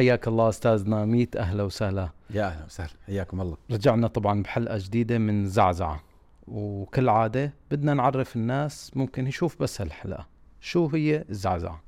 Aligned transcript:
حياك 0.00 0.28
الله 0.28 0.48
أستاذنا. 0.48 1.04
ميت 1.04 1.36
أهلا 1.36 1.62
وسهلا. 1.62 2.10
يا 2.30 2.46
أهلا 2.46 2.64
وسهلا. 2.64 2.90
حياكم 3.06 3.40
الله. 3.40 3.56
رجعنا 3.70 4.06
طبعا 4.06 4.42
بحلقة 4.42 4.78
جديدة 4.78 5.18
من 5.18 5.46
زعزعة. 5.46 6.02
وكالعاده 6.48 7.52
بدنا 7.70 7.94
نعرف 7.94 8.36
الناس 8.36 8.96
ممكن 8.96 9.26
يشوف 9.26 9.62
بس 9.62 9.80
هالحلقة. 9.80 10.26
شو 10.60 10.86
هي 10.86 11.24
الزعزعة؟ 11.30 11.82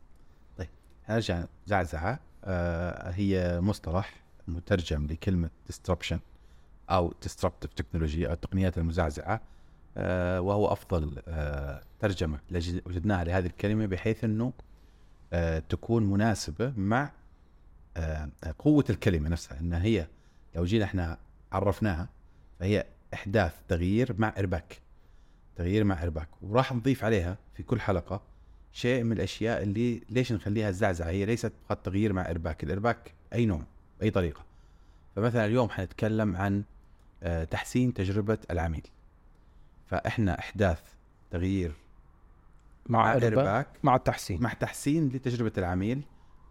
نرجع 1.11 1.45
زعزعة 1.67 2.21
آه 2.45 3.11
هي 3.11 3.61
مصطلح 3.61 4.23
مترجم 4.49 5.07
لكلمة 5.07 5.51
disruption 5.73 6.19
أو 6.91 7.15
disruptive 7.25 7.75
تكنولوجي 7.77 8.29
أو 8.29 8.33
التقنيات 8.33 8.79
المزعزعة 8.79 9.41
آه 9.97 10.41
وهو 10.41 10.73
أفضل 10.73 11.23
آه 11.29 11.83
ترجمة 12.01 12.39
وجدناها 12.87 13.25
لهذه 13.25 13.47
الكلمة 13.47 13.87
بحيث 13.87 14.25
إنه 14.25 14.53
آه 15.33 15.59
تكون 15.59 16.03
مناسبة 16.11 16.73
مع 16.77 17.11
قوة 18.59 18.85
الكلمة 18.91 19.29
نفسها 19.29 19.61
إنها 19.61 19.83
هي 19.83 20.07
لو 20.55 20.65
جينا 20.65 20.85
إحنا 20.85 21.19
عرفناها 21.53 22.09
فهي 22.61 22.87
إحداث 23.15 23.55
تغيير 23.69 24.15
مع 24.19 24.35
ارباك 24.39 24.81
تغيير 25.57 25.85
مع 25.85 26.03
ارباك 26.03 26.29
وراح 26.43 26.73
نضيف 26.73 27.05
عليها 27.05 27.37
في 27.55 27.63
كل 27.63 27.81
حلقة 27.81 28.21
شيء 28.73 29.03
من 29.03 29.13
الأشياء 29.13 29.63
اللي 29.63 30.03
ليش 30.11 30.33
نخليها 30.33 30.69
الزعزعه 30.69 31.09
هي 31.09 31.25
ليست 31.25 31.53
فقط 31.69 31.87
تغيير 31.87 32.13
مع 32.13 32.31
ارباك 32.31 32.65
الارباك 32.65 33.13
أي 33.33 33.47
نوع 33.47 33.63
بأي 34.01 34.11
طريقة. 34.11 34.45
فمثلا 35.17 35.47
اليوم 35.47 35.69
حنتكلم 35.69 36.37
عن 36.37 36.63
آه، 37.23 37.45
تحسين 37.45 37.95
تجربة 37.95 38.39
العميل. 38.51 38.87
فإحنا 39.87 40.39
إحداث 40.39 40.81
تغيير 41.31 41.73
مع 42.87 43.03
مع 43.05 43.15
ارباك 43.15 43.67
مع 43.83 43.97
التحسين 43.97 44.43
مع 44.43 44.53
تحسين 44.53 45.09
لتجربة 45.09 45.53
العميل. 45.59 46.03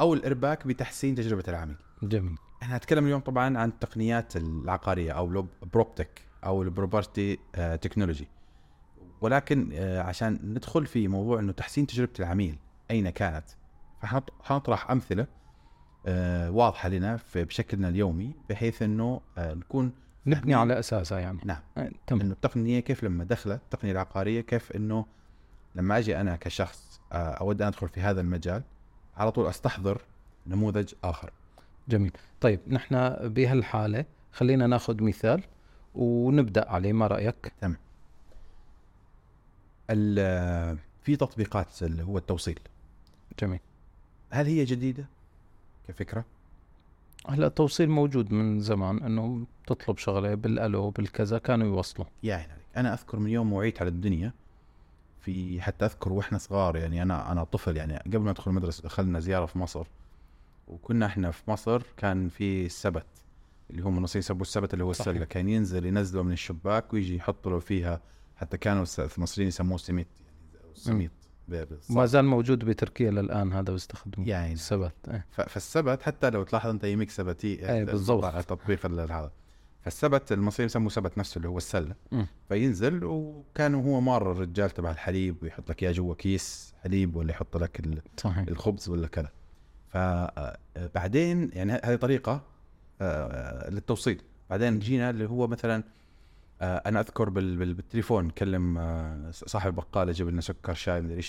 أو 0.02 0.14
الإرباك 0.14 0.68
بتحسين 0.68 1.16
تجربة 1.16 1.44
العميل. 1.48 1.76
جميل. 2.04 2.36
إحنا 2.64 2.76
هنتكلم 2.76 3.06
اليوم 3.06 3.22
طبعا 3.22 3.58
عن 3.58 3.70
التقنيات 3.70 4.36
العقارية 4.36 5.12
أو 5.12 5.46
PropTech 5.74 6.22
أو 6.44 6.64
ال 6.64 6.72
property 6.72 7.40
technology 7.82 8.28
ولكن 9.22 9.70
آه، 9.74 10.02
عشان 10.02 10.40
ندخل 10.44 10.86
في 10.86 11.08
موضوع 11.08 11.40
إنه 11.40 11.52
تحسين 11.52 11.88
تجربة 11.88 12.12
العميل 12.20 12.58
أين 12.92 13.10
كانت 13.10 13.46
فحنطرح 14.02 14.92
أمثلة 14.92 15.28
آه، 16.06 16.52
واضحة 16.52 16.90
لنا 16.90 17.18
في 17.18 17.44
بشكلنا 17.44 17.90
اليومي 17.90 18.36
بحيث 18.50 18.82
إنه 18.82 19.22
آه، 19.38 19.54
نكون 19.54 19.92
نبني. 20.26 20.54
على 20.54 20.80
أساسها 20.80 21.20
يعني. 21.20 21.40
نعم. 21.46 21.62
آه، 21.78 21.92
تمام. 22.08 22.22
إنه 22.22 22.34
التقنية 22.34 22.80
كيف 22.80 23.04
لما 23.04 23.24
دخلت 23.24 23.62
التقنية 23.64 23.92
العقارية 23.92 24.42
كيف 24.42 24.72
إنه 24.72 25.06
لما 25.76 25.98
أجي 25.98 26.22
أنا 26.22 26.36
كشخص 26.36 27.02
آه، 27.12 27.16
أود 27.16 27.62
أن 27.62 27.68
أدخل 27.68 27.88
في 27.90 28.02
هذا 28.02 28.22
المجال 28.22 28.64
على 29.18 29.32
طول 29.32 29.48
أستحضر 29.48 30.02
نموذج 30.48 30.94
آخر. 31.04 31.32
جميل. 31.90 32.12
طيب 32.42 32.60
نحن 32.68 32.96
بهالحالة 33.30 34.06
خلينا 34.32 34.68
ناخذ 34.68 35.04
مثال 35.04 35.44
ونبدأ 35.96 36.70
عليه. 36.70 36.94
ما 36.94 37.08
رأيك؟ 37.08 37.54
ال- 39.90 40.78
في 41.02 41.16
تطبيقات 41.16 41.84
اللي 41.84 42.04
هو 42.04 42.18
التوصيل. 42.18 42.60
جميل. 43.40 43.60
هل 44.30 44.46
هي 44.46 44.64
جديدة 44.64 45.06
كفكرة؟ 45.88 46.26
هلا 47.28 47.48
التوصيل 47.48 47.90
موجود 47.90 48.34
من 48.34 48.60
زمان 48.60 49.04
إنه 49.04 49.46
تطلب 49.68 49.98
شغلة 49.98 50.36
بالألو 50.36 50.90
بالكذا 50.90 51.38
كانوا 51.38 51.68
يوصلوا. 51.68 52.08
يا 52.24 52.36
عيني 52.36 52.52
عليك. 52.52 52.66
أنا 52.78 52.94
أذكر 52.94 53.20
من 53.20 53.30
يوم 53.30 53.54
وعيت 53.54 53.82
على 53.82 53.90
الدنيا 53.90 54.34
في 55.22 55.62
حتى 55.62 55.86
أذكر 55.86 56.14
وإحنا 56.14 56.38
صغار 56.38 56.76
يعني 56.76 57.02
أنا 57.02 57.32
أنا 57.32 57.44
طفل 57.44 57.78
يعني 57.78 57.98
قبل 57.98 58.20
ما 58.20 58.32
أدخل 58.32 58.52
المدرسة 58.52 58.84
دخلنا 58.84 59.20
زيارة 59.20 59.46
في 59.46 59.60
مصر 59.60 59.88
وكنا 60.68 61.06
إحنا 61.06 61.32
في 61.32 61.52
مصر 61.52 61.84
كان 61.98 62.30
في 62.30 62.66
السبت 62.66 63.06
اللي 63.70 63.82
هم 63.82 63.98
المصريين 63.98 64.20
يسموه 64.20 64.42
السبت 64.42 64.74
اللي 64.74 64.84
هو 64.84 64.94
صحيح. 64.94 65.08
السله 65.08 65.26
كان 65.26 65.50
ينزل 65.50 65.86
ينزله 65.86 66.24
من 66.24 66.32
الشباك 66.32 66.94
ويجي 66.94 67.16
يحط 67.16 67.48
له 67.48 67.60
فيها 67.60 68.02
حتى 68.36 68.58
كانوا 68.58 68.86
المصريين 69.18 69.48
يسموه 69.48 69.78
سميت 69.78 70.08
يعني 70.58 70.74
سميت. 70.74 71.12
ما 71.90 72.06
زال 72.06 72.26
موجود 72.26 72.66
بتركيا 72.66 73.12
للآن 73.12 73.54
هذا 73.54 73.74
بيستخدموه 73.74 74.28
يا 74.28 74.36
عيني 74.36 74.54
السبت 74.54 74.94
إيه. 75.08 75.26
فالسبت 75.32 76.02
حتى 76.02 76.30
لو 76.30 76.44
تلاحظ 76.44 76.70
أنت 76.70 76.84
يميك 76.84 77.10
سبتي 77.10 77.70
إيه، 77.70 77.84
بالضبط. 77.84 78.24
على 78.24 78.44
تطبيق 78.44 78.86
هذا 78.86 79.32
فالسبت 79.82 80.32
المصريين 80.32 80.66
يسموه 80.66 80.90
سبت 80.90 81.18
نفسه 81.18 81.38
اللي 81.38 81.48
هو 81.48 81.58
السلة. 81.58 81.96
مم. 82.12 82.28
فينزل 82.50 83.04
وكان 83.04 83.76
هو 83.76 84.02
مار 84.02 84.32
الرجال 84.32 84.70
تبع 84.70 84.92
الحليب 84.92 85.36
ويحط 85.44 85.70
لك 85.70 85.84
إياه 85.84 85.92
جوا 85.92 86.16
كيس 86.16 86.74
حليب 86.84 87.16
ولا 87.16 87.32
يحط 87.32 87.58
لك 87.58 88.02
صحيح. 88.18 88.38
الخبز 88.48 88.90
ولا 88.90 89.08
كذا. 89.08 89.30
فبعدين 90.76 91.50
يعني 91.54 91.74
ه- 91.74 91.82
هذه 91.84 91.96
طريقة 91.96 92.42
آه، 93.02 93.70
للتوصيل. 93.70 94.22
بعدين 94.50 94.80
جينا 94.80 95.10
اللي 95.10 95.30
هو 95.30 95.48
مثلا 95.48 95.84
آه، 96.62 96.78
أنا 96.86 97.00
أذكر 97.00 97.30
بال- 97.30 97.58
بال- 97.58 97.74
بالتليفون 97.74 98.26
نكلم 98.26 98.78
آه، 98.78 99.32
صاحب 99.32 99.70
البقاله 99.72 100.12
جاب 100.12 100.28
لنا 100.30 100.42
سكر 100.42 100.74
شاي 100.74 101.02
مدري 101.02 101.16
إيش 101.18 101.28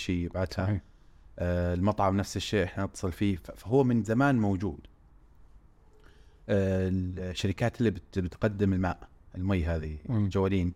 آه، 1.39 1.75
المطعم 1.75 2.17
نفس 2.17 2.37
الشيء 2.37 2.65
إحنا 2.65 2.85
نتصل 2.85 3.13
فيه. 3.13 3.37
فهو 3.57 3.85
من 3.85 4.03
زمان 4.05 4.39
موجود. 4.39 4.79
آه، 4.87 4.92
الشركات 6.49 7.79
اللي 7.79 7.91
بت- 7.91 8.19
بتقدم 8.19 8.73
الماء 8.73 8.99
المي 9.35 9.65
هذه. 9.65 9.97
الجوالين 10.11 10.73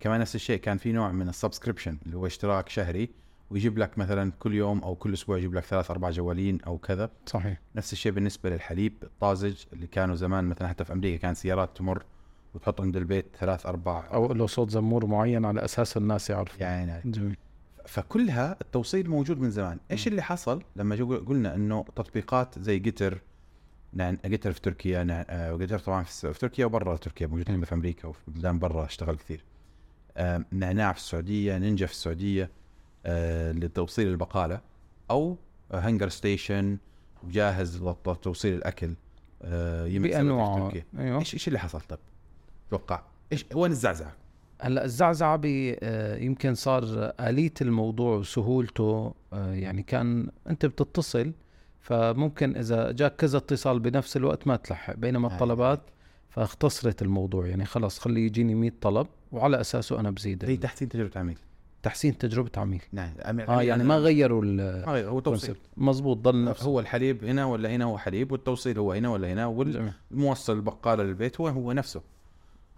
كمان 0.00 0.20
نفس 0.20 0.34
الشيء 0.34 0.58
كان 0.60 0.78
في 0.78 0.92
نوع 0.92 1.12
من 1.12 1.28
ال 1.28 1.33
subscription 1.33 1.98
اللي 2.06 2.16
هو 2.16 2.26
اشتراك 2.26 2.68
شهري 2.68 3.10
ويجيب 3.50 3.78
لك 3.78 3.98
مثلا 3.98 4.32
كل 4.38 4.54
يوم 4.54 4.78
أو 4.78 4.94
كل 4.94 5.12
أسبوع 5.12 5.38
يجيب 5.38 5.54
لك 5.54 5.64
ثلاث 5.64 5.90
أربع 5.90 6.10
جوالين 6.10 6.60
أو 6.60 6.78
كذا. 6.78 7.10
صحيح. 7.26 7.60
نفس 7.76 7.92
الشيء 7.92 8.12
بالنسبة 8.12 8.50
للحليب 8.50 8.92
الطازج 9.02 9.54
اللي 9.72 9.86
كانوا 9.86 10.14
زمان 10.14 10.44
مثلا 10.44 10.68
حتى 10.68 10.84
في 10.84 10.92
أمريكا 10.92 11.22
كان 11.22 11.34
سيارات 11.34 11.76
تمر 11.76 12.04
وتحط 12.54 12.80
عند 12.80 12.96
البيت 12.96 13.26
ثلاث 13.40 13.66
أربع. 13.66 14.08
أو 14.12 14.32
له 14.32 14.46
صوت 14.46 14.70
زمور 14.70 15.06
معين 15.06 15.44
على 15.44 15.64
أساس 15.64 15.96
الناس 15.96 16.30
يعرفوا. 16.30 16.60
يعني 16.60 17.10
جميل. 17.10 17.36
فكلها 17.86 18.56
التوصيل 18.60 19.10
موجود 19.10 19.40
من 19.40 19.50
زمان. 19.50 19.78
إيش. 19.90 20.08
اللي 20.08 20.22
حصل 20.22 20.62
لما 20.76 20.96
قلنا 20.96 21.54
إنه 21.54 21.84
تطبيقات 21.96 22.58
زي 22.58 22.78
Getir 22.78 23.20
نعم 23.94 24.18
في 24.52 24.60
تركيا 24.60 25.04
نعم 25.04 25.24
آه، 25.28 25.54
طبعا 25.78 26.02
في, 26.02 26.32
تركيا 26.32 26.66
وبرا 26.66 26.96
تركيا 26.96 27.26
موجود. 27.26 27.48
حتى 27.48 27.64
في 27.66 27.74
أمريكا 27.74 28.08
وفي 28.08 28.20
بلدان 28.28 28.58
برا 28.58 28.84
أشتغل 28.84 29.16
كثير 29.16 29.44
نعناع 30.52 30.92
في 30.92 30.98
السعودية 30.98 31.58
نينجا 31.58 31.86
في 31.86 31.92
السعودية 31.92 32.50
آه، 33.06 33.52
لتوصيل 33.52 34.08
البقالة 34.08 34.60
أو 35.10 35.36
HungerStation 35.72 36.78
وجاهز 37.22 37.82
لتوصيل 37.82 38.54
الأكل 38.54 38.94
آه، 39.42 39.86
تركيا 40.64 40.84
أيوه 40.98 41.18
إيش 41.18 41.34
إيش 41.34 41.48
اللي 41.48 41.58
حصل 41.58 41.80
طب؟ 41.80 41.98
توقع 42.70 43.02
إيش 43.32 43.46
وين 43.54 43.70
الزعزعة؟ 43.70 44.12
هلأ 44.60 44.84
الزعزعة 44.84 45.40
يمكن 46.16 46.54
صار 46.54 47.12
آلية 47.20 47.54
الموضوع 47.60 48.16
وسهولته 48.16 49.14
يعني 49.32 49.82
كان 49.82 50.30
أنت 50.50 50.66
بتتصل 50.66 51.32
فممكن 51.88 52.56
إذا 52.56 52.92
جاك 52.92 53.16
كذا 53.16 53.38
اتصال 53.38 53.78
بنفس 53.80 54.16
الوقت 54.16 54.46
ما 54.46 54.56
تلحق 54.56 54.94
بينما. 54.96 55.28
الطلبات 55.28 55.80
فاختصرت 56.30 57.02
الموضوع 57.02 57.46
يعني 57.46 57.64
خلص 57.64 57.98
خلي 57.98 58.26
يجيني 58.26 58.54
100 58.54 58.72
طلب 58.80 59.06
وعلى 59.32 59.60
أساسه 59.60 60.00
أنا 60.00 60.10
بزيد 60.10 60.46
زي 60.46 60.54
ال- 60.54 60.60
تحسين 60.60 60.88
تجربة 60.88 61.10
عميل. 61.20 61.38
تحسين 61.82 62.18
تجربة 62.18 62.50
عميل. 62.56 62.82
نعم 62.92 63.40
آه 63.48 63.62
يعني 63.62 63.84
ما 63.84 63.96
غيروا 63.98 64.42
ال- 64.44 64.84
هو 65.08 65.20
توصيل. 65.20 65.56
مزبوط 65.76 66.16
ضل 66.16 66.44
نفسه 66.44 66.66
هو 66.66 66.80
الحليب 66.80 67.24
هنا 67.24 67.44
ولا 67.44 67.70
هنا 67.70 67.84
هو 67.84 67.98
حليب 67.98 68.32
والتوصيل 68.32 68.78
هو 68.78 68.92
هنا 68.92 69.08
ولا 69.08 69.32
هنا. 69.32 69.46
والموصل 69.46 70.56
البقاله 70.56 71.02
للبيت 71.04 71.40
هو 71.40 71.48
هو 71.48 71.72
نفسه. 71.72 72.02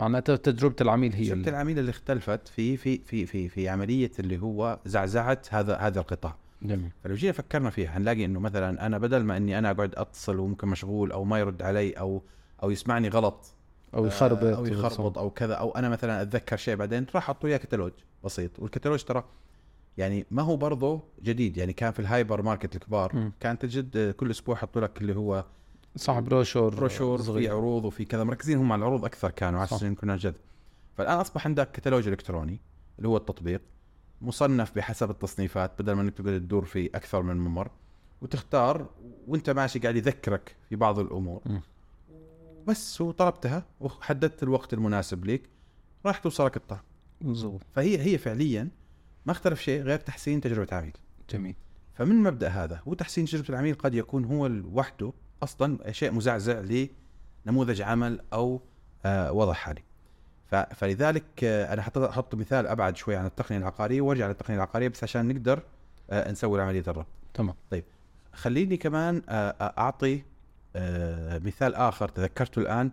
معناتها 0.00 0.36
تجربة 0.36 0.76
العميل 0.80 1.12
هي 1.12 1.32
ال- 1.32 1.48
العميل 1.48 1.78
اللي 1.78 1.90
اختلفت 1.90 2.48
في 2.48 2.76
في 2.76 2.98
في 2.98 3.26
في 3.26 3.48
في 3.48 3.68
عملية 3.68 4.10
اللي 4.18 4.38
هو 4.38 4.78
زعزعه 4.86 5.42
هذا 5.50 5.76
هذا 5.76 6.00
القطاع. 6.00 6.36
جميل. 6.62 6.90
فلو 7.04 7.14
جينا 7.14 7.32
فكرنا 7.32 7.70
فيها. 7.70 7.96
هنلاقي 7.96 8.24
إنه 8.24 8.40
مثلا 8.40 8.86
أنا 8.86 8.98
بدل 8.98 9.22
ما 9.24 9.36
إني 9.36 9.58
أنا 9.58 9.70
أقعد 9.70 9.94
أتصل 9.94 10.38
وممكن 10.38 10.68
مشغول 10.68 11.12
أو 11.12 11.24
ما 11.24 11.38
يرد 11.38 11.62
علي 11.62 11.92
أو 11.92 12.22
أو 12.62 12.70
يسمعني 12.70 13.08
غلط 13.08 13.54
أو 13.94 14.06
يخربط 14.06 14.42
آه، 14.42 14.56
أو 14.56 14.66
يخربط 14.66 15.18
أو 15.18 15.30
كذا 15.30 15.54
أو 15.54 15.70
أنا 15.70 15.88
مثلا 15.88 16.22
أتذكر 16.22 16.56
شيء 16.56 16.74
بعدين 16.76 17.06
راح 17.14 17.24
أحط 17.30 17.44
وياه 17.44 17.56
كتالوج 17.56 17.92
بسيط. 18.24 18.58
والكتالوج 18.58 19.02
ترى 19.02 19.24
يعني 19.98 20.26
ما 20.30 20.42
هو 20.42 20.56
برضه 20.56 21.00
جديد. 21.22 21.56
يعني 21.56 21.72
كان 21.72 21.92
في 21.92 21.98
الهايبر 22.00 22.42
ماركت 22.42 22.74
الكبار 22.76 23.16
مم. 23.16 23.32
كان 23.40 23.58
تجد 23.58 24.10
كل 24.10 24.30
أسبوع 24.30 24.54
يحطوا 24.54 24.82
لك 24.82 25.00
اللي 25.00 25.16
هو 25.16 25.44
صح 25.96 26.18
بروشور 26.18 26.74
بروشور 26.74 27.22
في 27.22 27.48
عروض 27.48 27.84
وفي 27.84 28.04
كذا. 28.04 28.24
مركزين 28.24 28.58
هم 28.58 28.72
على 28.72 28.78
العروض 28.78 29.04
أكثر 29.04 29.30
كانوا 29.30 29.60
على. 29.60 29.66
أساس 29.66 29.82
يكون 29.82 30.16
جذب 30.16 30.34
فالآن 30.96 31.18
أصبح 31.18 31.46
عندك 31.46 31.70
كتالوج 31.72 32.08
إلكتروني 32.08 32.60
اللي 32.98 33.08
هو 33.08 33.16
التطبيق. 33.16 33.60
مصنف 34.20 34.76
بحسب 34.76 35.10
التصنيفات 35.10 35.82
بدل 35.82 35.92
ما 35.92 36.02
انك 36.02 36.14
تقعد 36.14 36.40
تدور 36.40 36.64
في 36.64 36.86
أكثر 36.86 37.22
من 37.22 37.36
ممر. 37.36 37.70
وتختار 38.22 38.86
وانت 39.28 39.50
ماشي 39.50 39.78
قاعد 39.78 39.96
يذكرك 39.96 40.56
في 40.68 40.76
بعض 40.76 40.98
الأمور. 40.98 41.42
بس 42.66 43.00
وطلبتها 43.00 43.64
وحددت 43.80 44.42
الوقت 44.42 44.74
المناسب 44.74 45.24
لك 45.24 45.42
راح 46.06 46.18
توصلك 46.18 46.56
الطعم 46.56 46.80
مظبوط. 47.20 47.60
فهي 47.74 47.98
هي 47.98 48.18
فعليا 48.18 48.68
ما 49.26 49.32
اختلف 49.32 49.60
شيء 49.60 49.82
غير 49.82 49.98
تحسين 49.98 50.40
تجربة 50.40 50.76
عميل. 50.76 50.96
جميل. 51.30 51.54
فمن 51.94 52.22
مبدأ 52.22 52.48
هذا 52.48 52.82
هو 52.88 52.94
تحسين 52.94 53.24
تجربة 53.24 53.48
العميل 53.48 53.74
قد 53.74 53.94
يكون 53.94 54.24
هو 54.24 54.50
وحده 54.72 55.12
أصلا 55.42 55.92
شيء 55.92 56.12
مزعزع 56.12 56.88
لنموذج 57.46 57.82
عمل 57.82 58.20
أو 58.32 58.60
آه، 59.04 59.32
وضع 59.32 59.52
حالي. 59.52 59.82
فلذلك 60.50 61.44
آه، 61.44 61.72
أنا 61.72 61.82
حط 61.82 62.34
مثال 62.34 62.66
أبعد 62.66 62.96
شوي 62.96 63.16
عن 63.16 63.26
التقنية 63.26 63.58
العقارية 63.58 64.00
وأرجع 64.00 64.28
للتقنية 64.28 64.56
العقارية 64.56 64.88
بس 64.88 65.02
عشان 65.02 65.28
نقدر 65.28 65.62
آه، 66.10 66.30
نسوي 66.32 66.62
عمليه 66.62 66.84
الربط 66.88 67.06
تمام. 67.34 67.54
خليني 68.32 68.76
كمان 68.76 69.22
آه، 69.28 69.72
أعطي 69.78 70.22
مثال 71.44 71.74
آخر 71.74 72.08
تذكرته 72.08 72.58
الآن. 72.60 72.90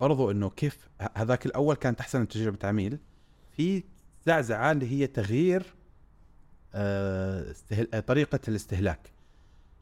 برضو 0.00 0.30
إنه 0.30 0.50
كيف 0.50 0.88
هذاك 1.14 1.46
الأول 1.46 1.76
كانت 1.76 2.00
احسن 2.00 2.28
تجربه 2.28 2.68
عميل 2.68 2.98
في 3.56 3.82
زعزعة 4.26 4.72
اللي 4.72 4.92
هي 4.92 5.06
تغيير 5.06 5.62
طريقة 8.06 8.40
الاستهلاك 8.48 9.12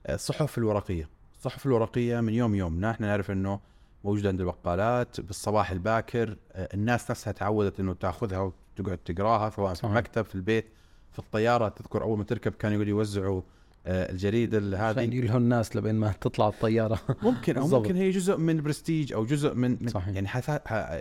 الصحف 0.08 0.58
الورقية. 0.58 1.08
الصحف 1.36 1.66
الورقية 1.66 2.20
من 2.20 2.34
يوم 2.34 2.54
يومنا 2.54 2.90
إحنا 2.90 3.06
نعرف 3.06 3.30
إنه 3.30 3.60
موجودة 4.06 4.28
عند 4.28 4.40
البقالات 4.40 5.20
بالصباح 5.20 5.70
الباكر 5.70 6.36
آه، 6.52 6.68
الناس 6.74 7.10
نفسها 7.10 7.32
تعودت 7.32 7.80
إنه 7.80 7.94
تأخذها 7.94 8.52
وتقعد 8.78 8.98
تقراها 8.98 9.50
سواء 9.50 9.74
في. 9.74 9.84
المكتب 9.84 10.24
في 10.24 10.34
البيت 10.34 10.66
في 11.12 11.18
الطيارة 11.18 11.68
تذكر 11.68 12.02
أول 12.02 12.18
ما 12.18 12.24
تركب 12.24 12.52
كانوا 12.52 12.76
يقولوا 12.76 12.98
يوزعوا 12.98 13.42
آه، 13.86 14.10
الجريدة 14.12 14.58
ال- 14.58 14.74
عشان 14.74 14.98
هذه 15.02 15.14
يلهوا 15.14 15.38
الناس 15.38 15.76
لبين 15.76 15.94
ما 15.94 16.12
تطلع 16.12 16.48
الطيارة 16.48 17.00
ممكن 17.22 17.56
أو. 17.56 17.68
ممكن 17.68 17.96
هي 17.96 18.10
جزء 18.10 18.36
من 18.36 18.62
برستيج 18.62 19.12
أو 19.12 19.24
جزء 19.24 19.54
من, 19.54 19.76
من 19.80 19.88
صحيح. 19.88 20.08
يعني 20.08 20.28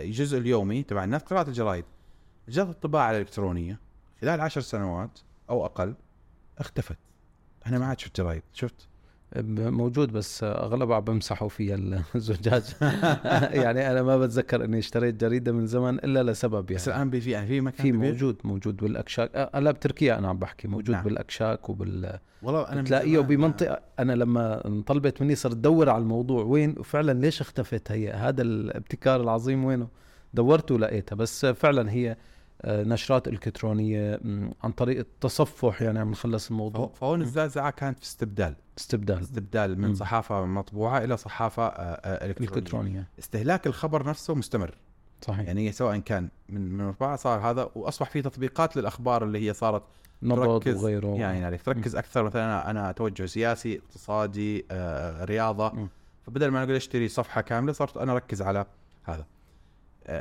الجزء 0.04 0.38
اليومي 0.38 0.82
تبع 0.82 1.04
الناس 1.04 1.22
قراءة 1.22 1.48
الجرايد 1.48 1.84
جاءت 2.48 2.68
الطباعة 2.68 3.10
الإلكترونية 3.10 3.80
خلال 4.20 4.40
عشر 4.40 4.60
سنوات 4.60 5.18
أو 5.50 5.64
أقل 5.64 5.94
اختفت 6.58 6.98
أنا 7.66 7.78
ما 7.78 7.86
عاد 7.86 7.98
شفت 8.00 8.20
جرايد 8.20 8.42
شفت 8.52 8.88
موجود 9.44 10.12
بس 10.12 10.44
اغلبها 10.44 10.96
عم 10.96 11.04
بمسحوا 11.04 11.48
فيها 11.48 11.78
الزجاج. 12.14 12.62
يعني 13.62 13.90
أنا 13.90 14.02
ما 14.02 14.18
بتذكر 14.18 14.64
إني 14.64 14.78
اشتريت 14.78 15.14
جريدة 15.20 15.52
من 15.52 15.66
زمن 15.66 15.94
إلا 15.98 16.22
لسبب 16.30 16.66
بس 16.72 16.88
يعني 16.88 16.96
الآن 16.98 17.10
بي- 17.10 17.20
في 17.20 17.30
يعني 17.30 17.46
في 17.46 17.60
مكان 17.60 17.82
في؟ 17.86 17.92
موجود 17.92 18.36
موجود 18.44 18.76
بالأكشاك. 18.76 19.30
أه، 19.34 19.60
لا 19.60 19.70
بتركيا 19.70 20.18
أنا 20.18 20.28
عم 20.28 20.38
بحكي 20.38 20.68
موجود 20.68 20.90
نعم. 20.90 21.04
بالأكشاك 21.04 21.68
وبال 21.70 22.18
والله 22.42 22.62
أنا 22.72 22.82
بتلاقيه 22.82 23.16
زمان 23.16 23.26
بمنطقه 23.26 23.80
أنا 23.98 24.12
لما 24.12 24.66
انطلبت 24.66 25.22
مني 25.22 25.34
صرت 25.34 25.52
ادور 25.56 25.90
على 25.90 26.02
الموضوع. 26.02 26.44
وين؟ 26.44 26.74
وفعلا 26.78 27.12
ليش 27.20 27.40
اختفت 27.40 27.92
هي؟ 27.92 28.10
هذا 28.12 28.42
الابتكار 28.42 29.20
العظيم 29.20 29.64
وينه؟ 29.64 29.88
دورت 30.34 30.70
ولقيتها 30.72 31.16
بس 31.16 31.46
فعلا 31.46 31.90
هي 31.90 32.16
نشرات 32.64 33.28
إلكترونية 33.28 34.20
م، 34.24 34.50
عن 34.62 34.72
طريق 34.72 34.98
التصفح 34.98 35.82
يعني 35.82 35.98
عم 35.98 36.10
نخلص 36.10 36.50
الموضوع. 36.50 36.92
فهون 36.94 37.22
الزعزعه 37.22 37.70
كانت 37.70 37.98
في 37.98 38.04
استبدال. 38.04 38.54
استبدال. 38.78 39.18
استبدال 39.20 39.78
من 39.80 39.88
مم. 39.88 39.94
صحافة 39.94 40.44
مطبوعة 40.46 41.04
إلى 41.04 41.16
صحافة 41.16 41.66
آه، 41.66 41.70
آه، 41.70 42.26
إلكترونية. 42.26 42.58
إلكترونية. 42.58 43.08
استهلاك 43.18 43.66
الخبر 43.66 44.08
نفسه 44.08 44.34
مستمر. 44.34 44.74
صحيح. 45.22 45.46
يعني 45.46 45.72
سواء 45.72 45.98
كان 45.98 46.28
من 46.48 46.72
من 46.72 46.84
مطبعه 46.88 47.16
صار 47.16 47.40
هذا 47.50 47.70
وأصبح 47.74 48.10
في 48.10 48.22
تطبيقات 48.22 48.76
للأخبار 48.76 49.24
اللي 49.24 49.48
هي 49.48 49.52
صارت 49.54 49.82
نبض 50.22 50.66
وغيره. 50.66 51.14
يعني 51.16 51.44
عليك 51.44 51.62
تركز 51.62 51.96
أكثر. 51.96 52.22
مثلا 52.22 52.44
أنا 52.44 52.70
أنا 52.70 52.92
توجه 52.92 53.26
سياسي 53.26 53.78
اقتصادي 53.78 54.64
آه، 54.70 55.24
رياضة. 55.24 55.70
مم. 55.72 55.88
فبدل 56.26 56.48
ما 56.48 56.62
أقول 56.62 56.74
أشتري 56.74 57.08
صفحة 57.08 57.40
كاملة 57.40 57.72
صرت 57.72 57.96
أنا 57.96 58.12
أركز 58.12 58.42
على 58.42 58.66
هذا. 59.04 59.20
آه، 59.20 59.26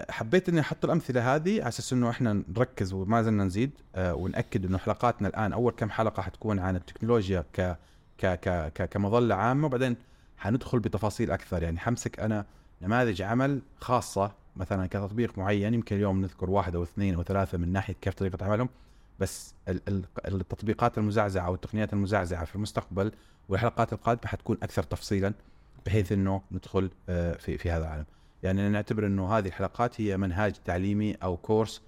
حبيت 0.09 0.49
إني 0.49 0.59
أحط 0.59 0.85
الأمثلة 0.85 1.35
هذه 1.35 1.59
على 1.59 1.67
أساس 1.67 1.93
إنه 1.93 2.09
إحنا 2.09 2.43
نركز 2.57 2.93
وما 2.93 3.21
زلنا 3.21 3.43
نزيد 3.43 3.71
آه، 3.95 4.13
ونأكد 4.15 4.65
إنه 4.65 4.77
حلقاتنا 4.77 5.27
الآن 5.27 5.53
أول 5.53 5.71
كم 5.71 5.89
حلقة 5.89 6.21
حتكون 6.21 6.59
عن 6.59 6.75
التكنولوجيا 6.75 7.43
ك 7.53 7.77
ك 8.17 8.25
ك 8.25 8.71
ك 8.73 8.89
كمظلة 8.89 9.35
عامة 9.35 9.65
وبعدين 9.65 9.95
حندخل 10.37 10.79
بتفاصيل 10.79 11.31
أكثر. 11.31 11.63
يعني 11.63 11.79
حمسك 11.79 12.19
أنا 12.19 12.45
نماذج 12.81 13.21
عمل 13.21 13.61
خاصة 13.81 14.31
مثلا 14.55 14.87
كتطبيق 14.87 15.37
معين 15.37 15.73
يمكن 15.73 15.95
اليوم 15.95 16.21
نذكر 16.21 16.49
واحد 16.49 16.75
أو 16.75 16.83
اثنين 16.83 17.15
أو 17.15 17.23
ثلاثة 17.23 17.57
من 17.57 17.71
ناحية 17.73 17.95
كيف 18.01 18.13
طريقة 18.13 18.45
عملهم 18.45 18.69
بس 19.19 19.53
ال- 19.67 19.81
ال- 19.87 20.05
التطبيقات 20.27 20.97
المزعزعة 20.97 21.45
أو 21.47 21.55
التقنيات 21.55 21.93
المزعزعة 21.93 22.45
في 22.45 22.55
المستقبل 22.55 23.11
والحلقات 23.49 23.93
القادمة 23.93 24.27
حتكون 24.27 24.57
أكثر 24.63 24.83
تفصيلا 24.83 25.33
بحيث 25.85 26.11
إنه 26.11 26.41
ندخل 26.51 26.89
آه، 27.09 27.33
في 27.33 27.57
في 27.57 27.71
هذا 27.71 27.83
العالم. 27.83 28.05
يعني 28.43 28.69
نعتبر 28.69 29.07
إنه 29.07 29.37
هذه 29.37 29.47
الحلقات 29.47 30.01
هي 30.01 30.17
منهاج 30.17 30.53
تعليمي 30.65 31.13
أو 31.13 31.37
كورس 31.37 31.81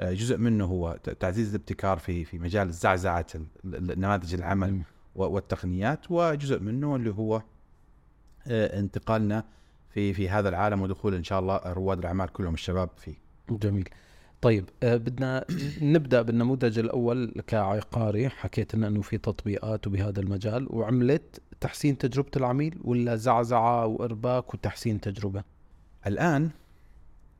آه، 0.00 0.12
جزء 0.12 0.36
منه 0.36 0.64
هو 0.64 0.98
تعزيز 1.20 1.54
الابتكار 1.54 1.98
في 1.98 2.24
في 2.24 2.38
مجال 2.38 2.72
زعزعه 2.72 3.26
نماذج 3.64 4.34
العمل 4.34 4.82
والتقنيات 5.14 6.10
وجزء 6.10 6.60
منه 6.60 6.96
اللي 6.96 7.10
هو 7.10 7.42
آه، 8.46 8.80
انتقالنا 8.80 9.44
في 9.90 10.14
في 10.14 10.28
هذا 10.28 10.48
العالم 10.48 10.82
ودخول 10.82 11.14
إن 11.14 11.24
شاء 11.24 11.40
الله 11.40 11.60
رواد 11.66 11.98
الأعمال 11.98 12.32
كلهم 12.32 12.54
الشباب 12.54 12.90
فيه. 12.96 13.14
جميل. 13.50 13.88
طيب 14.42 14.64
آه، 14.82 14.96
بدنا 14.96 15.44
نبدأ 15.94 16.22
بالنموذج 16.22 16.78
الأول 16.78 17.42
كعقاري 17.46 18.28
حكيت 18.28 18.74
لنا 18.74 18.88
إنه 18.88 19.02
في 19.02 19.18
تطبيقات 19.18 19.86
وبهذا 19.86 20.20
المجال 20.20 20.66
وعملت 20.70 21.42
تحسين 21.60 21.98
تجربة 21.98 22.30
العميل 22.36 22.78
ولا 22.84 23.16
زعزعة 23.16 23.86
وإرباك 23.86 24.54
وتحسين 24.54 25.00
تجربة؟ 25.00 25.44
الآن 26.06 26.50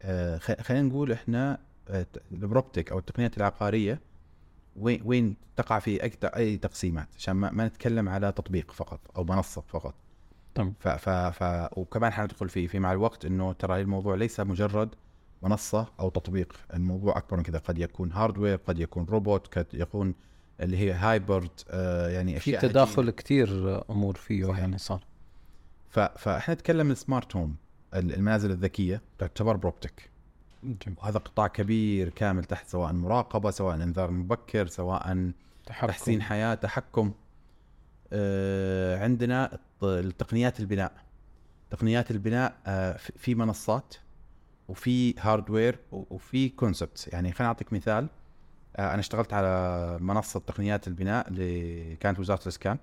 آه، 0.02 0.38
خلينا 0.38 0.88
نقول 0.88 1.12
إحنا 1.12 1.58
آه، 1.88 2.06
ال 2.32 2.39
PropTech 2.39 2.93
أو 2.93 2.99
التقنيات 2.99 3.37
العقاريه 3.37 4.00
وين 4.76 5.02
وين 5.05 5.37
تقع 5.56 5.78
في 5.78 6.11
أي 6.37 6.56
تقسيمات 6.56 7.08
عشان 7.19 7.32
ما, 7.32 7.50
ما 7.50 7.66
نتكلم 7.66 8.08
على 8.08 8.32
تطبيق 8.32 8.72
فقط 8.72 9.00
أو 9.16 9.25
منصة 9.25 9.62
فقط. 9.69 9.94
تمام. 10.55 10.75
ف 10.81 10.88
ف 10.88 11.08
ف 11.08 11.69
وكمان 11.78 12.12
حندخل 12.12 12.49
في 12.49 12.69
في 12.69 12.78
مع 12.78 12.93
الوقت 12.93 13.25
إنه 13.25 13.52
ترى 13.52 13.81
الموضوع 13.81 14.14
ليس 14.14 14.40
مجرد 14.40 14.88
منصة 15.43 15.87
أو 16.00 16.08
تطبيق. 16.08 16.52
الموضوع 16.75 17.19
أكبر 17.19 17.37
من 17.37 17.43
كذا 17.43 17.58
قد 17.58 17.78
يكون 17.78 18.12
hardware 18.12 18.56
قد 18.56 18.78
يكون 18.78 19.05
روبوت 19.05 19.58
قد 19.58 19.66
يكون 19.72 20.14
اللي 20.61 20.76
هي 20.76 20.93
hybrid 20.93 21.50
آه 21.70 22.08
يعني 22.08 22.32
في 22.32 22.50
أشياء 22.50 22.62
تداخل 22.62 23.11
كثير 23.11 23.81
أمور 23.90 24.14
فيه. 24.14 24.46
يعني 24.46 24.78
صار. 24.78 25.05
فإحنا 25.90 26.55
نتكلم 26.55 26.90
ال 26.90 26.98
smart 26.98 27.37
home 27.37 27.56
المنازل 27.94 28.50
الذكية 28.50 29.00
تعتبر 29.19 29.56
PropTech. 29.56 30.11
وهذا 30.96 31.19
قطاع 31.19 31.46
كبير 31.46 32.08
كامل 32.08 32.44
تحت 32.44 32.69
سواء 32.69 32.93
مراقبة 32.93 33.50
سواء 33.50 33.75
انذار 33.76 34.11
مبكر 34.11 34.67
سواء 34.67 35.31
تحكم. 35.67 35.87
تحسين 35.87 36.23
حياة 36.23 36.54
تحكم. 36.54 37.12
آه 38.12 38.99
عندنا 38.99 39.54
الت- 39.54 39.85
التقنيات 39.85 40.61
البناء. 40.61 40.92
تقنيات 41.71 42.11
البناء 42.11 42.54
آه 42.66 42.97
في- 42.97 43.35
منصات 43.35 43.95
وفي 44.68 45.14
hardware 45.21 45.78
وفي 45.92 46.49
concept 46.49 47.09
يعني 47.12 47.33
خليني 47.33 47.49
أعطيك 47.49 47.73
مثال. 47.73 48.09
آه 48.76 48.90
أنا 48.90 49.00
اشتغلت 49.00 49.33
على 49.33 49.99
منصة 50.00 50.40
تقنيات 50.40 50.88
البناء 50.88 51.28
اللي 51.28 51.97
كانت 51.97 52.18
وزارة 52.18 52.42
الإسكان. 52.42 52.78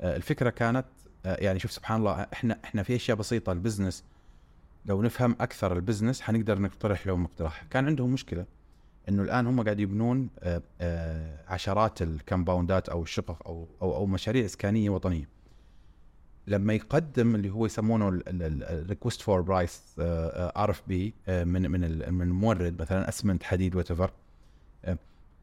آه 0.00 0.16
الفكرة 0.16 0.50
كانت 0.50 0.86
آه 1.26 1.36
يعني 1.36 1.58
شوف 1.58 1.72
سبحان 1.72 1.98
الله 2.00 2.26
إحنا 2.32 2.58
إحنا 2.64 2.82
في 2.82 2.96
أشياء 2.96 3.16
بسيطة. 3.16 3.52
ال 3.52 3.58
business 3.58 4.04
لو 4.86 5.02
نفهم 5.02 5.36
أكثر 5.40 5.72
ال 5.76 5.81
business 5.81 6.20
حنقدر 6.20 6.58
نقترح 6.58 7.06
لهم 7.06 7.22
مقترح 7.22 7.64
كان 7.70 7.86
عندهم 7.86 8.12
مشكلة 8.12 8.46
إنه 9.08 9.22
الآن 9.22 9.46
هم 9.46 9.62
قاعد 9.62 9.80
يبنون 9.80 10.28
آه، 10.40 10.62
آه، 10.80 11.38
عشرات 11.48 12.02
الكمباوندات 12.02 12.88
أو 12.88 13.02
الشقق 13.02 13.46
أو 13.46 13.68
أو 13.82 13.94
أو 13.96 14.06
مشاريع 14.06 14.44
إسكانية 14.44 14.90
وطنية. 14.90 15.28
لما 16.46 16.72
يقدم 16.72 17.34
اللي 17.34 17.50
هو 17.50 17.66
يسمونه 17.66 18.20
ال 18.28 18.39
request 18.39 19.20
for 19.22 19.40
price 19.40 19.82
RFP 19.98 21.14
من 21.28 21.70
من 21.70 21.80
من 22.14 22.22
المورد 22.22 22.80
مثلا 22.82 23.08
اسمنت 23.08 23.42
حديد 23.42 23.76
وات 23.76 23.88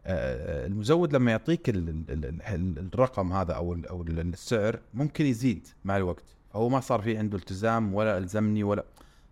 المزود 0.05 1.13
لما 1.15 1.31
يعطيك 1.31 1.69
ال- 1.69 1.89
ال- 1.89 2.25
ال- 2.25 2.41
ال- 2.41 2.89
الرقم 2.93 3.33
هذا 3.33 3.53
أو 3.53 3.73
أو 3.89 4.01
ال- 4.01 4.19
السعر 4.19 4.79
ممكن 4.93 5.25
يزيد 5.25 5.67
مع 5.85 5.97
الوقت. 5.97 6.23
فهو 6.53 6.69
ما 6.69 6.79
صار 6.79 7.01
في 7.01 7.17
عنده 7.17 7.37
التزام 7.37 7.93
ولا 7.93 8.17
ألزمني 8.17 8.63
ولا 8.63 8.83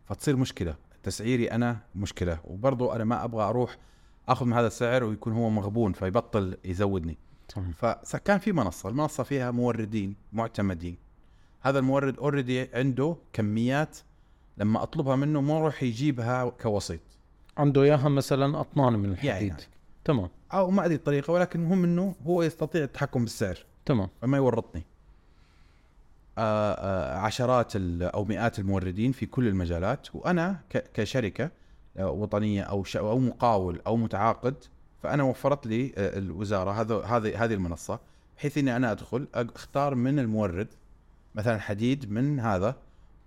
فتصير 0.05 0.35
مشكلة. 0.35 0.75
تسعيري 1.03 1.51
أنا 1.51 1.77
مشكلة. 1.95 2.39
وبرضه 2.43 2.95
أنا 2.95 3.03
ما 3.03 3.24
أبغى 3.24 3.43
أروح 3.43 3.77
أخذ 4.27 4.45
من 4.45 4.53
هذا 4.53 4.67
السعر 4.67 5.03
ويكون 5.03 5.33
هو 5.33 5.50
مغبون 5.50 5.93
فيبطل 5.93 6.57
يزودني. 6.65 7.17
فكان 8.03 8.38
في 8.38 8.51
منصة 8.51 8.89
المنصة 8.89 9.24
فيها 9.24 9.51
موردين 9.51 10.15
معتمدين. 10.33 10.97
هذا 11.62 11.79
المورد 11.79 12.17
اوريدي 12.17 12.69
عنده 12.74 13.15
كميات 13.33 13.97
لما 14.57 14.83
أطلبها 14.83 15.15
منه 15.15 15.41
ما 15.41 15.57
أروح 15.57 15.83
يجيبها 15.83 16.50
كوسيط. 16.50 17.00
عنده 17.57 17.83
إياها 17.83 18.09
مثلا 18.09 18.59
أطنان 18.59 18.93
من 18.93 19.09
الحديد. 19.09 19.47
يعني. 19.47 19.63
تمام. 20.05 20.29
أو 20.53 20.71
ما 20.71 20.85
أدري 20.85 20.95
الطريقة 20.95 21.31
ولكن 21.33 21.59
المهم 21.59 21.83
إنه 21.83 22.15
هو 22.27 22.43
يستطيع 22.43 22.83
التحكم 22.83 23.24
بالسعر. 23.24 23.57
تمام. 23.85 24.09
فما 24.21 24.38
يورطني. 24.38 24.83
عشرات 27.17 27.75
ال- 27.75 28.03
أو 28.03 28.25
مئات 28.25 28.59
الموردين 28.59 29.11
في 29.11 29.25
كل 29.25 29.47
المجالات 29.47 30.07
وأنا 30.15 30.59
كشركة 30.93 31.51
آه، 31.97 32.09
وطنية 32.11 32.61
أو 32.61 32.85
أو 32.95 33.19
مقاول 33.19 33.81
أو 33.87 33.97
متعاقد 33.97 34.55
فأنا 35.03 35.23
وفرت 35.23 35.67
لي 35.67 35.93
آه، 35.97 36.17
الوزارة 36.17 36.71
هذا 36.81 37.01
هذه 37.03 37.43
هذه 37.43 37.53
المنصة 37.53 37.99
بحيث 38.37 38.57
إني 38.57 38.75
أنا 38.75 38.91
أدخل 38.91 39.27
أختار 39.35 39.95
من 39.95 40.19
المورد 40.19 40.67
مثلا 41.35 41.59
حديد 41.59 42.11
من 42.11 42.39
هذا 42.39 42.75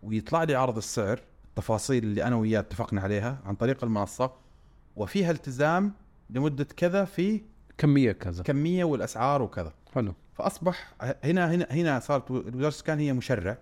ويطلع 0.02 0.42
لي 0.42 0.54
عرض 0.54 0.76
السعر 0.76 1.20
التفاصيل 1.48 2.04
اللي 2.04 2.24
أنا 2.24 2.36
وياه 2.36 2.60
اتفقنا 2.60 3.00
عليها 3.00 3.38
عن 3.44 3.54
طريق 3.54 3.84
المنصة 3.84 4.32
وفيها 4.96 5.30
التزام 5.30 5.92
لمدة 6.30 6.64
كذا 6.76 7.04
في 7.04 7.40
كمية 7.78 8.12
كذا. 8.12 8.42
كمية 8.42 8.84
والأسعار 8.84 9.42
وكذا. 9.42 9.72
حلو. 9.94 10.14
فأصبح 10.38 10.94
هنا 11.24 11.54
هنا 11.54 11.66
هنا 11.70 12.00
صارت 12.00 12.30
وزاره 12.30 12.48
الاسكان 12.54 12.98
هي 12.98 13.12
مشرع 13.12 13.58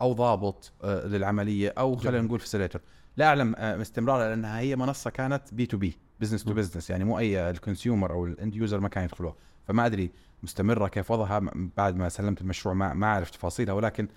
أو 0.00 0.12
ضابط 0.12 0.72
آه، 0.84 1.06
للعملية 1.06 1.74
أو 1.78 1.96
خلينا. 1.96 2.20
نقول 2.22 2.40
facilitator 2.40 2.80
لا 3.16 3.26
أعلم 3.26 3.54
آه، 3.56 3.82
استمرارها 3.82 4.28
لأنها 4.28 4.58
هي 4.60 4.76
منصة 4.76 5.10
كانت 5.10 5.42
B2B 5.54 5.66
business 5.66 6.44
to. 6.44 6.54
business 6.54 6.90
يعني 6.90 7.04
مو 7.04 7.18
أي 7.18 7.50
ال 7.50 7.57
consumer 7.57 8.12
أو 8.12 8.26
ال 8.26 8.33
end 8.33 8.54
user 8.54 8.80
ما 8.80 8.88
كان 8.88 9.04
يدخلوها 9.04 9.34
فما 9.68 9.86
أدري 9.86 10.10
مستمرة 10.42 10.88
كيف 10.88 11.10
وضعها 11.10 11.42
بعد 11.76 11.96
ما 11.96 12.08
سلمت 12.08 12.40
المشروع 12.40 12.74
ما 12.74 12.94
ما 12.94 13.06
اعرف 13.06 13.30
تفاصيلها 13.30 13.74
ولكن 13.74 14.08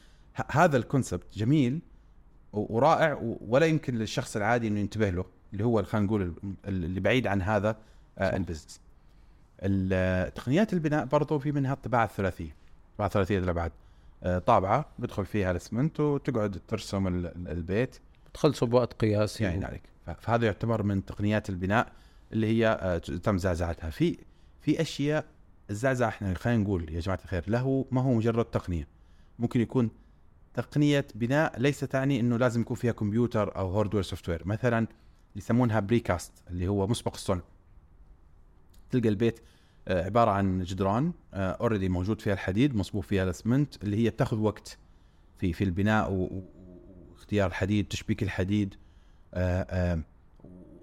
هذا 0.51 0.77
ال 0.77 0.85
concept 0.85 1.37
جميل 1.37 1.81
ورائع 2.53 3.35
ولا 3.41 3.65
يمكن 3.65 3.95
للشخص 3.95 4.35
العادي 4.35 4.67
إنه 4.67 4.79
ينتبه 4.79 5.09
له 5.09 5.25
اللي 5.53 5.63
هو 5.65 5.83
خلينا 5.83 6.05
نقول 6.07 6.21
ال- 6.21 6.33
اللي 6.67 6.99
بعيد 6.99 7.27
عن 7.27 7.41
هذا 7.41 7.77
آه،. 8.17 8.35
ال 8.35 8.40
business 8.40 8.75
ال- 8.75 8.86
تقنيات 10.35 10.73
البناء 10.73 11.05
برضو 11.05 11.39
في 11.39 11.51
منها 11.51 11.73
الطباعة 11.73 12.05
الثلاثية. 12.05 12.55
الطباعة 12.91 13.07
الثلاثية 13.07 13.39
الابعاد 13.39 13.71
آه، 14.23 14.39
طابعة 14.39 14.85
بدخل 14.99 15.25
فيها 15.25 15.51
الأسمنت 15.51 15.99
وتقعد 15.99 16.61
ترسم 16.67 17.07
ال- 17.07 17.25
ال- 17.25 17.47
البيت. 17.47 17.99
تخلصوا 18.33 18.67
بوقت 18.67 18.93
قياسي 18.93 19.43
يعني 19.43 19.65
عليك 19.65 19.81
ف- 20.05 20.09
فهذا 20.09 20.45
يعتبر 20.45 20.83
من 20.83 21.05
تقنيات 21.05 21.49
البناء 21.49 21.91
اللي 22.33 22.47
هي 22.47 22.67
آه، 22.81 22.97
تم 22.97 23.37
زعزعتها. 23.37 23.89
في 23.89 24.17
في 24.61 24.81
أشياء 24.81 25.25
الزعزعة 25.69 26.07
إحنا 26.09 26.33
خلينا 26.33 26.63
نقول 26.63 26.93
يا 26.93 26.99
جماعة 26.99 27.19
الخير 27.23 27.43
له 27.47 27.85
ما 27.91 28.01
هو 28.01 28.13
مجرد 28.13 28.45
تقنية. 28.45 28.87
ممكن 29.39 29.61
يكون 29.61 29.89
تقنية 30.53 31.05
بناء 31.15 31.59
ليس 31.59 31.79
تعني 31.79 32.19
إنه 32.19 32.37
لازم 32.37 32.61
يكون 32.61 32.77
فيها 32.77 32.91
كمبيوتر 32.91 33.55
أو 33.55 33.69
hardware 33.77 34.03
software 34.03 34.41
مثلا 34.47 34.87
يسمونها 35.35 35.79
precast 35.79 36.31
اللي 36.49 36.67
هو 36.67 36.87
مسبق 36.87 37.13
الصنع. 37.13 37.41
تلقى 38.91 39.09
البيت 39.09 39.39
آه، 39.87 40.05
عبارة 40.05 40.31
عن 40.31 40.63
جدران 40.63 41.11
already 41.33 41.89
موجود 41.89 42.21
فيها 42.21 42.33
الحديد 42.33 42.75
مصبوب 42.75 43.03
فيها 43.03 43.23
الأسمنت 43.23 43.83
اللي 43.83 43.97
هي 44.05 44.09
بتاخذ 44.09 44.37
وقت 44.37 44.77
في 45.37 45.53
في 45.53 45.63
البناء 45.63 46.11
واختيار 47.11 47.47
الحديد 47.49 47.87
تشبيك 47.87 48.23
الحديد 48.23 48.75
آه، 49.33 49.61
آه، 49.61 49.99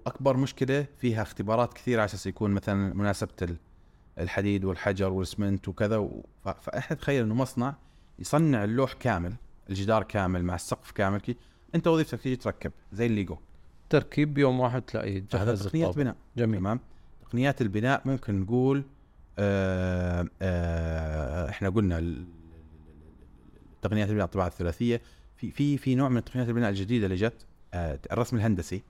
وأكبر 0.05 0.37
مشكلة 0.37 0.85
فيها 0.97 1.21
اختبارات 1.21 1.73
كثيرة 1.73 1.99
على 1.99 2.05
أساس 2.05 2.27
يكون 2.27 2.51
مثلا 2.51 2.93
مناسبة 2.93 3.31
ال- 3.41 3.57
الحديد 4.19 4.65
والحجر 4.65 5.13
والأسمنت 5.13 5.67
وكذا 5.67 6.09
فإحنا 6.61 6.95
تخيل 6.97 7.23
إنه 7.23 7.35
مصنع 7.35 7.75
يصنع 8.19 8.63
اللوح 8.63 8.93
كامل 8.93 9.33
الجدار 9.69 10.03
كامل 10.03 10.43
مع 10.43 10.55
السقف 10.55 10.91
كامل 10.91 11.19
كي 11.19 11.35
أنت 11.75 11.87
وظيفتك 11.87 12.21
تيجي 12.21 12.35
تركب 12.35 12.71
زي 12.93 13.05
الليجو. 13.05 13.37
تركيب 13.89 14.33
بيوم 14.33 14.59
واحد 14.59 14.81
تلاقي 14.81 15.23
هذا 15.35 15.53
بناء. 15.95 16.15
جميل. 16.37 16.59
تمام؟ 16.59 16.79
تقنيات 17.29 17.61
البناء 17.61 18.01
ممكن 18.05 18.39
نقول 18.41 18.83
آه 19.39 20.27
آه 20.41 21.49
إحنا 21.49 21.69
قلنا 21.69 22.25
تقنيات 23.81 24.09
البناء 24.09 24.25
الطباعة 24.25 24.47
الثلاثية. 24.47 25.01
في 25.37 25.51
في 25.51 25.77
في 25.77 25.95
نوع 25.95 26.09
من 26.09 26.23
تقنيات 26.23 26.47
البناء 26.49 26.69
الجديدة 26.69 27.05
اللي 27.05 27.15
جت 27.17 27.45
آه 27.73 27.99
الرسم 28.11 28.37
الهندسي. 28.37 28.83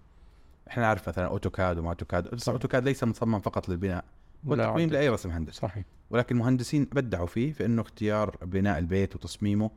إحنا 0.68 0.84
نعرف 0.84 1.10
مثلا 1.10 1.26
AutoCAD 1.26 1.78
وما 1.78 1.90
AutoCAD. 1.90 2.36
بس 2.36 2.50
AutoCAD 2.50 2.84
ليس 2.84 3.04
مصمم 3.04 3.40
فقط 3.40 3.70
للبناء. 3.70 4.06
هو 4.48 4.54
لا 4.54 4.64
تصميم 4.70 4.88
عد- 4.90 4.94
لأي 4.94 5.10
رسم 5.10 5.30
هندسي. 5.30 5.58
صحيح. 5.60 5.86
ولكن 6.10 6.36
المهندسين 6.36 6.84
بدعوا 6.92 7.28
فيه 7.28 7.54
في 7.54 7.66
إنه 7.66 7.82
اختيار 7.82 8.38
بناء 8.42 8.80
البيت 8.80 9.16
وتصميمه 9.16 9.72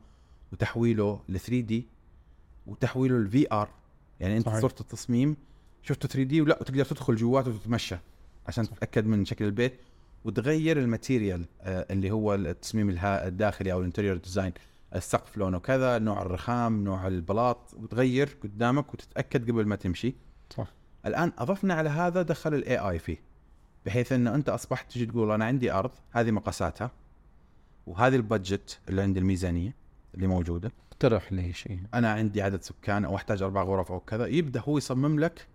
وتحويله 0.53 1.21
ل 1.29 1.39
3D 1.39 1.87
وتحويله 2.67 3.17
لل 3.17 3.47
VR. 3.51 3.69
يعني 4.19 4.37
أنت 4.37 4.45
صحيح. 4.45 4.59
صرت 4.59 4.81
التصميم 4.81 5.37
شفته 5.83 6.07
3D 6.07 6.41
ولا 6.41 6.57
وتقدر 6.61 6.85
تدخل 6.85 7.15
جواته 7.15 7.51
وتتمشى. 7.51 7.95
عشان 8.49 8.63
تتأكد 8.63 9.05
من 9.05 9.25
شكل 9.25 9.45
البيت 9.45 9.79
وتغير 10.25 10.79
ال 10.79 10.86
material 10.86 11.45
آه، 11.61 11.85
اللي 11.91 12.11
هو 12.11 12.35
التصميم 12.35 12.97
الداخلي 13.03 13.71
أو 13.71 13.79
ال 13.79 13.83
interior 13.83 14.17
design. 14.17 14.53
السقف 14.95 15.37
لونه 15.37 15.59
كذا 15.59 15.99
نوع 15.99 16.21
الرخام 16.21 16.83
نوع 16.83 17.07
البلاط 17.07 17.73
وتغير 17.73 18.37
قدامك 18.43 18.93
وتتأكد 18.93 19.51
قبل 19.51 19.65
ما 19.65 19.75
تمشي. 19.75 20.15
صح. 20.49 20.67
الآن 21.05 21.31
أضفنا 21.37 21.73
على 21.73 21.89
هذا 21.89 22.21
دخل 22.21 22.53
ال 22.53 22.77
AI 22.77 22.99
فيه 22.99 23.17
بحيث 23.85 24.11
انه 24.11 24.35
أنت 24.35 24.49
أصبحت 24.49 24.91
تجي 24.91 25.05
تقول 25.05 25.31
أنا 25.31 25.45
عندي 25.45 25.71
أرض 25.71 25.91
هذه 26.11 26.31
مقاساتها 26.31 26.91
وهذه 27.87 28.15
ال 28.15 28.24
budget 28.24 28.79
اللي 28.89 29.01
عندي 29.01 29.19
الميزانية 29.19 29.75
اللي 30.15 30.27
موجودة. 30.27 30.71
اقترح 30.91 31.33
لي 31.33 31.53
شيء. 31.53 31.79
أنا 31.93 32.11
عندي 32.11 32.41
عدد 32.41 32.61
سكان 32.61 33.05
أو 33.05 33.15
أحتاج 33.15 33.41
أربع 33.41 33.63
غرف 33.63 33.91
أو 33.91 33.99
كذا 33.99 34.25
يبدأ 34.25 34.61
هو 34.61 34.77
يصمم 34.77 35.19
لك 35.19 35.47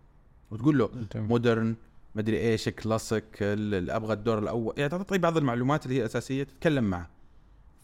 وتقول 0.50 0.78
له. 0.78 0.90
modern 1.14 1.74
مدري 2.14 2.40
إيش 2.40 2.68
كلاسيك 2.68 3.42
أبغى 3.42 4.12
الدور 4.12 4.38
الأول. 4.38 4.74
يعني 4.76 4.88
تعطي 4.88 5.18
بعض 5.18 5.36
المعلومات 5.36 5.84
اللي 5.84 5.96
هي 5.96 6.00
الأساسية 6.00 6.42
تتكلم 6.42 6.84
معه. 6.84 7.08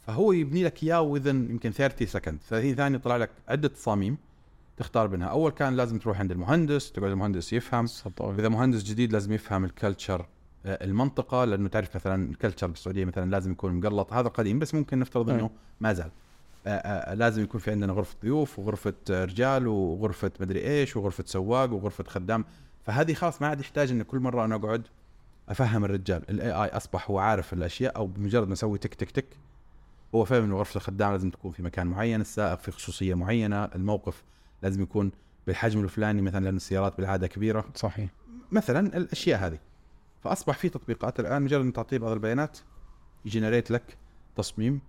فهو 0.00 0.32
يبني 0.32 0.64
لك 0.64 0.82
إياه 0.84 1.00
within 1.00 1.50
يمكن 1.50 1.70
30 1.70 2.06
second 2.07 2.38
في 2.42 2.75
ثواني 2.75 2.99
طلع 2.99 3.16
لك 3.16 3.30
عدة 3.49 3.68
تصاميم 3.68 4.18
تختار 4.76 5.06
بينها. 5.06 5.28
أول 5.28 5.50
كان 5.50 5.76
لازم 5.76 5.99
تروح 5.99 6.20
عند 6.20 6.30
المهندس 6.30 6.92
تقعد 6.92 7.10
المهندس 7.10 7.52
يفهم. 7.52 7.87
إذا 8.20 8.49
مهندس 8.49 8.82
جديد 8.82 9.12
لازم 9.12 9.32
يفهم 9.32 9.64
ال 9.64 9.72
culture 9.72 10.26
آه، 10.66 10.84
المنطقة 10.84 11.44
لأنه 11.44 11.68
تعرف 11.68 11.96
مثلا 11.96 12.30
ال 12.30 12.35
culture 12.35 12.66
بالسعودية 12.66 13.04
مثلا 13.04 13.30
لازم 13.30 13.52
يكون 13.52 13.75
مقلط. 13.75 14.12
هذا 14.12 14.28
قديم 14.28 14.58
بس 14.58 14.75
ممكن 14.75 14.99
نفترض 14.99 15.30
إنه 15.30 15.44
أي. 15.44 15.50
ما 15.80 15.92
زال. 15.92 16.10
آه، 16.66 16.70
آه، 16.70 17.14
لازم 17.14 17.42
يكون 17.42 17.60
في 17.60 17.70
عندنا 17.70 17.92
غرفة 17.92 18.16
ضيوف 18.22 18.58
وغرفة 18.58 18.94
رجال 19.10 19.66
وغرفة 19.66 20.30
مدري 20.40 20.60
إيش 20.60 20.96
وغرفة 20.96 21.25
سواق 21.26 21.72
وغرفة 21.72 22.04
خدام. 22.04 22.44
فهذه 22.82 23.14
خلاص 23.14 23.42
ما 23.42 23.49
عاد 23.49 23.60
يحتاج 23.60 23.90
ان 23.90 24.02
كل 24.02 24.18
مرة 24.18 24.44
أنا 24.44 24.54
أقعد 24.54 24.87
أفهم 25.49 25.84
الرجال. 25.84 26.30
ال 26.30 26.50
AI 26.50 26.69
أصبح 26.68 27.10
هو 27.10 27.18
عارف 27.18 27.52
الأشياء 27.52 27.96
أو 27.96 28.06
بمجرد 28.06 28.46
ما 28.46 28.52
أسوي 28.52 28.78
تك 28.78 28.94
تك 28.94 29.10
تك 29.10 29.26
هو 30.14 30.25
فاهم 30.25 30.44
إنه 30.44 30.56
غرفة 30.56 30.76
الخدام 30.76 31.12
لازم 31.12 31.30
تكون 31.30 31.52
في 31.52 31.62
مكان 31.62 31.87
معين 31.87 32.20
السائق 32.20 32.58
في 32.58 32.70
خصوصية 32.70 33.14
معينة 33.14 33.64
الموقف 33.64 34.22
لازم 34.62 34.82
يكون 34.82 35.12
بالحجم 35.46 35.84
الفلاني 35.84 36.22
مثلا 36.22 36.44
لأن 36.44 36.56
السيارات 36.56 36.96
بالعادة 36.96 37.26
كبيرة. 37.26 37.64
صحيح. 37.75 38.10
مثلا 38.52 38.96
الأشياء 38.96 39.46
هذه. 39.46 39.58
فأصبح 40.25 40.58
في 40.58 40.68
تطبيقات 40.68 41.20
الآن 41.20 41.42
مجرد 41.42 41.64
ان 41.64 41.72
تعطيه 41.72 41.99
بعض 41.99 42.12
البيانات 42.12 42.58
ي 43.25 43.30
generate 43.30 43.71
لك 43.70 43.99
تصميم 44.37 44.80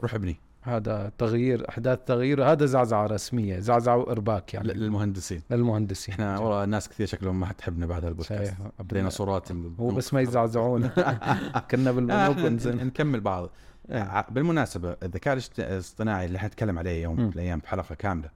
روح 0.00 0.14
ابني. 0.14 0.36
هذا 0.62 1.12
تغيير 1.18 1.68
أحداث 1.68 1.98
تغيير 2.06 2.44
هذا 2.44 2.66
زعزعة 2.66 3.06
رسمية 3.06 3.58
زعزعة 3.58 3.96
وإرباك 3.96 4.54
يعني. 4.54 4.72
للمهندسين. 4.72 5.42
للمهندسين. 5.50 6.14
إحنا 6.14 6.38
والله 6.38 6.64
ناس 6.64 6.88
كثير 6.88 7.06
شكلهم 7.06 7.40
ما 7.40 7.46
حتحبنا 7.46 7.86
بعد 7.86 8.04
هالبودكاست. 8.04 8.54
صحيح 8.54 8.70
ديناصورات 8.80 9.52
هو 9.52 9.88
بس 9.88 10.14
ما 10.14 10.20
يزعزعون 10.20 10.88
كنا 11.70 11.90
آه، 11.90 12.00
إحنا 12.00 12.28
ونزل 12.28 12.86
نكمل 12.86 13.20
بعض. 13.20 13.50
إيه. 13.90 14.26
بالمناسبة 14.30 14.96
الذكاء 15.02 15.38
الاصطناعي 15.58 16.26
اللي 16.26 16.38
حنتكلم 16.38 16.78
عليه 16.78 17.02
يوم. 17.02 17.20
من 17.20 17.28
الأيام 17.28 17.58
بحلقة 17.58 17.94
كاملة 17.94 18.30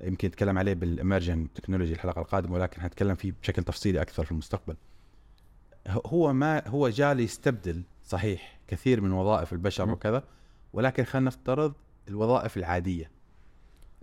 يمكن 0.00 0.28
نتكلم 0.28 0.58
عليه 0.58 0.74
بالامرجن 0.74 1.46
تكنولوجي 1.54 1.92
الحلقة 1.92 2.20
القادمة 2.20 2.54
ولكن 2.54 2.80
حنتكلم 2.80 3.14
فيه 3.14 3.32
بشكل 3.42 3.62
تفصيلي 3.62 4.02
أكثر 4.02 4.24
في 4.24 4.32
المستقبل. 4.32 4.76
هو 5.88 6.32
ما 6.32 6.68
هو 6.68 6.88
جاء 6.88 7.14
ليستبدل 7.14 7.82
صحيح 8.04 8.58
كثير 8.68 9.00
من 9.00 9.12
وظائف 9.12 9.52
البشر. 9.52 9.90
وكذا 9.90 10.22
ولكن 10.72 11.04
خلينا 11.04 11.26
نفترض 11.26 11.72
الوظائف 12.08 12.56
العادية. 12.56 13.10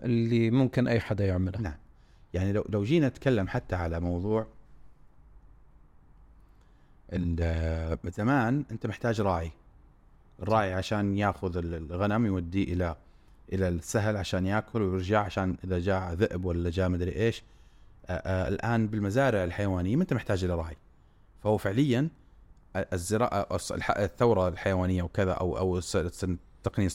اللي 0.02 0.50
ممكن 0.50 0.88
أي 0.88 1.00
حدا 1.00 1.26
يعملها. 1.26 1.60
نعم. 1.60 1.78
يعني 2.34 2.52
لو 2.52 2.64
لو 2.68 2.84
جينا 2.84 3.08
نتكلم 3.08 3.48
حتى 3.48 3.76
على 3.76 4.00
موضوع 4.00 4.46
ال- 7.12 7.98
زمان 8.12 8.64
أنت 8.70 8.86
محتاج 8.86 9.20
راعي. 9.20 9.50
الراعي 10.42 10.72
عشان 10.74 11.18
ياخذ 11.18 11.56
ال- 11.56 11.74
الغنم 11.74 12.26
يوديه 12.26 12.64
إلى 12.72 12.96
إلى 13.52 13.68
السهل 13.68 14.16
عشان 14.16 14.46
ياكل 14.46 14.82
ويرجع 14.82 15.20
عشان 15.20 15.56
إذا 15.64 15.78
جاء 15.78 16.12
ذئب 16.14 16.44
ولا 16.44 16.70
جاء 16.70 16.88
مدري 16.88 17.12
إيش 17.16 17.42
الآن 18.26 18.86
بالمزارع 18.86 19.44
الحيوانية 19.44 19.96
ما 19.96 20.02
أنت 20.02 20.12
محتاج 20.12 20.44
إلى 20.44 20.54
راعي. 20.54 20.76
فهو 21.42 21.56
فعليا 21.58 22.08
الزراعة 22.76 23.46
الثورة 23.98 24.48
الحيوانية 24.48 25.02
وكذا 25.02 25.32
أو 25.32 25.58
أو 25.58 25.78
الس- 25.78 25.96
تقنية 26.62 26.88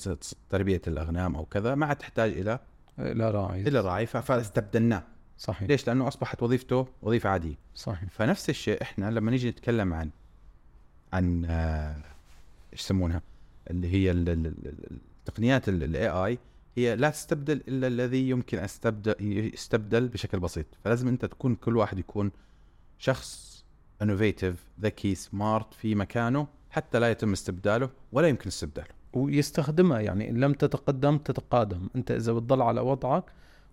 تربية 0.50 0.82
الأغنام 0.88 1.36
أو 1.36 1.46
كذا 1.46 1.76
ما 1.76 1.86
عاد 1.86 1.96
تحتاج 1.96 2.32
إلى 2.32 2.60
لا 2.98 3.32
راعي 3.32 3.62
إلى 3.62 3.80
راعي 3.82 4.06
فاستبدلناه. 4.06 5.04
صحيح. 5.38 5.70
ليش؟ 5.70 5.88
لأنه 5.88 6.08
أصبحت 6.08 6.44
وظيفته 6.44 6.88
وظيفة 7.02 7.30
عادية. 7.30 7.56
صحيح. 7.76 8.10
فنفس 8.10 8.50
الشيء 8.50 8.82
إحنا 8.82 9.12
لما 9.12 9.32
نيجي 9.32 9.50
نتكلم 9.50 9.94
عن 9.94 10.10
عن 11.14 11.46
آه، 11.46 11.96
إيش 12.74 12.82
يسمونها؟ 12.82 13.22
اللي 13.70 13.94
هي 13.94 14.12
ال- 14.12 14.30
ال- 14.30 14.48
ال- 14.48 15.00
التقنيات 15.20 15.70
ال 15.70 16.10
AI 16.10 16.40
هي 16.78 16.96
لا 16.96 17.10
تستبدل 17.10 17.62
إلا 17.68 17.88
الذي 17.88 18.30
يمكن 18.30 18.58
استبدل 18.58 19.16
يستبدل 19.54 20.08
بشكل 20.08 20.40
بسيط. 20.40 20.66
فلازم 20.84 21.08
أنت 21.08 21.26
تكون 21.26 21.56
كل 21.56 21.78
واحد 21.78 22.00
يكون 22.00 22.32
شخص 23.00 23.56
innovative 24.02 24.56
ذكي 24.82 25.16
smart 25.16 25.74
في 25.74 25.96
مكانه 25.96 26.48
حتى 26.70 27.00
لا 27.00 27.12
يتم 27.12 27.32
استبداله 27.32 27.90
ولا 28.12 28.28
يمكن 28.28 28.48
استبداله. 28.48 28.88
ويستخدمها. 29.16 30.00
يعني 30.00 30.30
إن 30.30 30.38
لم 30.38 30.54
تتقدم 30.54 31.18
تتقادم. 31.18 31.90
أنت 31.96 32.12
إذا 32.12 32.34
بتضل 32.34 32.62
على 32.62 32.82
وضعك 32.82 33.24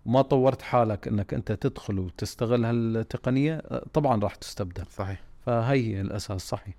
وما 0.05 0.21
طورت 0.21 0.61
حالك 0.61 1.07
إنك 1.07 1.33
أنت 1.33 1.51
تدخل 1.51 1.99
وتستغل 1.99 2.65
هالتقنية 2.65 3.53
آه، 3.57 3.85
طبعا 3.93 4.21
راح 4.21 4.35
تستبدل. 4.35 4.85
صحيح. 4.85 5.21
فهي 5.45 5.95
هي 5.95 6.01
الأساس 6.01 6.41
صحيح. 6.41 6.75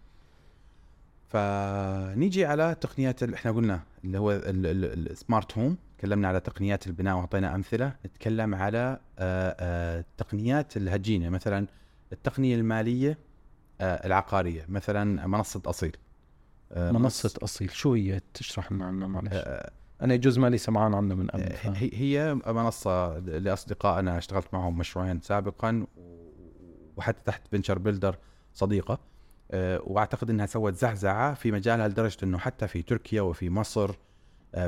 فنيجي 1.28 2.44
على 2.44 2.76
تقنيات 2.80 3.22
اللي 3.22 3.36
إحنا 3.36 3.50
قلنا 3.52 3.80
اللي 4.04 4.18
هو 4.18 4.32
السمارت 4.32 5.58
هوم 5.58 5.76
تكلمنا 5.98 6.28
على 6.28 6.40
تقنيات 6.40 6.86
البناء 6.86 7.16
وأعطينا 7.16 7.54
أمثلة. 7.54 7.92
نتكلم 8.06 8.54
على 8.54 8.98
آه، 9.18 9.56
آه، 9.60 10.04
تقنيات 10.16 10.76
اللي 10.76 10.90
هتجينا 10.90 11.30
مثلا 11.30 11.66
التقنية 12.12 12.56
المالية 12.56 13.18
العقارية. 13.80 14.66
مثلا 14.68 15.26
منصة 15.26 15.62
أصيل. 15.66 15.96
منصة 16.76 17.30
أصيل. 17.42 17.70
شو 17.70 17.94
هي؟ 17.94 18.20
تشرح 18.34 18.72
لنا. 18.72 18.84
عنها 18.86 19.08
معلش. 19.08 19.34
أنا 20.02 20.16
جزء 20.16 20.40
مالي 20.40 20.58
سمعان 20.58 20.94
عنها 20.94 21.16
من 21.16 21.26
قبل 21.26 21.52
هي 21.92 22.34
منصة 22.46 23.18
لأصدقائنا 23.18 24.18
اشتغلت 24.18 24.46
معهم 24.52 24.78
مشروعين 24.78 25.20
سابقا 25.20 25.86
وحتى 26.96 27.20
تحت 27.24 27.48
venture 27.50 27.78
builder 27.78 28.18
صديقة. 28.52 28.98
وأعتقد 29.54 30.30
إنها 30.30 30.46
سوت 30.46 30.74
زعزعه 30.74 31.34
في 31.34 31.52
مجالها 31.52 31.88
لدرجة 31.88 32.16
إنه 32.22 32.38
حتى 32.38 32.68
في 32.68 32.82
تركيا 32.82 33.22
وفي 33.22 33.50
مصر 33.50 33.90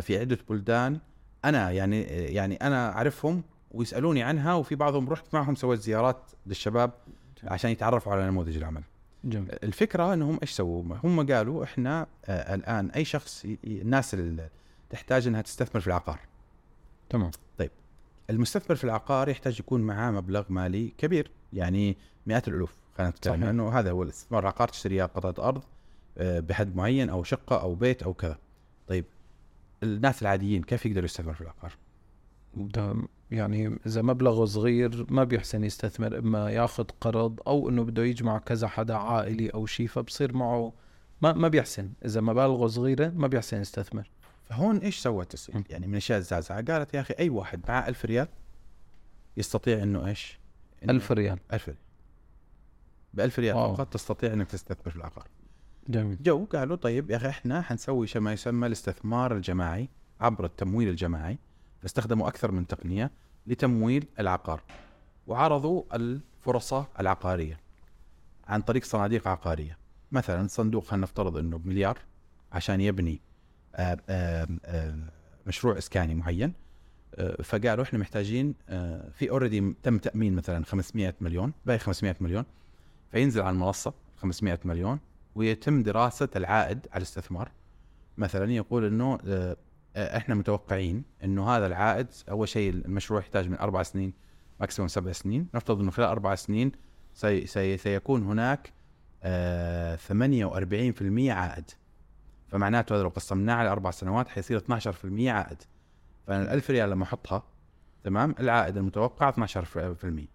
في 0.00 0.18
عدة 0.18 0.38
بلدان. 0.48 0.98
أنا 1.44 1.70
يعني 1.70 2.02
يعني 2.02 2.56
أنا 2.56 2.92
أعرفهم 2.92 3.42
ويسألوني 3.70 4.22
عنها 4.22 4.54
وفي 4.54 4.74
بعضهم 4.74 5.08
رحت 5.08 5.34
معهم 5.34 5.54
سويت 5.54 5.80
زيارات 5.80 6.30
للشباب 6.46 6.90
عشان 7.44 7.70
يتعرفوا 7.70 8.12
على 8.12 8.26
نموذج 8.26 8.56
العمل. 8.56 8.82
جميل. 9.24 9.50
الفكرة 9.62 10.14
إنهم 10.14 10.38
إيش 10.42 10.50
سووا؟ 10.50 10.96
هم 11.04 11.32
قالوا 11.32 11.64
إحنا 11.64 12.06
آه 12.24 12.54
الآن 12.54 12.90
أي 12.90 13.04
شخص 13.04 13.46
الناس 13.64 14.14
اللي 14.14 14.48
تحتاج 14.90 15.26
إنها 15.26 15.42
تستثمر 15.42 15.80
في 15.80 15.86
العقار. 15.86 16.20
تمام. 17.08 17.30
طيب 17.58 17.70
المستثمر 18.30 18.76
في 18.76 18.84
العقار 18.84 19.28
يحتاج 19.28 19.60
يكون 19.60 19.80
معاه 19.80 20.10
مبلغ 20.10 20.44
مالي 20.48 20.92
كبير 20.98 21.30
يعني 21.52 21.96
مئات 22.26 22.48
الألوف. 22.48 22.74
خلينا 22.96 23.10
نتكلم 23.10 23.44
انه 23.44 23.78
هذا 23.78 23.90
هو 23.90 24.02
الاستثمار. 24.02 24.42
العقار 24.42 24.68
تشتري 24.68 25.02
قطعة 25.02 25.48
أرض 25.48 25.64
آه 26.18 26.40
بحد 26.40 26.76
معين 26.76 27.08
أو 27.08 27.24
شقة 27.24 27.60
أو 27.60 27.74
بيت 27.74 28.02
أو 28.02 28.14
كذا. 28.14 28.38
طيب 28.88 29.04
الناس 29.82 30.22
العاديين 30.22 30.62
كيف 30.62 30.86
يقدروا 30.86 31.04
يستثمروا 31.04 31.34
في 31.34 31.40
العقار؟ 31.40 31.72
يعني 33.30 33.78
إذا 33.86 34.02
مبلغه 34.02 34.44
صغير 34.44 35.06
ما 35.08 35.24
بيحسن 35.24 35.64
يستثمر 35.64 36.18
إما 36.18 36.50
ياخذ 36.50 36.84
قرض 37.00 37.40
أو 37.46 37.68
إنه 37.68 37.84
بده 37.84 38.04
يجمع 38.04 38.38
كذا 38.38 38.68
حدا 38.68 38.94
عائلي 38.94 39.48
أو 39.48 39.66
شيء 39.66 39.86
فبصير 39.86 40.36
معه 40.36 40.72
ما 41.22 41.32
ما 41.32 41.48
بيحسن. 41.48 41.90
إذا 42.04 42.20
مبالغه 42.20 42.66
صغيرة 42.66 43.08
ما 43.08 43.26
بيحسن 43.26 43.60
يستثمر. 43.60 44.10
فهون 44.42 44.78
إيش 44.78 44.98
سوت 44.98 45.32
تسويق؟ 45.32 45.64
يعني 45.70 45.86
من 45.86 45.92
الاشياء 45.92 46.18
الزعزعة. 46.18 46.62
قالت 46.62 46.94
يا 46.94 47.00
أخي 47.00 47.14
أي 47.18 47.28
واحد 47.28 47.60
معه 47.68 47.88
ألف 47.88 48.04
ريال 48.04 48.28
يستطيع 49.36 49.82
إنه 49.82 50.06
إيش؟ 50.06 50.38
إنه 50.82 50.92
ألف 50.92 51.12
ريال. 51.12 51.38
ألف 51.52 51.68
ريال. 51.68 51.78
ب 53.16 53.20
1000 53.20 53.38
ريال 53.38 53.54
فقط 53.54 53.92
تستطيع 53.92 54.32
إنك 54.32 54.46
تستثمر 54.46 54.90
في 54.90 54.96
العقار. 54.96 55.28
جميل. 55.88 56.22
جو 56.22 56.44
قالوا 56.44 56.76
طيب 56.76 57.10
يا 57.10 57.16
أخي 57.16 57.28
إحنا 57.28 57.62
حنسوي 57.62 58.06
ما 58.16 58.32
يسمى 58.32 58.66
الاستثمار 58.66 59.36
الجماعي 59.36 59.88
عبر 60.20 60.44
التمويل 60.44 60.88
الجماعي. 60.88 61.38
فاستخدموا 61.86 62.28
أكثر 62.28 62.52
من 62.52 62.66
تقنية 62.66 63.10
لتمويل 63.46 64.06
العقار 64.18 64.62
وعرضوا 65.26 65.82
الفرصه 65.92 66.86
العقارية 67.00 67.60
عن 68.46 68.60
طريق 68.60 68.84
صناديق 68.84 69.28
عقارية. 69.28 69.78
مثلا 70.12 70.48
صندوق 70.48 70.84
خلينا 70.84 71.02
نفترض 71.02 71.36
إنه 71.36 71.58
بمليار؟ 71.58 71.98
عشان 72.52 72.80
يبني 72.80 73.20
آآ 73.74 74.46
مشروع 75.46 75.78
إسكاني 75.78 76.14
معين. 76.14 76.52
فقالوا 77.44 77.84
إحنا 77.84 77.98
محتاجين 77.98 78.54
في 79.12 79.30
اوريدي 79.30 79.74
تم 79.82 79.98
تأمين 79.98 80.34
مثلا 80.34 80.64
500 80.64 81.14
مليون 81.20 81.52
باقي 81.66 81.78
500 81.78 82.16
مليون. 82.20 82.44
فينزل 83.12 83.40
على 83.40 83.50
المنصة 83.50 83.94
500 84.16 84.58
مليون 84.64 84.98
ويتم 85.34 85.82
دراسة 85.82 86.28
العائد 86.36 86.86
على 86.92 86.98
الاستثمار. 86.98 87.50
مثلا 88.18 88.52
يقول 88.52 88.84
إنه 88.84 89.14
آه، 89.14 89.18
آه، 89.26 89.56
إحنا 89.96 90.34
متوقعين 90.34 91.04
انه 91.24 91.48
هذا 91.48 91.66
العائد 91.66 92.06
اول 92.30 92.48
شيء 92.48 92.70
المشروع 92.70 93.20
يحتاج 93.20 93.48
من 93.48 93.58
أربع 93.58 93.82
سنين 93.82 94.12
maximum 94.60 94.88
سبع 94.88 95.12
سنين. 95.12 95.48
نفترض 95.54 95.80
إنه 95.80 95.90
خلال 95.90 96.08
أربع 96.08 96.34
سنين 96.34 96.72
سي 97.14 97.46
سي 97.46 97.76
سيكون 97.76 98.22
هناك 98.22 98.72
آه 99.22 99.96
48% 99.96 101.30
عائد. 101.30 101.70
فمعناته 102.48 102.94
هذا 102.94 103.02
لو 103.02 103.08
قسمناه 103.08 103.54
على 103.54 103.68
أربع 103.68 103.90
سنوات 103.90 104.28
حيصير 104.28 104.58
12% 104.58 105.28
عائد. 105.28 105.62
فأنا 106.26 106.42
ال 106.42 106.48
1000 106.48 106.70
ريال 106.70 106.90
لما 106.90 107.04
أحطها 107.04 107.42
تمام؟ 108.04 108.34
العائد 108.40 108.76
المتوقع 108.76 109.30
12% 109.30 110.28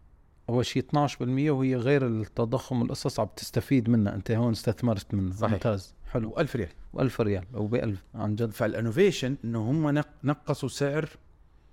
أول 0.50 0.66
شيء 0.66 0.84
12% 0.84 1.22
وهي 1.22 1.76
غير 1.76 2.08
التضخم 2.08 2.82
والقصص 2.82 3.20
عم 3.20 3.28
تستفيد 3.36 3.90
منها. 3.90 4.16
أنت 4.16 4.32
هون 4.32 4.52
استثمرت 4.52 5.14
منها. 5.14 5.34
صحيح. 5.34 5.54
ممتاز. 5.54 5.96
حلو. 6.12 6.36
و1000 6.36 6.56
ريال. 6.56 6.70
و1000 6.96 7.20
ريال 7.20 7.46
أو 7.56 7.68
ب 7.68 7.76
1000 7.76 8.04
عن 8.16 8.36
جد. 8.36 8.52
فال 8.52 8.66
innovation 8.66 9.36
إنه 9.46 9.72
هم 9.72 10.04
نقصوا 10.24 10.70
سعر 10.70 11.10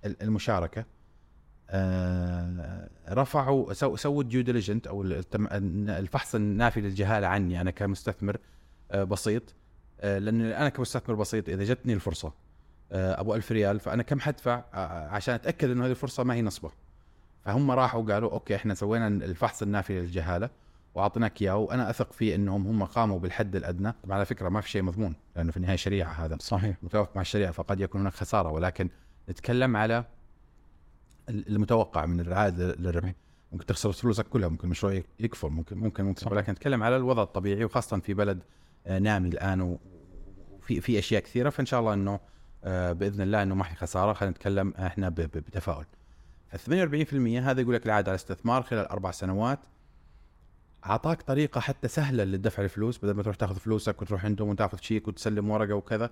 المشاركة. 0.05 0.85
آه 1.69 2.89
رفعوا 3.09 3.73
سو 3.73 3.95
سووا 3.95 4.21
ال 4.21 4.26
due 4.26 4.41
diligence 4.41 4.87
أو 4.87 5.03
الفحص 5.03 6.35
النافي 6.35 6.81
للجهاله 6.81 7.27
عني 7.27 7.61
أنا 7.61 7.71
كمستثمر 7.71 8.37
آه 8.91 9.03
بسيط. 9.03 9.43
آه 10.01 10.17
لأن 10.17 10.41
أنا 10.41 10.69
كمستثمر 10.69 11.15
بسيط 11.15 11.49
إذا 11.49 11.63
جتني 11.63 11.93
الفرصة 11.93 12.33
أبو 12.91 13.35
1000 13.35 13.51
ريال 13.51 13.79
فأنا 13.79 14.03
كم 14.03 14.19
حدفع؟ 14.19 14.63
عشان 15.09 15.35
أتأكد 15.35 15.69
إنه 15.69 15.85
هذه 15.85 15.91
الفرصة 15.91 16.23
ما 16.23 16.33
هي 16.33 16.41
نصبة. 16.41 16.71
فهم 17.45 17.71
راحوا 17.71 18.13
قالوا 18.13 18.31
okay 18.31 18.55
إحنا 18.55 18.73
سوينا 18.73 19.07
الفحص 19.07 19.61
النافي 19.61 19.99
للجهالة. 19.99 20.49
وأعطيناك 20.95 21.41
إياه. 21.41 21.57
وأنا 21.57 21.89
أثق 21.89 22.13
فيه 22.13 22.35
إنهم 22.35 22.67
هم 22.67 22.83
قاموا 22.83 23.19
بالحد 23.19 23.55
الأدنى. 23.55 23.93
طبعا 24.03 24.15
على 24.15 24.25
فكرة 24.25 24.49
ما 24.49 24.61
في 24.61 24.69
شيء 24.69 24.81
مضمون 24.81 25.15
لأنه 25.35 25.51
في 25.51 25.57
النهاية 25.57 25.75
شريعة 25.75 26.11
هذا. 26.11 26.37
صحيح. 26.39 26.77
متوافق 26.83 27.15
مع 27.15 27.21
الشريعة 27.21 27.51
فقد 27.51 27.79
يكون 27.79 28.01
هناك 28.01 28.13
خسارة. 28.13 28.49
ولكن 28.49 28.89
نتكلم 29.29 29.77
على 29.77 30.05
المتوقع 31.29 32.05
من 32.05 32.19
العائد 32.19 32.59
للربح. 32.59 33.13
ممكن 33.51 33.65
تخسر 33.65 33.91
فلوسك 33.91 34.27
كلها 34.27 34.49
ممكن 34.49 34.63
المشروع 34.63 35.01
يكفر 35.19 35.49
ممكن 35.49 35.77
ممكن 35.77 36.03
ممكن. 36.03 36.21
صح. 36.21 36.31
ولكن 36.31 36.51
نتكلم 36.51 36.83
على 36.83 36.95
الوضع 36.95 37.23
الطبيعي 37.23 37.65
وخاصة 37.65 37.99
في 37.99 38.13
بلد 38.13 38.43
آه، 38.87 38.99
نامي 38.99 39.29
الآن 39.29 39.61
وفي 40.57 40.81
في 40.81 40.99
أشياء 40.99 41.21
كثيرة. 41.21 41.49
فإن 41.49 41.65
شاء 41.65 41.79
الله 41.79 41.93
إنه 41.93 42.19
آه، 42.63 42.91
بإذن 42.91 43.21
الله 43.21 43.43
إنه 43.43 43.55
ما 43.55 43.63
في 43.63 43.75
خسارة. 43.75 44.13
خلينا 44.13 44.31
نتكلم 44.31 44.73
إحنا 44.79 45.09
بتفاؤل. 45.09 45.85
ال 46.53 46.59
48% 46.59 47.41
هذا 47.41 47.61
يقول 47.61 47.75
لك 47.75 47.85
العائد 47.85 48.09
على 48.09 48.15
الاستثمار 48.15 48.63
خلال 48.63 48.85
أربع 48.85 49.11
سنوات. 49.11 49.59
أعطاك 50.85 51.21
طريقة 51.21 51.61
حتى 51.61 51.87
سهلة 51.87 52.23
للدفع 52.23 52.63
الفلوس 52.63 52.97
بدل 52.97 53.11
ما 53.11 53.23
تروح 53.23 53.35
تاخذ 53.35 53.55
فلوسك 53.55 54.01
وتروح 54.01 54.25
عندهم 54.25 54.49
وتاخذ 54.49 54.77
شيك 54.81 55.07
وتسلم 55.07 55.49
ورقة 55.49 55.73
وكذا. 55.73 56.09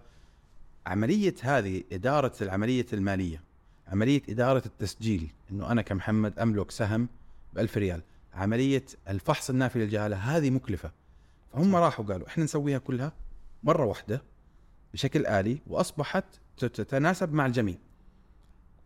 عملية 0.88 1.36
هذه 1.42 1.84
إدارة 1.92 2.34
العملية 2.42 2.86
المالية 2.94 3.44
عملية 3.88 4.22
إدارة 4.30 4.64
التسجيل 4.66 5.32
إنه 5.52 5.72
أنا 5.72 5.82
كمحمد 5.82 6.40
أملك 6.40 6.72
سهم 6.72 7.10
ب 7.54 7.60
1000 7.60 7.78
ريال. 7.78 8.02
عملية 8.34 8.86
الفحص 9.10 9.50
النافي 9.50 9.80
للجهالة 9.80 10.16
هذه 10.16 10.50
مكلفة. 10.50 10.92
فهم 11.54 11.76
راحوا 11.76 12.06
قالوا 12.06 12.28
إحنا 12.28 12.44
نسويها 12.44 12.78
كلها 12.78 13.12
مرة 13.64 13.86
واحدة 13.86 14.22
بشكل 14.94 15.26
آلي 15.26 15.62
وأصبحت 15.68 16.26
تتناسب 16.58 17.34
مع 17.34 17.46
الجميع. 17.46 17.76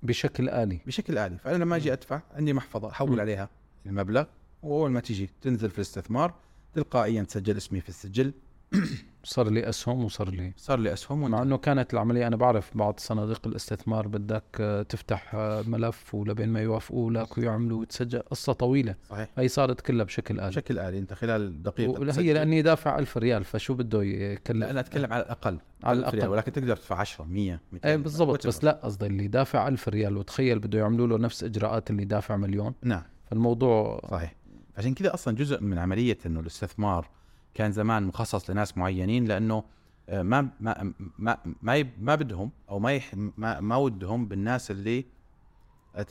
بشكل 0.04 0.50
آلي. 0.50 0.80
بشكل 0.86 1.18
آلي. 1.18 1.38
فأنا 1.38 1.64
لما 1.64 1.76
أجي 1.76 1.94
أدفع 1.94 2.22
عندي 2.34 2.54
محفظة 2.54 2.90
أحول 2.90 3.20
عليها 3.20 3.50
المبلغ 3.86 4.26
وأول 4.64 4.92
ما 4.92 5.00
تيجي 5.00 5.30
تنزل 5.42 5.70
في 5.70 5.78
الاستثمار 5.78 6.34
تلقائيا 6.74 7.24
تسجل 7.24 7.58
اسمي 7.58 7.82
في 7.82 7.90
السجل. 7.90 8.34
صار 9.24 9.50
لي 9.50 9.70
أسهم 9.70 10.04
وصار 10.04 10.30
لي. 10.30 10.54
صار 10.58 10.80
لي 10.80 10.94
أسهم 10.94 11.32
مع 11.32 11.42
إنه 11.42 11.58
كانت 11.58 11.94
العملية 11.94 12.28
أنا 12.28 12.36
بعرف 12.36 12.78
بعض 12.78 13.00
صناديق 13.00 13.48
الاستثمار 13.48 14.08
بدك 14.08 14.44
آه، 14.60 14.82
تفتح 14.82 15.36
آه، 15.36 15.62
ملف 15.68 16.16
ولبين 16.16 16.50
ما 16.50 16.62
يوافقوا 16.62 17.12
لك 17.12 17.38
ويعملوا 17.38 17.82
وتسجل. 17.82 18.20
قصة 18.20 18.54
طويلة. 18.54 18.96
صحيح. 19.10 19.30
هي 19.38 19.48
صارت 19.48 19.82
كلها 19.82 20.06
بشكل 20.06 20.40
آلي. 20.40 20.50
بشكل 20.50 20.80
آلي. 20.80 21.00
أنت 21.00 21.14
خلال 21.14 21.64
دقيقة 21.64 22.20
هي 22.20 22.34
لأني 22.34 22.62
دافع 22.62 23.00
ألف 23.00 23.18
ريال 23.18 23.44
فشو 23.44 23.74
بده 23.74 24.04
يكلف؟ 24.04 24.58
لا 24.58 24.72
أنا 24.72 24.80
أتكلم 24.80 25.14
على 25.14 25.24
الأقل. 25.24 25.60
على 25.84 26.00
الأقل. 26.00 26.28
ولكن 26.28 26.52
تقدر 26.52 26.76
تدفع 26.76 26.96
10 26.96 27.26
100 27.26 27.60
200 27.72 27.90
إيه 27.90 27.96
بالضبط. 27.96 28.48
بس 28.48 28.64
لا 28.64 28.80
قصدي 28.84 29.06
اللي 29.06 29.28
دافع 29.28 29.68
ألف 29.68 29.90
ريال 29.90 30.18
وتخيل 30.18 30.60
بده 30.60 30.80
يعملوا 30.80 31.08
له 31.08 31.18
نفس 31.18 31.44
إجراءات 31.44 31.90
اللي 31.90 32.06
دافع 32.06 32.38
مليون. 32.38 32.74
نعم. 32.84 33.04
فالموضوع 33.30 34.02
صحيح. 34.12 34.41
عشان 34.78 34.94
كذا 34.94 35.14
أصلا 35.14 35.36
جزء 35.36 35.62
من 35.62 35.78
عملية 35.78 36.18
إنه 36.26 36.40
الاستثمار 36.40 37.10
كان 37.54 37.72
زمان 37.72 38.04
مخصص 38.04 38.50
لناس 38.50 38.78
معينين 38.78 39.26
لأنه 39.26 39.64
آه، 40.10 40.22
ما 40.22 40.50
ما 40.60 40.94
ما 41.20 41.38
ما, 41.62 41.86
ما 42.00 42.16
بدهم 42.16 42.52
أو 42.70 42.80
ما 42.80 42.92
يح 42.92 43.14
ما, 43.38 43.60
ما 43.60 43.76
ودهم 43.76 44.28
بالناس 44.28 44.72
اللي 44.72 45.06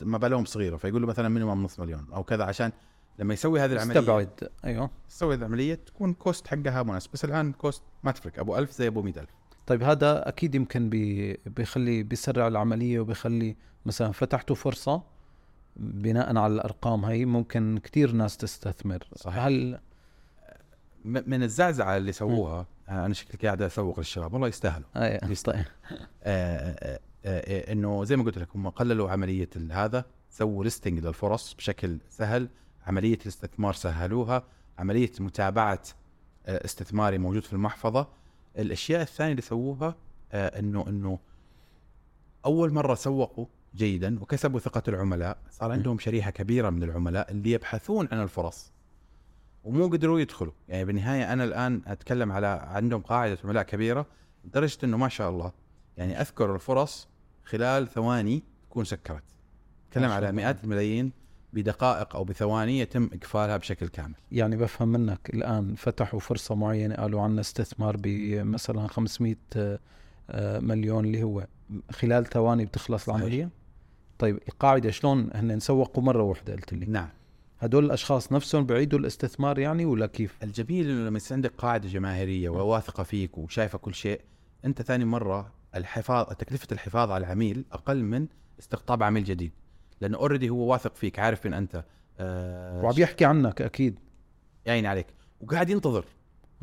مبالغهم 0.01 0.45
صغيرة. 0.45 0.77
فيقول 0.77 1.01
له 1.01 1.07
مثلا 1.07 1.29
minimum 1.29 1.63
نص 1.63 1.79
مليون 1.79 2.07
أو 2.13 2.23
كذا 2.23 2.43
عشان 2.43 2.71
لما 3.19 3.33
يسوي 3.33 3.59
هذه 3.59 3.71
العملية 3.71 3.99
استبعد. 3.99 4.49
أيوه. 4.65 4.89
يسوي 5.09 5.33
هذه 5.33 5.39
العملية 5.39 5.75
تكون 5.75 6.13
cost 6.13 6.47
حقها 6.47 6.83
مناسب. 6.83 7.09
بس 7.13 7.25
الآن 7.25 7.51
cost 7.51 7.83
ما 8.03 8.11
تفرق. 8.11 8.39
أبو 8.39 8.57
1000 8.57 8.71
زي 8.71 8.87
أبو 8.87 9.01
100000 9.01 9.29
طيب 9.67 9.83
هذا 9.83 10.27
أكيد 10.29 10.55
يمكن 10.55 10.89
بي 10.89 11.33
بيخلي 11.45 12.03
بيسرع 12.03 12.47
العملية 12.47 12.99
وبيخلي 12.99 13.55
مثلا 13.85 14.11
فتحتوا 14.11 14.55
فرصة 14.55 15.03
بناء 15.75 16.37
على 16.37 16.53
الأرقام 16.53 17.05
هي 17.05 17.25
ممكن 17.25 17.77
كتير 17.83 18.11
ناس 18.11 18.37
تستثمر. 18.37 19.03
صحيح. 19.15 19.43
هل 19.43 19.79
من 21.05 21.43
الزعزعة 21.43 21.97
اللي 21.97 22.11
سووها 22.11 22.65
آه، 22.89 23.05
أنا 23.05 23.13
شكلي 23.13 23.47
قاعد 23.47 23.61
أسوق 23.61 23.99
للشباب 23.99 24.33
والله 24.33 24.47
يستاهلوا. 24.47 24.87
آه 24.95 25.33
طيب. 25.45 25.65
آه، 26.23 26.99
إنه 27.71 28.03
زي 28.03 28.15
ما 28.15 28.23
قلت 28.23 28.37
لك 28.37 28.47
هم 28.55 28.69
قللوا 28.69 29.11
عملية 29.11 29.49
هذا 29.71 30.05
سووا 30.29 30.63
ليستنج 30.63 30.99
للفرص 30.99 31.53
بشكل 31.53 31.97
سهل 32.09 32.49
عملية 32.87 33.17
الاستثمار 33.21 33.73
سهلوها 33.73 34.43
عملية 34.79 35.11
متابعة 35.19 35.81
استثماري 36.47 37.17
موجود 37.17 37.43
في 37.43 37.53
المحفظة. 37.53 38.07
الأشياء 38.57 39.01
الثانية 39.01 39.31
اللي 39.31 39.41
سووها 39.41 39.95
إنه 40.33 40.85
إنه 40.87 41.19
أول 42.45 42.73
مرة 42.73 42.95
سوقوا 42.95 43.45
جيدا 43.75 44.19
وكسبوا 44.21 44.59
ثقة 44.59 44.83
العملاء. 44.87 45.37
صار 45.51 45.71
عندهم 45.71 45.99
شريحة 45.99 46.31
كبيرة 46.31 46.69
من 46.69 46.83
العملاء 46.83 47.31
اللي 47.31 47.51
يبحثون 47.51 48.07
عن 48.11 48.21
الفرص. 48.23 48.71
ومو 49.63 49.87
قدروا 49.87 50.19
يدخلوا. 50.19 50.53
يعني 50.69 50.85
بالنهاية 50.85 51.33
أنا 51.33 51.43
الآن 51.43 51.81
أتكلم 51.87 52.31
على 52.31 52.47
عندهم 52.47 53.01
قاعدة 53.01 53.37
عملاء 53.43 53.63
كبيرة 53.63 54.05
لدرجة 54.45 54.77
إنه 54.83 54.97
ما 54.97 55.09
شاء 55.09 55.29
الله 55.29 55.51
يعني 55.97 56.21
أذكر 56.21 56.55
الفرص 56.55 57.07
خلال 57.43 57.87
ثواني 57.87 58.43
تكون 58.69 58.85
سكرت. 58.85 59.23
شاء 59.91 60.11
على. 60.11 60.31
مئات 60.31 60.63
الملايين 60.63 61.11
بدقائق 61.53 62.15
أو 62.15 62.23
بثواني 62.23 62.79
يتم 62.79 63.09
إقفالها 63.13 63.57
بشكل 63.57 63.87
كامل. 63.87 64.15
يعني 64.31 64.57
بفهم 64.57 64.87
منك 64.87 65.29
الآن 65.33 65.75
فتحوا 65.75 66.19
فرصة 66.19 66.55
معينة 66.55 66.95
قالوا 66.95 67.21
عنا 67.21 67.41
استثمار 67.41 67.97
بمثلا 67.97 68.87
500 68.87 69.35
آه، 69.55 70.59
مليون 70.59 71.05
اللي 71.05 71.23
هو. 71.23 71.47
خلال 71.91 72.25
ثواني 72.25 72.65
بتخلص. 72.65 73.09
العملية؟ 73.09 73.49
طيب 74.21 74.39
القاعدة 74.47 74.91
شلون 74.91 75.29
هن 75.33 75.59
سوقوا 75.59 76.03
مرة 76.03 76.23
واحدة؟ 76.23 76.53
قلت 76.53 76.73
لي. 76.73 76.85
نعم. 76.85 77.09
هدول 77.59 77.85
الأشخاص 77.85 78.31
نفسهم 78.31 78.65
بعيدوا 78.65 78.99
الاستثمار 78.99 79.59
يعني 79.59 79.85
ولا 79.85 80.07
كيف؟ 80.07 80.37
الجميل 80.43 80.89
إنه 80.89 81.07
لما 81.07 81.17
يصير 81.17 81.35
عندك 81.35 81.51
قاعدة 81.57 81.89
جماهيرية 81.89 82.49
وواثقة 82.49 83.03
فيك 83.03 83.37
وشايفة 83.37 83.77
كل 83.77 83.93
شيء 83.93 84.21
أنت 84.65 84.81
ثاني 84.81 85.05
مرة 85.05 85.51
الحفاظ 85.75 86.25
تكلفة 86.25 86.67
الحفاظ 86.71 87.11
على 87.11 87.25
العميل 87.25 87.65
أقل 87.71 88.03
من 88.03 88.27
استقطاب 88.59 89.03
عميل 89.03 89.23
جديد. 89.23 89.51
لأنه 90.01 90.17
اوريدي 90.17 90.49
هو 90.49 90.71
واثق 90.71 90.95
فيك 90.95 91.19
عارف 91.19 91.45
من 91.45 91.53
أنت. 91.53 91.83
آه 92.19 92.83
وعم 92.83 92.95
يحكي 92.97 93.25
عنك 93.25 93.61
أكيد. 93.61 93.99
يعين 94.65 94.85
عليك. 94.85 95.07
وقاعد 95.41 95.69
ينتظر 95.69 96.05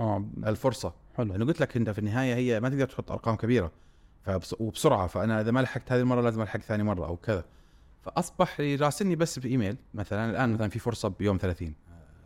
آه. 0.01 0.25
الفرصة. 0.47 0.95
حلو. 1.17 1.33
لأنه 1.33 1.47
قلت 1.47 1.61
لك 1.61 1.77
انت 1.77 1.91
في 1.91 1.99
النهاية 1.99 2.35
هي 2.35 2.61
ما 2.61 2.69
تقدر 2.69 2.87
تحط 2.87 3.13
أرقام 3.13 3.37
كبيرة. 3.37 3.73
فبس 4.29 4.55
وبسرعة 4.61 5.07
فأنا 5.07 5.41
إذا 5.41 5.51
ما 5.51 5.61
لحقت 5.61 5.93
هذه 5.93 6.01
المرة 6.01 6.21
لازم 6.21 6.43
ألحق 6.43 6.61
ثاني 6.61 6.83
مرة 6.83 7.07
أو 7.07 7.17
كذا. 7.17 7.45
فأصبح 8.03 8.61
يراسلني 8.61 9.17
بس 9.17 9.39
بإيميل 9.39 9.77
مثلا 9.95 10.31
الآن 10.31 10.53
مثلا 10.53 10.69
في 10.69 10.79
فرصة 10.79 11.09
بيوم 11.09 11.37
30 11.37 11.75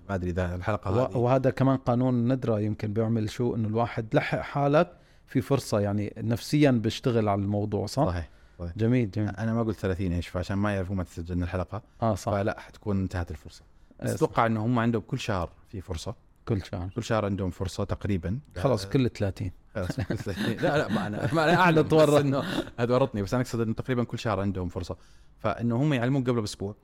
ما 0.09 0.15
أدري 0.15 0.31
إذا 0.31 0.55
الحلقة 0.55 0.91
و- 0.91 1.05
هذه 1.05 1.17
وهذا 1.17 1.51
كمان 1.51 1.77
قانون 1.77 2.15
الندرة 2.15 2.61
يمكن 2.61 2.93
بيعمل 2.93 3.31
شو 3.31 3.55
إنه 3.55 3.69
الواحد 3.69 4.15
لحق 4.15 4.39
حالك 4.39 4.93
في 5.27 5.41
فرصة 5.41 5.81
يعني 5.81 6.15
نفسيا 6.17 6.71
بيشتغل 6.71 7.29
على 7.29 7.43
الموضوع 7.43 7.87
صح؟ 7.87 8.05
صحيح 8.07 8.29
جميل 8.77 9.11
جميل. 9.11 9.29
أنا 9.29 9.55
ما 9.55 9.63
قلت 9.63 9.79
30 9.79 10.13
إيش 10.13 10.29
فعشان 10.29 10.57
ما 10.59 10.75
يعرفوا 10.75 10.97
متى 10.97 11.11
سجلنا 11.11 11.45
الحلقة. 11.45 11.83
آه 12.03 12.15
صح. 12.15 12.33
فلا 12.33 12.61
حتكون 12.61 13.01
انتهت 13.01 13.31
الفرصة. 13.31 13.63
آه، 14.01 14.15
أتوقع 14.15 14.47
انه 14.47 14.65
هم 14.67 14.79
عندهم 14.79 15.03
كل 15.03 15.19
شهر 15.19 15.51
في 15.69 15.81
فرصة. 15.81 16.15
كل 16.49 16.65
شهر. 16.65 16.89
كل 16.97 17.03
شهر 17.03 17.25
عندهم 17.25 17.51
فرصة 17.51 17.85
تقريبا. 17.85 18.39
خلاص 18.57 18.87
كل 18.87 18.91
30 18.91 18.91
خلاص 18.91 19.11
كل 19.13 19.19
ثلاثين. 19.19 19.53
لا 20.63 20.79
لا 20.79 20.89
ما 20.89 21.07
أنا 21.07 21.35
ما 21.35 21.45
أنا 21.45 21.55
اعلم 21.55 21.89
تورط. 21.89 22.11
بس 22.11 22.21
إنه 22.21 22.43
هذا 22.79 22.95
ورطني 22.95 23.23
بس 23.23 23.35
أنا 23.35 23.43
أقصد 23.43 23.61
إنه 23.61 23.75
تقريبا 23.75 24.05
كل 24.05 24.19
شهر 24.19 24.41
عندهم 24.41 24.69
فرصة. 24.69 24.97
فإنه 25.39 25.77
هم 25.83 25.93
يعلمون 25.93 26.25
قبل 26.25 26.41
بأسبوع 26.41 26.75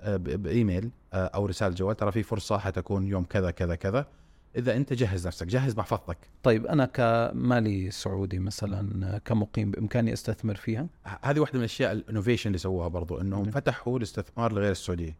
آه، 0.00 0.16
بإيميل 0.16 0.90
آه، 1.12 1.26
أو 1.26 1.46
رسالة 1.46 1.74
جوال. 1.74 1.96
ترى 1.96 2.12
في 2.12 2.22
فرصة 2.22 2.58
حتكون 2.58 3.06
يوم 3.06 3.24
كذا 3.24 3.50
كذا 3.50 3.74
كذا. 3.74 4.06
إذا 4.56 4.76
أنت 4.76 4.92
جهز 4.92 5.26
نفسك 5.26 5.46
جهز 5.46 5.76
محفظتك. 5.76 6.18
طيب 6.42 6.66
أنا 6.66 6.84
كمالي 6.84 7.90
سعودي 7.90 8.38
مثلا 8.38 9.20
كمقيم 9.24 9.70
بإمكاني 9.70 10.12
أستثمر 10.12 10.54
فيها؟ 10.54 10.86
هذه 11.22 11.40
واحدة 11.40 11.54
من 11.54 11.60
الأشياء 11.60 11.92
الانوفيشن 11.92 12.48
اللي 12.48 12.58
سووها 12.58 12.88
برضو 12.88 13.20
إنهم. 13.20 13.50
فتحوا 13.50 13.98
الاستثمار 13.98 14.52
لغير 14.52 14.70
السعودية. 14.70 15.16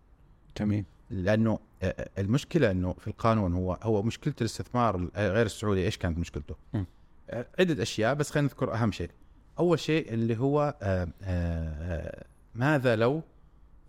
جميل. 0.59 0.85
لأنه 1.11 1.59
آه، 1.83 2.09
المشكلة 2.19 2.71
إنه 2.71 2.93
في 2.93 3.09
القانون 3.09 3.55
هو 3.55 3.79
هو 3.83 4.03
مشكلة 4.03 4.35
الاستثمار 4.41 5.09
غير 5.17 5.47
السعودي 5.47 5.85
إيش 5.85 5.99
كانت 5.99 6.19
مشكلته؟ 6.19 6.57
م. 6.75 6.85
آه، 7.31 7.47
عدة 7.59 7.83
أشياء 7.83 8.15
بس 8.15 8.31
خلينا 8.31 8.49
نذكر 8.49 8.75
أهم 8.75 8.93
شيء. 8.93 9.11
أول 9.59 9.79
شيء 9.79 10.13
اللي 10.15 10.37
هو 10.39 10.75
آه، 10.83 11.09
آه، 11.23 12.25
ماذا 12.55 12.97
لو 12.97 13.23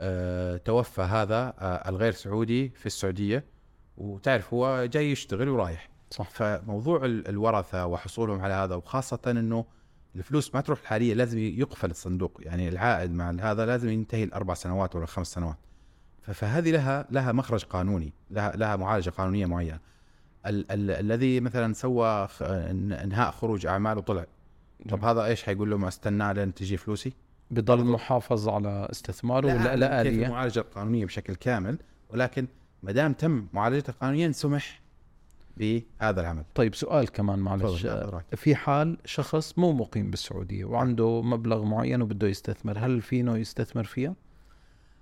آه، 0.01 0.57
توفى 0.57 1.01
هذا 1.01 1.53
آه، 1.59 1.89
الغير 1.89 2.11
سعودي 2.11 2.69
في 2.69 2.85
السعودية 2.85 3.43
وتعرف 3.97 4.53
هو 4.53 4.85
جاي 4.85 5.11
يشتغل 5.11 5.49
ورايح. 5.49 5.89
صح. 6.11 6.29
فموضوع 6.29 7.05
ال- 7.05 7.27
الورثة 7.27 7.85
وحصولهم 7.85 8.41
على 8.41 8.53
هذا 8.53 8.75
وخاصة 8.75 9.19
إنه 9.27 9.65
الفلوس 10.15 10.55
ما 10.55 10.61
تروح 10.61 10.79
الحالية 10.81 11.13
لازم 11.13 11.37
يقفل 11.39 11.91
الصندوق. 11.91 12.37
يعني 12.43 12.69
العائد 12.69 13.11
مع 13.11 13.29
هذا 13.29 13.65
لازم 13.65 13.89
ينتهي 13.89 14.23
الأربع 14.23 14.53
سنوات 14.53 14.95
ولا 14.95 15.05
خمس 15.05 15.27
سنوات. 15.27 15.57
فهذه 16.21 16.71
لها 16.71 17.07
لها 17.11 17.31
مخرج 17.31 17.63
قانوني 17.63 18.13
لها 18.31 18.51
لها 18.55 18.75
معالجة 18.75 19.09
قانونية 19.09 19.45
معينة. 19.45 19.79
ال- 20.47 20.71
ال- 20.71 20.91
الذي 20.91 21.39
مثلا 21.39 21.73
سوى 21.73 22.27
خ- 22.27 22.41
ان- 22.41 22.91
إنهاء 22.91 23.31
خروج 23.31 23.65
اعمال 23.65 23.97
وطلع 23.97 24.25
طب 24.89 25.03
هذا 25.05 25.25
إيش 25.25 25.43
حيقول 25.43 25.69
له 25.71 25.77
ما 25.77 25.87
استنى 25.87 26.33
لين 26.33 26.53
تجي 26.53 26.77
فلوسي؟ 26.77 27.13
بضل 27.51 27.83
محافظ 27.85 28.49
على 28.49 28.87
استثماره 28.91 29.47
ولا 29.47 29.75
لا 29.75 30.03
كيف 30.03 30.13
آلية؟ 30.13 30.25
المعالجة 30.25 30.59
القانونية 30.59 31.05
بشكل 31.05 31.35
كامل 31.35 31.77
ولكن 32.09 32.47
ما 32.83 32.91
دام 32.91 33.13
تم 33.13 33.47
معالجته 33.53 33.93
قانونيا 33.93 34.31
سمح 34.31 34.81
بهذا 35.57 36.21
العمل. 36.21 36.43
طيب 36.55 36.75
سؤال 36.75 37.11
كمان 37.11 37.39
معلش. 37.39 37.83
تفضل. 37.83 38.21
في 38.35 38.55
حال 38.55 38.97
شخص 39.05 39.57
مو 39.59 39.71
مقيم 39.73 40.09
بالسعودية 40.11 40.65
وعنده 40.65 41.21
مبلغ 41.21 41.63
معين 41.63 42.01
وبده 42.01 42.27
يستثمر 42.27 42.77
هل 42.79 43.01
فينه 43.01 43.37
يستثمر 43.37 43.83
فيها؟ 43.83 44.15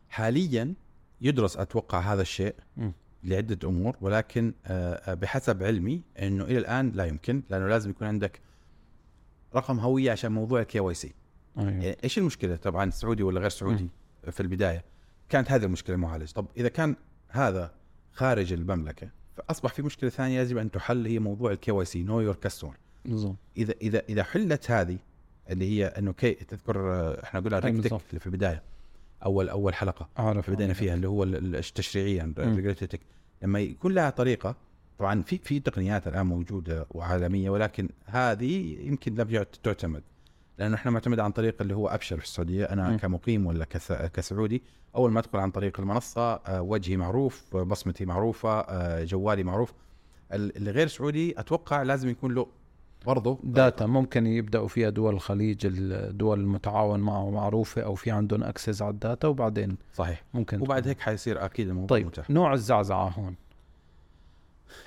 حاليا 0.10 0.74
يدرس 1.22 1.58
أتوقع 1.58 2.00
هذا 2.00 2.22
الشيء. 2.22 2.56
مم. 2.78 2.94
لعدة 3.26 3.70
أمور 3.70 3.96
ولكن 4.02 4.54
آه، 4.66 5.14
بحسب 5.14 5.64
علمي 5.64 6.02
إنه 6.20 6.44
إلى 6.44 6.58
الآن 6.58 6.92
لا 6.96 7.06
يمكن 7.06 7.44
لأنه 7.50 7.68
لازم 7.68 7.90
يكون 7.90 8.08
عندك 8.08 8.40
رقم 9.56 9.80
هوية 9.80 10.12
عشان 10.12 10.32
موضوع 10.32 10.62
ال 10.62 10.80
KYC 10.80 11.14
أيوه. 11.58 11.72
يعني 11.72 11.98
إيش 12.04 12.18
المشكلة؟ 12.18 12.56
طبعا 12.56 12.90
سعودي 12.90 13.24
ولا 13.24 13.40
غير 13.40 13.50
سعودي 13.50 13.90
في 14.32 14.40
البداية 14.40 14.84
كانت 15.30 15.52
هذه 15.52 15.66
المشكلة 15.66 15.96
المعالجه 15.96 16.32
طب 16.32 16.46
إذا 16.58 16.68
كان 16.68 16.96
هذا 17.30 17.72
خارج 18.12 18.54
المملكة 18.54 19.10
فأصبح 19.36 19.74
في 19.74 19.82
مشكلة 19.82 20.10
ثانية 20.10 20.42
يجب 20.42 20.58
أن 20.58 20.72
تحل 20.72 21.08
هي 21.08 21.20
موضوع 21.20 21.52
ال 21.52 21.57
KYC 21.57 21.72
know 21.72 22.22
your 22.22 22.36
customer 22.36 22.78
إذا 23.58 23.74
إذا 23.82 24.02
إذا 24.10 24.24
حلت 24.24 24.72
هذه 24.72 24.98
اللي 25.50 25.70
هي 25.70 25.86
إنه 25.86 26.14
كي 26.14 26.34
تذكر 26.34 26.94
آه، 26.94 27.24
إحنا 27.24 27.40
قلنا 27.40 27.58
أي 27.58 27.62
RegTech 27.62 27.82
بالضبط. 27.82 28.02
اللي 28.10 28.20
في 28.20 28.28
البداية. 28.28 28.64
اول 29.26 29.50
أول 29.50 29.74
حلقة 29.74 30.10
اعرف 30.20 30.50
بدينا 30.50 30.74
فيها 30.74 30.94
اللي 30.94 31.08
هو 31.08 31.24
ال- 31.24 31.36
ال- 31.36 31.56
التشريعية 31.56 32.24
مم. 32.38 32.56
RegulaTech 32.56 33.00
لما 33.42 33.60
يكون 33.60 33.94
لها 33.94 34.10
طريقة 34.10 34.56
طبعا 35.00 35.22
في 35.22 35.38
في 35.38 35.60
تقنيات 35.60 36.08
الآن 36.08 36.26
موجودة 36.26 36.86
وعالمية 36.92 37.50
ولكن 37.50 37.90
هذه 38.06 38.78
يمكن 38.88 39.16
لم 39.16 39.44
تعتمد. 39.64 40.04
لأنه 40.58 40.76
إحنا 40.76 40.92
معتمد 40.92 41.20
عن 41.20 41.32
طريق 41.32 41.62
اللي 41.62 41.76
هو 41.76 41.88
أبشر 41.88 42.18
في 42.18 42.24
السعودية. 42.24 42.66
أنا 42.66 42.90
مم. 42.90 42.98
كمقيم 42.98 43.46
ولا 43.46 43.66
كس- 43.66 43.92
كسعودي 43.92 44.64
أول 44.96 45.12
ما 45.12 45.20
أدخل 45.20 45.40
عن 45.40 45.52
طريق 45.52 45.80
المنصة 45.80 46.34
آه، 46.34 46.62
وجهي 46.62 46.98
معروف 46.98 47.56
بصمتي 47.58 48.06
معروفة 48.06 48.60
آه، 48.60 49.04
جوالي 49.04 49.44
معروف. 49.44 49.74
ال- 50.34 50.58
اللي 50.58 50.72
غير 50.72 50.88
سعودي 50.88 51.40
أتوقع 51.40 51.84
لازم 51.84 52.10
يكون 52.10 52.34
له 52.34 52.48
برضه 53.06 53.40
data 53.44 53.86
ممكن 53.86 54.28
يبدأوا 54.28 54.68
فيها 54.68 54.90
دول 54.90 55.14
الخليج 55.14 55.58
الدول 55.66 56.40
المتعاون 56.40 57.00
معه 57.00 57.30
معروفة 57.30 57.82
أو 57.82 57.96
في 57.96 58.12
عندهم 58.12 58.44
access 58.44 58.82
على 58.82 58.92
ال 58.92 58.99
data 58.99 59.28
وبعدين 59.28 59.78
صحيح. 59.96 60.24
ممكن 60.34 60.62
وبعد. 60.62 60.88
هيك 60.88 61.00
حيصير 61.00 61.46
أكيد 61.46 61.68
الموضوع 61.68 61.98
طيب 61.98 62.08
متاح. 62.08 62.30
نوع 62.30 62.54
الزعزعة 62.54 63.10
هون. 63.10 63.36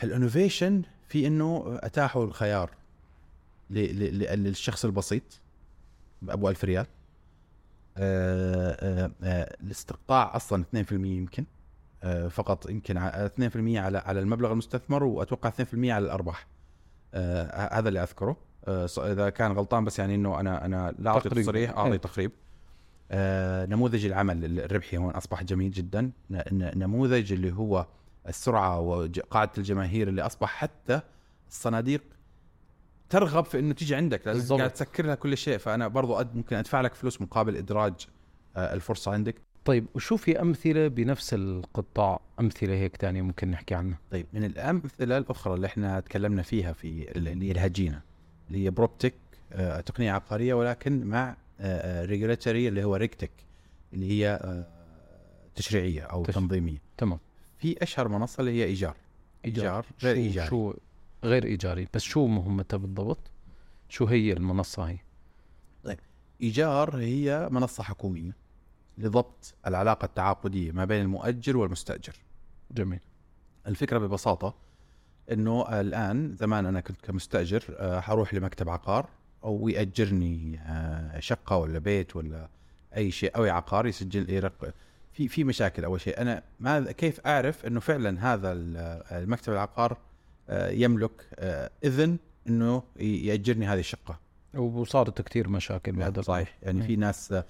الإنوفيشن 0.02 0.82
في 1.08 1.26
إنه 1.26 1.64
أتاحوا 1.82 2.24
الخيار 2.24 2.70
للشخص 3.70 4.84
البسيط 4.84 5.22
بابو 6.22 6.48
1000 6.48 6.64
ريال. 6.64 6.86
آه، 7.96 8.76
آه، 8.80 9.10
آه، 9.22 9.56
الاستقطاع 9.62 10.36
أصلا 10.36 10.62
2% 10.62 10.92
يمكن. 11.16 11.44
فقط 12.30 12.70
يمكن 12.70 12.96
ع- 12.96 13.26
2% 13.26 13.80
على 13.80 13.98
على 13.98 14.20
المبلغ 14.20 14.52
المستثمر 14.52 15.04
وأتوقع 15.04 15.48
2% 15.50 15.92
على 15.92 16.04
الأرباح. 16.04 16.46
آه، 17.14 17.44
ه- 17.44 17.78
هذا 17.78 17.88
اللي 17.88 18.02
أذكره 18.02 18.36
آه، 18.68 18.88
إذا 18.98 19.30
كان 19.30 19.52
غلطان 19.52 19.84
بس 19.84 19.98
يعني 19.98 20.14
إنه 20.14 20.40
أنا 20.40 20.64
أنا 20.64 20.94
لا 20.98 21.10
أعطي. 21.10 21.28
تصريح 21.28 21.70
أعطي 21.70 21.90
إيه. 21.92 21.96
تقريب 21.96 22.32
آه، 23.10 23.66
نموذج 23.66 24.06
العمل 24.06 24.58
الربحي 24.60 24.96
هون 24.96 25.10
أصبح 25.10 25.42
جميل 25.42 25.70
جدا 25.70 26.10
نموذج 26.52 27.32
اللي 27.32 27.52
هو 27.52 27.86
السرعة 28.28 28.80
وقاعدة 28.80 29.52
الجماهير 29.58 30.08
اللي 30.08 30.22
أصبح 30.22 30.48
حتى 30.48 31.00
الصناديق 31.48 32.02
ترغب 33.10 33.44
في 33.44 33.58
إنه 33.58 33.74
تيجي 33.74 33.94
عندك 33.94 34.24
بالضبط. 34.28 34.58
قاعد 34.58 34.70
تسكر 34.72 35.06
لها 35.06 35.14
كل 35.14 35.36
شيء 35.36 35.58
فأنا 35.58 35.88
برضو 35.88 36.24
ممكن 36.34 36.56
أدفع 36.56 36.80
لك 36.80 36.94
فلوس 36.94 37.20
مقابل 37.22 37.56
إدراج 37.56 38.06
آه، 38.56 38.74
الفرصة 38.74 39.12
عندك 39.12 39.34
طيب 39.64 39.86
وشو 39.94 40.16
في 40.16 40.40
أمثلة 40.42 40.88
بنفس 40.88 41.34
القطاع 41.34 42.20
أمثلة 42.40 42.74
هيك 42.74 42.96
تانية 42.96 43.22
ممكن 43.22 43.50
نحكي 43.50 43.74
عنها. 43.74 43.98
طيب 44.10 44.26
من 44.32 44.44
الأمثلة 44.44 45.18
الأخرى 45.18 45.54
اللي 45.54 45.66
إحنا 45.66 46.00
تكلمنا 46.00 46.42
فيها 46.42 46.72
في 46.72 47.10
اللي 47.16 47.46
هي 47.48 47.52
الهجينة 47.52 48.02
اللي 48.48 48.64
هي 48.64 48.70
بروبتك 48.70 49.14
آه، 49.52 49.80
تقنية 49.80 50.12
عقاريه 50.12 50.54
ولكن 50.54 51.04
مع 51.06 51.36
regulatory 51.84 52.68
اللي 52.68 52.84
هو 52.84 52.96
RegTech 52.96 53.30
اللي 53.94 54.10
هي 54.12 54.28
آه، 54.42 54.66
تشريعية 55.54 56.02
أو 56.02 56.24
تش- 56.24 56.34
تنظيمية. 56.34 56.82
تمام. 56.98 57.18
في 57.58 57.82
أشهر 57.82 58.08
منصة 58.08 58.40
اللي 58.40 58.50
هي 58.52 58.64
إيجار. 58.64 58.96
إيجار. 59.44 59.86
غير 60.02 60.14
شو 60.14 60.20
إيجاري. 60.20 60.48
شو 60.48 60.74
غير 61.24 61.44
إيجاري؟ 61.44 61.88
بس 61.94 62.02
شو 62.02 62.26
مهمتها 62.26 62.76
بالضبط؟ 62.76 63.30
شو 63.88 64.04
هي 64.04 64.32
المنصة 64.32 64.82
هي؟ 64.82 64.98
إيجار 66.42 66.96
هي 66.96 67.48
منصة 67.50 67.82
حكومية. 67.82 68.36
لضبط 68.98 69.54
العلاقة 69.66 70.04
التعاقدية 70.04 70.72
ما 70.72 70.84
بين 70.84 71.02
المؤجر 71.02 71.56
والمستأجر. 71.56 72.16
جميل. 72.70 73.00
الفكرة 73.66 73.98
ببساطة 73.98 74.54
إنه 75.32 75.80
الآن 75.80 76.36
زمان 76.36 76.66
أنا 76.66 76.80
كنت 76.80 77.00
كمستأجر 77.02 77.64
آه، 77.78 78.00
حروح 78.00 78.34
لمكتب 78.34 78.68
عقار 78.68 79.08
أو 79.44 79.68
يأجرني 79.68 80.60
آه، 80.66 81.20
شقة 81.20 81.56
ولا 81.56 81.78
بيت 81.78 82.16
ولا 82.16 82.48
أي 82.96 83.10
شيء 83.10 83.36
أو 83.36 83.44
عقار 83.44 83.86
يسجل 83.86 84.26
لي 84.26 84.38
رق 84.38 84.74
في 85.12 85.28
في 85.28 85.44
مشاكل 85.44 85.84
أول 85.84 86.00
شيء. 86.00 86.20
أنا 86.20 86.42
ما 86.60 86.92
كيف 86.92 87.20
أعرف 87.26 87.66
إنه 87.66 87.80
فعلا 87.80 88.32
هذا 88.34 88.52
ال- 88.52 88.76
المكتب 89.12 89.52
العقار 89.52 89.96
آه، 90.48 90.70
يملك 90.70 91.26
آه، 91.34 91.70
إذن 91.84 92.16
إنه 92.48 92.82
يأجرني 93.00 93.66
هذه 93.66 93.80
الشقة؟ 93.80 94.18
وصارت 94.54 95.22
كثير 95.22 95.48
مشاكل 95.48 95.92
بهذا. 95.92 96.22
صحيح. 96.22 96.58
يعني 96.62 96.82
في 96.82 96.96
ناس 96.96 97.32
آه، 97.32 97.38
آه، 97.38 97.44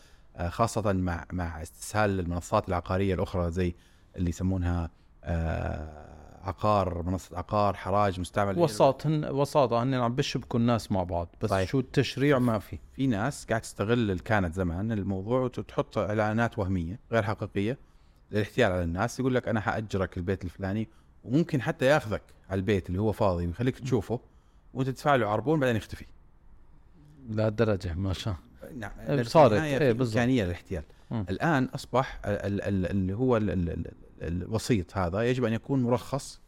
خاصة 0.46 0.92
مع 0.92 1.24
مع 1.33 1.62
استسهال 1.62 2.20
المنصات 2.20 2.68
العقارية 2.68 3.14
الأخرى 3.14 3.51
زي 3.51 3.74
اللي 4.16 4.31
يسمونها 4.31 4.90
آه، 5.24 6.09
عقار 6.42 7.03
منصة 7.03 7.38
عقار 7.38 7.74
حراج 7.74 8.20
مستعمل 8.20 8.59
وساط 8.59 9.07
هن 9.07 9.24
وساطة 9.24 9.83
هن 9.83 9.94
عم 9.94 10.14
بيشبكوا 10.14 10.61
الناس 10.61 10.92
مع 10.92 11.03
بعض 11.03 11.29
بس 11.42 11.51
صحيح. 11.51 11.68
شو 11.70 11.81
التشريع 11.81 12.38
ما 12.38 12.59
في. 12.59 12.79
في 12.92 13.07
ناس 13.07 13.46
قاعد 13.46 13.61
تستغل 13.61 13.92
اللي 13.92 14.18
كانت 14.18 14.55
زمان 14.55 14.92
الموضوع 14.92 15.40
وتحط 15.40 15.98
إعلانات 15.98 16.59
وهمية 16.59 16.98
غير 17.12 17.22
حقيقية 17.22 17.79
للاحتيال 18.31 18.72
على 18.72 18.83
الناس 18.83 19.20
يقول 19.20 19.35
لك 19.35 19.48
أنا 19.48 19.61
حأجرك 19.61 20.16
البيت 20.16 20.44
الفلاني 20.44 20.88
وممكن 21.24 21.62
حتى 21.62 21.85
ياخذك 21.85 22.22
على 22.51 22.59
البيت 22.59 22.88
اللي 22.88 23.01
هو 23.01 23.12
فاضي 23.12 23.46
ويخليك 23.46 23.79
تشوفه 23.79 24.20
وانت 24.74 24.88
تدفع 24.88 25.14
له 25.14 25.29
عربون 25.29 25.61
بعدين 25.61 25.77
يختفي. 25.77 26.07
لهالدرجة 27.29 27.94
ما 27.94 28.12
شاء 28.12 28.37
نعم 28.77 28.90
إيه، 29.09 29.23
صارت. 29.23 29.53
إيه،. 29.53 29.90
إمكانية 29.90 30.44
للاحتيال. 30.44 30.83
الآن 31.12 31.64
أصبح 31.64 32.21
ال- 32.25 32.62
ال- 32.62 32.87
اللي 32.90 33.12
هو 33.12 33.37
ال- 33.37 33.51
ال- 33.51 33.71
ال- 33.71 33.92
الوسيط 34.23 34.97
هذا 34.97 35.23
يجب 35.23 35.44
أن 35.44 35.53
يكون 35.53 35.83
مرخص 35.83 36.40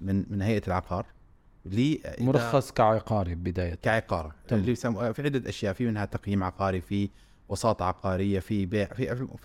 من 0.00 0.24
من 0.30 0.42
هيئة 0.42 0.62
العقار 0.66 1.06
مرخص 2.20 2.70
كعقاري 2.72 3.34
بداية 3.34 3.74
كعقار. 3.74 4.32
اللي 4.52 4.74
في 5.12 5.22
عدة 5.22 5.48
أشياء 5.48 5.72
في 5.72 5.86
منها 5.86 6.04
تقييم 6.04 6.44
عقاري 6.44 6.80
في 6.80 7.10
وساطة 7.48 7.84
عقارية 7.84 8.40
في 8.40 8.66
بيع 8.66 8.86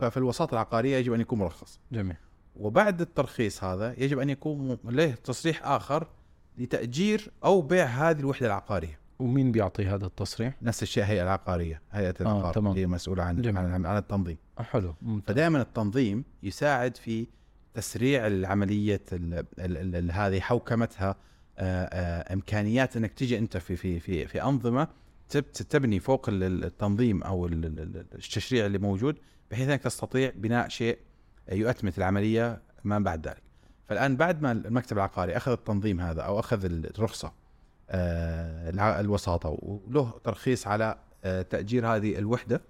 في 0.09 0.17
الوساطة 0.17 0.53
العقارية 0.53 0.97
يجب 0.97 1.13
أن 1.13 1.21
يكون 1.21 1.39
مرخص 1.39 1.79
جميل 1.91 2.15
وبعد 2.55 3.01
الترخيص 3.01 3.63
هذا 3.63 3.93
يجب 3.97 4.19
أن 4.19 4.29
يكون 4.29 4.77
له 4.83 5.11
تصريح 5.23 5.67
آخر 5.67 6.07
لتأجير 6.57 7.31
أو 7.45 7.61
بيع 7.61 7.85
هذه 7.85 8.19
الوحدة 8.19 8.47
العقارية 8.47 8.99
ومين 9.19 9.51
بيعطي 9.51 9.85
هذا 9.85 10.05
التصريح؟ 10.05 10.53
نفس 10.61 10.83
الشيء 10.83 11.03
هيئة 11.03 11.23
العقارية 11.23 11.81
هيئة 11.91 12.13
العقار 12.21 12.53
تمام. 12.53 12.73
هي 12.75 12.87
مسؤولة 12.87 13.23
عن 13.23 13.41
جميل. 13.41 13.57
عن, 13.57 13.85
عن 13.85 13.97
التنظيم 13.97 14.37
آه، 14.59 14.63
حلو 14.63 14.95
ممتاز 15.01 15.35
فدائما 15.35 15.61
التنظيم 15.61 16.23
يساعد 16.43 16.97
في 16.97 17.27
تسريع 17.73 18.27
العملية 18.27 19.01
ال- 19.13 19.33
ال- 19.33 19.45
ال- 19.77 19.95
ال- 19.95 20.11
هذه 20.11 20.39
حوكمتها 20.39 21.15
آه، 21.57 21.85
آه، 21.85 22.33
إمكانيات 22.33 22.97
إنك 22.97 23.13
تيجي 23.13 23.37
أنت 23.37 23.57
في 23.57 23.75
في 23.75 23.99
في 23.99 24.27
في 24.27 24.43
أنظمة 24.43 24.87
تب- 25.29 25.51
تبني 25.51 25.99
فوق 25.99 26.29
ال- 26.29 26.43
ال- 26.43 26.63
التنظيم 26.65 27.23
أو 27.23 27.45
ال- 27.45 27.65
ال- 27.65 27.79
ال- 27.79 27.97
التشريع 27.97 28.65
اللي 28.65 28.77
موجود 28.77 29.17
بحيث 29.51 29.69
إنك 29.69 29.81
تستطيع 29.83 30.31
بناء 30.35 30.67
شيء 30.67 30.97
يؤتمت 31.51 31.97
العملية 31.97 32.61
ما 32.83 32.99
بعد 32.99 33.27
ذلك. 33.27 33.41
فالآن 33.87 34.15
بعد 34.15 34.41
ما 34.41 34.51
المكتب 34.51 34.97
العقاري 34.97 35.37
أخذ 35.37 35.51
التنظيم 35.51 35.99
هذا 36.01 36.21
أو 36.21 36.39
أخذ 36.39 36.65
الرخصة 36.65 37.31
آه، 37.89 38.99
الوساطة 38.99 39.57
وله 39.61 40.13
ترخيص 40.23 40.67
على 40.67 40.97
آه، 41.23 41.41
تأجير 41.41 41.87
هذه 41.95 42.17
الوحدة 42.17 42.61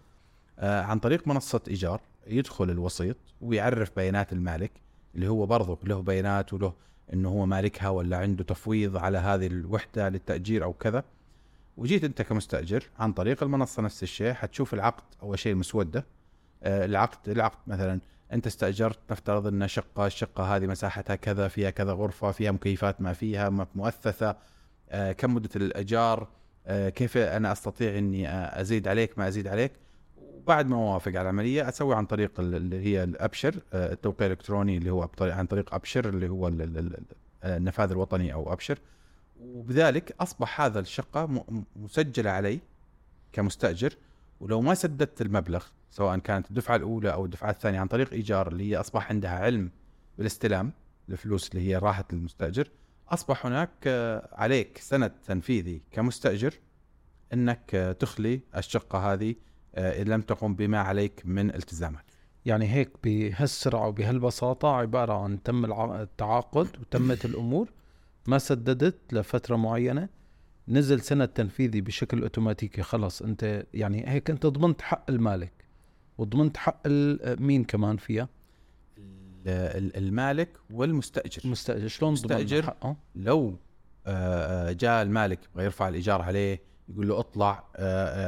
آه، 0.60 0.82
عن 0.82 1.00
طريق 1.00 1.28
منصة 1.28 1.62
إيجار 1.68 2.02
يدخل 2.28 2.70
الوسيط 2.70 3.18
ويعرف 3.42 3.96
بيانات 3.96 4.34
المالك 4.34 4.72
اللي 5.16 5.28
هو 5.28 5.46
برضه 5.46 5.80
له 5.84 6.02
بيانات 6.02 6.54
وله 6.54 6.74
إنه 7.14 7.30
هو 7.30 7.46
مالكها 7.46 7.90
ولا 7.90 8.18
عنده 8.18 8.44
تفويض 8.44 8.98
على 8.98 9.18
هذه 9.18 9.48
الوحدة 9.48 10.10
للتأجير 10.10 10.64
أو 10.64 10.74
كذا. 10.74 11.04
وجيت 11.78 12.04
أنت 12.04 12.22
كمستأجر 12.22 12.84
عن 13.00 13.14
طريق 13.14 13.44
المنصة 13.44 13.82
نفس 13.82 14.04
الشيء 14.04 14.34
حتشوف 14.34 14.74
العقد 14.74 15.04
أول 15.24 15.40
شيء 15.40 15.54
المسودة 15.54 16.06
العقد 16.64 17.30
العقد 17.30 17.58
مثلا 17.68 18.00
أنت 18.34 18.48
استأجرت 18.48 19.00
نفترض 19.12 19.48
إن 19.48 19.68
شقة 19.68 20.06
الشقة 20.06 20.56
هذه 20.56 20.68
مساحتها 20.68 21.16
كذا 21.16 21.48
فيها 21.48 21.70
كذا 21.70 21.92
غرفة 21.92 22.32
فيها 22.32 22.52
مكيفات 22.52 23.02
ما 23.02 23.14
فيها 23.14 23.68
مؤثثة 23.76 24.36
كم 25.18 25.34
مدة 25.36 25.50
الإيجار؟ 25.56 26.28
آه، 26.68 26.90
كيف 26.90 27.18
أنا 27.18 27.52
أستطيع 27.52 27.98
إني 27.98 28.28
آه، 28.30 28.62
أزيد 28.62 28.88
عليك؟ 28.88 29.20
ما 29.20 29.28
أزيد 29.28 29.48
عليك؟ 29.48 29.72
وبعد 30.18 30.68
ما 30.68 30.76
أوافق 30.76 31.08
على 31.12 31.22
العملية 31.22 31.70
أسوي 31.70 31.96
عن 31.96 32.06
طريق 32.06 32.40
ال- 32.40 32.56
اللي 32.56 32.80
هي 32.86 33.04
الأبشر 33.04 33.56
آه، 33.74 33.92
التوقيع 33.94 34.28
الإلكتروني 34.28 34.78
اللي 34.78 34.90
هو 34.90 35.10
عن 35.22 35.46
طريق 35.46 35.74
أبشر 35.74 36.10
اللي 36.10 36.30
هو 36.30 36.48
ال- 36.48 36.62
ال- 36.62 36.78
ال- 36.78 37.04
النفاذ 37.44 37.92
الوطني 37.92 38.34
أو 38.34 38.54
أبشر. 38.54 38.80
وبذلك 39.42 40.16
أصبح 40.20 40.62
هذا 40.62 40.80
الشقة 40.80 41.44
مسجلة 41.76 42.30
علي 42.30 42.60
كمستأجر. 43.34 43.94
ولو 44.40 44.62
ما 44.62 44.74
سددت 44.74 45.22
المبلغ 45.22 45.66
سواء 45.92 46.18
كانت 46.18 46.50
الدفعة 46.50 46.76
الأولى 46.76 47.14
أو 47.14 47.26
الدفعة 47.26 47.50
الثانية 47.50 47.80
عن 47.80 47.88
طريق 47.88 48.14
إيجار 48.14 48.48
اللي 48.48 48.72
هي 48.72 48.78
أصبح 48.80 49.10
عندها 49.10 49.32
علم 49.32 49.70
بالاستلام 50.18 50.72
الفلوس 51.10 51.50
اللي 51.50 51.68
هي 51.70 51.76
راحت 51.78 52.14
للمستأجر 52.14 52.68
أصبح 53.14 53.46
هناك 53.46 53.72
آه، 53.88 54.30
عليك 54.32 54.78
سند 54.78 55.12
تنفيذي 55.28 55.82
كمستأجر 55.92 56.54
إنك 57.34 57.76
آه، 57.76 57.92
تخلي 57.92 58.42
الشقة 58.58 59.14
هذه 59.14 59.36
آه، 59.76 60.02
إن 60.02 60.08
لم 60.08 60.22
تقم 60.22 60.56
بما 60.56 60.80
عليك 60.80 61.22
من 61.26 61.56
التزامات. 61.56 62.06
يعني 62.46 62.74
هيك 62.74 62.92
بهالسرعة 63.04 63.88
وبهالبساطة 63.88 64.68
عبارة 64.76 65.14
عن 65.24 65.44
تم 65.44 65.66
التعاقد 65.92 66.68
وتمت 66.80 67.26
الأمور 67.26 67.70
ما 68.28 68.38
سددت 68.38 69.14
لفترة 69.14 69.56
معينة 69.56 70.10
نزل 70.68 71.02
سند 71.02 71.28
تنفيذي 71.28 71.82
بشكل 71.82 72.22
أوتوماتيكي 72.22 72.82
خلص 72.82 73.22
أنت 73.22 73.66
يعني 73.74 74.10
هيك 74.10 74.30
أنت 74.30 74.46
ضمنت 74.46 74.82
حق 74.82 75.10
المالك 75.10 75.54
وضمنت 76.18 76.58
حق 76.58 76.82
مين 77.40 77.64
كمان 77.64 77.98
فيها؟ 77.98 78.30
المالك 79.48 80.50
والمستأجر. 80.74 81.42
المستأجر. 81.46 81.88
شلون 81.88 82.14
ضمن 82.14 82.24
مستأجر. 82.24 82.64
حقه 82.66 82.96
لو 83.16 83.56
آه، 84.08 84.70
آه، 84.70 84.72
جاء 84.72 85.02
المالك 85.02 85.40
يبغى 85.54 85.66
يرفع 85.66 85.88
الإيجار 85.88 86.22
عليه 86.22 86.62
يقول 86.90 87.08
له 87.08 87.20
اطلع 87.20 87.64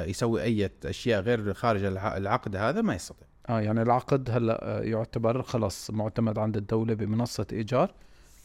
يسوي 0.08 0.42
أي 0.44 0.70
أشياء 0.86 1.22
غير 1.22 1.54
خارج 1.54 1.84
الع- 1.84 2.18
العقد 2.18 2.56
هذا 2.56 2.82
ما 2.82 2.96
يستطيع. 2.96 3.28
آه 3.50 3.62
يعني 3.62 3.82
العقد 3.82 4.30
هلأ 4.30 4.82
يعتبر 4.84 5.42
خلص 5.42 5.92
معتمد 5.92 6.38
عند 6.38 6.58
الدولة 6.58 6.94
بمنصة 6.94 7.48
إيجار. 7.52 7.94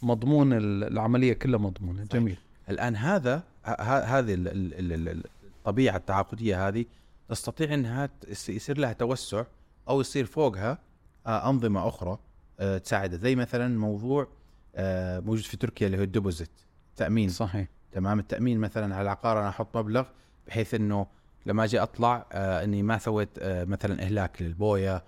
مضمون 0.03 0.53
ال- 0.53 0.85
العملية 0.85 1.33
كلها 1.33 1.59
مضمونة. 1.61 1.99
صحيح. 2.05 2.13
جميل. 2.23 2.37
الآن 2.71 2.97
هذا 2.97 3.43
هذه 3.89 4.35
ال- 4.35 4.49
ال- 4.49 4.93
ال- 4.93 5.09
ال- 5.09 5.25
الطبيعة 5.59 5.97
التعاقدية 5.97 6.69
هذه 6.69 6.85
تستطيع 7.29 7.75
إنها 7.75 8.09
يصير 8.49 8.79
لها 8.79 8.93
توسع 8.93 9.45
أو 9.89 10.01
يصير 10.01 10.25
فوقها 10.27 10.79
أنظمة 11.27 11.89
أخرى. 11.89 12.19
آه، 12.61 12.79
تساعدها 12.79 13.19
زي 13.19 13.37
مثلا 13.37 13.79
موضوع 13.79 14.29
آه، 14.77 15.21
موجود 15.21 15.45
في 15.45 15.57
تركيا 15.57 15.87
اللي 15.87 15.99
هو 15.99 16.03
الديبوزيت 16.03 16.51
تأمين. 16.97 17.29
صحيح. 17.29 17.69
تمام؟ 17.93 18.19
التأمين 18.19 18.59
مثلا 18.59 18.95
على 18.95 19.03
العقار 19.03 19.41
أنا 19.41 19.49
أحط 19.49 19.77
مبلغ 19.77 20.07
بحيث 20.47 20.75
إنه 20.75 21.07
لما 21.47 21.65
أجي 21.65 21.81
أطلع 21.81 22.27
آه 22.33 22.65
إني 22.65 22.83
ما 22.83 22.99
سويت 22.99 23.29
مثلا 23.43 24.03
إهلاك 24.03 24.43
للبوية 24.43 25.05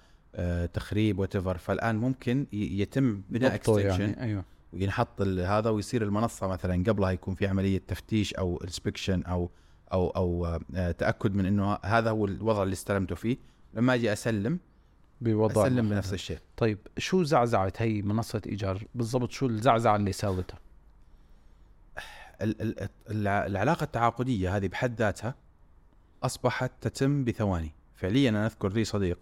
تخريب 0.72 1.18
وات 1.18 1.37
فالآن 1.37 1.96
ممكن 1.96 2.46
يتم 2.52 3.22
بناء 3.30 3.54
extension 3.55 4.01
يعني 4.00 4.22
أيوه. 4.22 4.44
وينحط 4.72 5.22
هذا 5.22 5.70
ويصير 5.70 6.02
المنصة 6.02 6.46
مثلا 6.46 6.84
قبلها 6.84 7.11
يكون 7.11 7.34
في 7.34 7.46
عملية 7.46 7.82
تفتيش 7.88 8.34
أو 8.34 8.61
inspection 8.64 9.22
أو 9.22 9.50
أو 9.92 10.08
أو 10.08 10.58
تأكد 10.98 11.34
من 11.34 11.46
إنه 11.46 11.78
هذا 11.84 12.11
هو 12.11 12.24
الوضع 12.26 12.62
اللي 12.62 12.72
استلمته 12.72 13.14
فيه. 13.14 13.37
لما 13.74 13.94
أجي 13.94 14.12
أسلم 14.12 14.58
بوضع 15.20 15.66
أسلم 15.66 15.88
بنفس 15.88 16.12
الشيء. 16.14 16.38
طيب 16.57 16.78
شو 16.98 17.22
زعزعت 17.22 17.83
هي 17.83 18.02
منصة 18.02 18.42
إيجار؟ 18.46 18.85
بالضبط 18.94 19.31
شو 19.31 19.46
الزعزعة 19.46 19.96
اللي 19.96 20.12
ساوتها؟ 20.12 20.59
ال- 22.42 22.62
ال- 22.62 22.88
الع- 23.11 23.46
العلاقة 23.46 23.85
التعاقدية 23.85 24.57
هذه 24.57 24.66
بحد 24.68 24.98
ذاتها 24.98 25.35
أصبحت 26.22 26.72
تتم 26.81 27.24
بثواني. 27.24 27.72
فعليا 27.94 28.31
أنا 28.31 28.46
أذكر 28.46 28.72
لي 28.72 28.85
صديق 28.85 29.18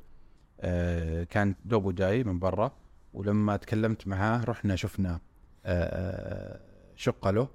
آه، 0.61 1.25
كان 1.25 1.55
دوبه 1.65 1.93
جاي 1.93 2.25
من 2.25 2.39
برا 2.39 2.73
ولما 3.15 3.57
تكلمت 3.57 4.07
معاه 4.09 4.45
رحنا 4.45 4.77
شفنا 4.77 5.21
آه، 5.67 6.61
شقة 6.97 7.31
له 7.31 7.49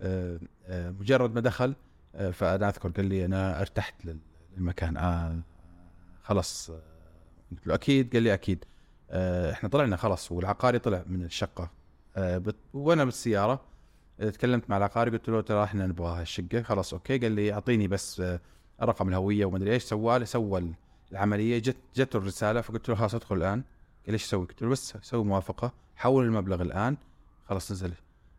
آه، 0.00 0.38
آه، 0.66 0.90
مجرد 0.90 1.34
ما 1.34 1.40
دخل 1.40 1.74
آه، 2.14 2.30
فأنا 2.30 2.68
أذكر 2.68 2.88
قال 2.90 3.04
لي 3.06 3.24
أنا 3.24 3.60
ارتحت 3.60 4.06
لل- 4.06 4.18
للمكان 4.56 4.96
آه 4.96 5.38
خلاص 6.22 6.70
آه، 6.70 6.82
قلت 7.56 7.66
له 7.66 7.74
أكيد 7.74 8.12
قال 8.12 8.22
لي 8.22 8.34
أكيد. 8.34 8.64
آه، 9.10 9.52
إحنا 9.52 9.68
طلعنا 9.68 9.96
خلاص 9.96 10.32
والعقاري 10.32 10.78
طلع 10.78 11.04
من 11.06 11.22
الشقة. 11.22 11.70
آه، 12.16 12.38
بت- 12.38 12.56
وأنا 12.74 13.04
بالسيارة 13.04 13.60
آه، 14.20 14.30
تكلمت 14.30 14.70
مع 14.70 14.76
العقاري 14.76 15.10
قلت 15.10 15.28
له 15.28 15.40
ترى 15.40 15.64
إحنا 15.64 15.86
نبغى 15.86 16.20
هالشقة. 16.20 16.62
خلاص 16.62 16.92
أوكي. 16.92 17.18
قال 17.18 17.32
لي 17.32 17.52
أعطيني 17.52 17.88
بس 17.88 18.20
آه، 18.20 18.40
رقم 18.82 19.08
الهوية 19.08 19.44
وما 19.44 19.56
أدري 19.56 19.72
إيش. 19.72 19.82
سوى 19.82 20.24
سوى 20.24 20.74
العملية. 21.12 21.58
جت 21.58 21.76
جت 21.96 22.16
الرسالة 22.16 22.60
فقلت 22.60 22.88
له 22.88 22.94
خلاص 22.94 23.14
أدخل 23.14 23.36
الآن. 23.36 23.62
قال 24.06 24.12
إيش 24.12 24.24
أسوي؟ 24.24 24.46
قلت 24.46 24.62
له 24.62 24.68
بس 24.68 24.94
سوي 25.02 25.24
موافقة. 25.24 25.72
حول 25.96 26.24
المبلغ 26.24 26.62
الآن. 26.62 26.96
خلاص 27.48 27.72
نزل. 27.72 27.92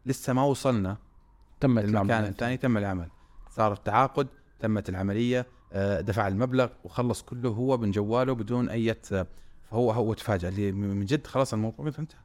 لسه 0.05 0.33
ما 0.33 0.43
وصلنا 0.43 0.97
تمت 1.59 1.83
المكان. 1.83 2.23
الثاني 2.23 2.57
تم 2.57 2.77
العمل. 2.77 3.07
صار 3.49 3.73
التعاقد 3.73 4.27
تمت 4.59 4.89
العملية. 4.89 5.45
دفع 6.01 6.27
المبلغ 6.27 6.67
وخلص 6.83 7.21
كله 7.21 7.49
هو 7.49 7.77
من 7.77 7.91
جواله 7.91 8.33
بدون 8.35 8.69
أي 8.69 8.95
فهو 9.71 9.91
هو 9.91 10.13
تفاجأ 10.13 10.49
اللي 10.49 10.71
من 10.71 11.05
جد 11.05 11.27
خلاص 11.27 11.53
الموضوع 11.53 11.85
انتهى 11.99 12.17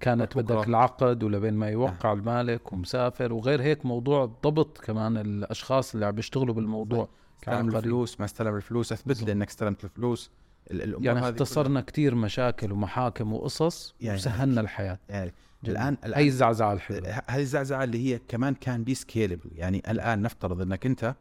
كانت. 0.00 0.36
بدك 0.38 0.68
العقد 0.68 1.22
ولبين 1.22 1.54
ما 1.54 1.68
يوقع 1.68 2.12
المالك 2.12 2.72
ومسافر 2.72 3.32
وغير 3.32 3.62
هيك 3.62 3.86
موضوع 3.86 4.24
ضبط 4.24 4.78
كمان 4.78 5.16
الأشخاص 5.16 5.94
اللي 5.94 6.06
عم 6.06 6.12
بيشتغلوا 6.14 6.54
بالموضوع 6.54 7.08
كان 7.42 7.54
استلم. 7.54 7.76
الفلوس 7.76 8.20
ما 8.20 8.24
استلم 8.26 8.56
الفلوس 8.56 8.92
أثبت. 8.92 9.22
لي 9.22 9.32
إنك 9.32 9.48
استلمت 9.48 9.84
الفلوس 9.84 10.30
ال- 10.70 10.82
الأمور 10.82 11.06
يعني 11.06 11.20
اختصرنا 11.20 11.80
كتير 11.80 12.14
مشاكل 12.14 12.72
ومحاكم 12.72 13.32
وقصص 13.32 13.94
يعني- 14.00 14.16
وسهلنا 14.18 14.60
الحياة. 14.60 14.98
يعني 15.08 15.32
جميل. 15.64 15.76
الان 15.76 15.96
هي 16.02 16.08
الان 16.08 16.26
الزعزعة 16.26 16.72
الحلوة 16.72 17.08
ه- 17.10 17.22
هذه 17.26 17.40
الزعزعة 17.40 17.84
اللي 17.84 17.98
هي 18.14 18.20
كمان 18.28 18.54
can 18.54 18.84
be 18.84 18.94
scalable 18.94 19.50
يعني 19.54 19.82
الآن 19.90 20.22
نفترض 20.22 20.60
إنك 20.60 20.86
أنت 20.86 21.04
آه، 21.04 21.08
آه، 21.08 21.16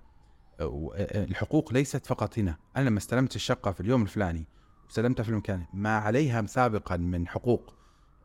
الحقوق 0.60 1.74
ليست 1.74 2.06
فقط 2.06 2.40
هنا. 2.40 2.58
أنا 2.78 2.90
لما 2.90 2.98
استلمت 2.98 3.36
الشقة 3.36 3.72
في 3.72 3.80
اليوم 3.80 4.02
الفلاني 4.02 4.48
وسلمتها 4.90 5.24
في 5.24 5.30
المكان 5.30 5.66
ما 5.74 5.98
عليها 5.98 6.46
سابقا 6.46 6.98
من 6.98 7.28
حقوق 7.28 7.74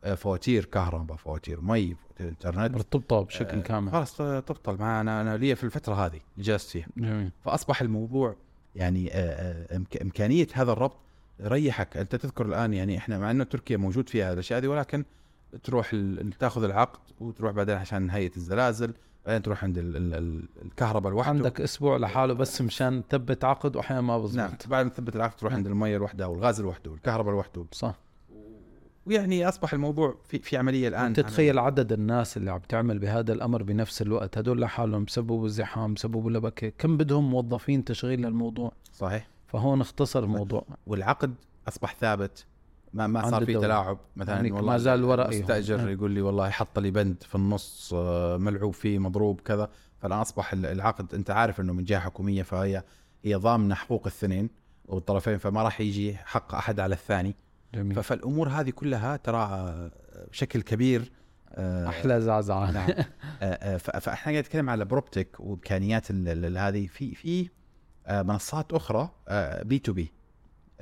آه، 0.05 0.15
فواتير 0.15 0.65
كهرباء 0.65 1.17
فواتير 1.17 1.61
مي 1.61 1.95
فواتير 1.95 2.29
إنترنت. 2.29 2.75
مرتبطه 2.75 3.21
بشكل 3.21 3.59
آه، 3.59 3.63
كامل. 3.63 3.93
خلاص 3.93 4.17
تبطل. 4.17 4.79
ما 4.79 5.01
أنا 5.01 5.21
أنا 5.21 5.37
لي 5.37 5.55
في 5.57 5.65
الفترة 5.65 5.95
هذه 5.95 6.21
جلست 6.39 6.71
فيها. 6.71 6.87
جميل. 6.97 7.31
فأصبح 7.45 7.83
الموضوع 7.83 8.37
يعني 8.75 9.15
آه، 9.15 9.67
آه، 9.75 9.81
إمكانية 10.03 10.47
هذا 10.53 10.73
الربط 10.73 10.97
ريحك. 11.41 11.97
أنت 11.97 12.17
تذكر 12.17 12.47
الآن 12.47 12.75
يعني 12.75 12.99
إحنا 12.99 13.19
مع 13.19 13.31
إنه 13.31 13.45
تركيا 13.45 13.77
موجود 13.77 14.09
فيها 14.09 14.33
الأشياء 14.33 14.61
هذه 14.61 14.69
ولكن 14.69 15.05
تروح 15.63 15.97
تاخذ 16.39 16.65
العقد 16.65 17.01
وتروح 17.21 17.53
بعدين 17.53 17.77
عشان 17.77 18.11
هيئه 18.11 18.37
الزلازل. 18.37 18.95
بعدين 19.27 19.43
تروح 19.43 19.65
عند 19.65 19.79
ال- 19.79 19.97
ال- 19.97 20.15
ال- 20.15 20.49
الكهرباء 20.65 21.13
لوحده. 21.13 21.31
عندك 21.31 21.61
أسبوع 21.61 21.97
لحاله 21.97 22.35
بس 22.35 22.63
مشان 22.63 23.03
تثبت 23.09 23.45
عقد 23.45 23.77
وأحيانا 23.77 24.01
ما 24.03 24.13
نعم 24.17 24.23
بزبط 24.51 24.69
بعد 24.69 24.85
ما 24.85 24.91
تثبت 24.91 25.17
العقد 25.17 25.37
تروح 25.37 25.53
عند 25.53 25.67
المية 25.67 25.99
لوحدها 25.99 26.27
والغاز 26.27 26.61
لوحده 26.61 26.91
والكهرباء 26.91 27.35
لوحده. 27.35 27.65
صح. 27.73 27.95
ويعني 29.07 29.49
أصبح 29.49 29.73
الموضوع 29.75 30.17
في 30.25 30.39
في 30.39 30.57
عملية 30.57 30.89
الآن. 30.89 31.13
تتخيل 31.13 31.59
عدد 31.59 31.93
الناس 31.93 32.37
اللي 32.37 32.51
عم 32.51 32.61
تعمل 32.69 32.99
بهذا 32.99 33.33
الأمر 33.33 33.63
بنفس 33.63 34.03
الوقت 34.03 34.39
هدول 34.39 34.61
لحالهم 34.61 35.05
بسببوا 35.05 35.49
زحام 35.49 35.95
بسببوا 35.95 36.31
لبكة. 36.31 36.73
كم 36.79 36.97
بدهم 36.97 37.31
موظفين 37.31 37.85
تشغيل 37.85 38.21
للموضوع؟ 38.23 38.73
صحيح. 38.93 39.29
فهون 39.47 39.81
اختصر 39.81 40.23
الموضوع. 40.25 40.65
والعقد 40.87 41.35
أصبح 41.69 41.95
ثابت 42.01 42.45
ما 42.95 43.07
ما 43.07 43.31
صار 43.31 43.45
في. 43.47 43.55
تلاعب. 43.55 43.99
مثلا 44.17 44.35
يعني 44.35 44.53
والله 44.53 44.73
ما 44.73 44.79
زال 44.79 45.05
ورقي 45.05 45.35
هون. 45.37 45.43
مستأجر 45.43 45.87
إيه. 45.89 45.95
يقول 45.95 46.11
لي 46.11 46.23
والله 46.23 46.51
حط 46.51 46.79
لي 46.79 46.91
بند 46.91 47.23
في 47.23 47.35
النص 47.35 47.93
آه، 47.97 48.37
ملعوب 48.37 48.75
فيه 48.75 48.99
مضروب 48.99 49.41
كذا. 49.41 49.71
فالان 49.99 50.19
أصبح 50.19 50.53
ال- 50.53 50.67
العقد 50.67 51.15
أنت 51.15 51.31
عارف 51.31 51.61
إنه 51.61 51.73
من 51.73 51.85
جهة 51.85 51.99
حكومية 52.01 52.43
فهي 52.43 52.83
هي 53.25 53.35
ضامنة 53.35 53.75
حقوق 53.75 54.01
الاثنين 54.07 54.51
والطرفين 54.85 55.39
فما 55.39 55.63
راح 55.63 55.81
يجي 55.81 56.15
حق 56.17 56.55
أحد 56.55 56.81
على 56.81 56.95
الثاني. 56.95 57.35
جميل. 57.75 58.03
فالأمور 58.03 58.49
هذه 58.49 58.71
كلها 58.71 59.17
ترى 59.17 59.37
آه، 59.43 59.91
بشكل 60.31 60.63
كبير 60.63 61.13
آه، 61.55 61.89
أحلى 61.89 62.21
زعزعة. 62.21 62.71
نعم. 62.71 62.89
فإحنا 63.79 64.33
قاعد 64.33 64.45
نتكلم 64.45 64.71
على 64.71 64.85
PropTech 64.85 65.37
وإمكانيات 65.41 66.11
هذه. 66.13 66.87
في 66.87 67.15
في 67.15 67.49
منصات 68.09 68.73
أخرى 68.73 69.11
بي 69.63 69.79
تو 69.79 69.93
بي. 69.93 70.13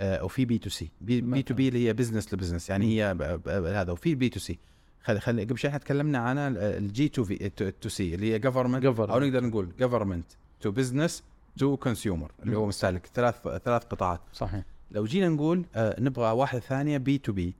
وفي 0.01 0.45
B2C. 0.45 0.91
بي 1.01 1.43
تو 1.43 1.55
بي 1.55 1.69
اللي 1.69 1.89
هي 1.89 1.93
بزنس 1.93 2.35
لبزنس 2.35 2.71
يعني 2.71 2.87
هي 2.87 3.17
هذا 3.49 3.93
وفي 3.93 4.15
بي 4.15 4.29
تو 4.29 4.41
سي. 4.41 4.59
خلي 5.03 5.21
خلي 5.21 5.45
قبل 5.45 5.59
شوي 5.59 5.69
إحنا 5.69 5.79
تكلمنا 5.79 6.19
عن 6.19 6.39
ال 6.59 7.09
G2B2C 7.09 8.15
اللي 8.15 8.33
هي 8.35 8.39
government 8.39 8.87
government. 8.87 9.11
أو 9.11 9.19
نقدر 9.21 9.45
نقول 9.45 9.69
government 9.81 10.27
to 10.61 10.71
business 10.71 11.23
to 11.59 11.77
consumer 11.77 12.33
اللي 12.43 12.57
هو 12.57 12.67
مستهلك 12.67 13.07
ثلاث 13.15 13.35
ثلاث 13.65 13.83
قطاعات. 13.85 14.21
صحيح. 14.33 14.65
لو 14.91 15.05
جينا 15.05 15.29
نقول 15.29 15.65
آه، 15.75 16.01
نبغى 16.01 16.31
واحدة 16.33 16.61
ثانية 16.61 16.99
B2B. 16.99 17.55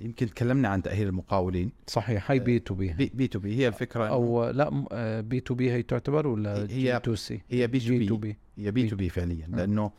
يمكن 0.00 0.26
تكلمنا 0.26 0.68
عن 0.68 0.82
تأهيل 0.82 1.08
المقاولين. 1.08 1.72
صحيح 1.86 2.30
هاي 2.30 2.38
بي 2.38 2.58
تو 2.58 2.74
بي. 2.74 2.92
بي, 2.92 3.10
بي 3.14 3.26
تو 3.28 3.38
بي. 3.38 3.56
هي 3.56 3.68
الفكرة 3.68 4.08
أو 4.08 4.50
لا 4.50 5.20
B2B 5.20 5.72
هي 5.72 5.82
تعتبر 5.82 6.26
ولا 6.26 6.56
هي- 6.62 6.66
G2C 6.66 7.42
هي 7.50 7.66
B2B. 7.66 8.06
B 8.06 8.36
هي 8.66 8.70
B. 8.70 8.88
to 8.88 8.96
B 8.96 9.08
فعليا. 9.08 9.46
لأنه 9.48 9.90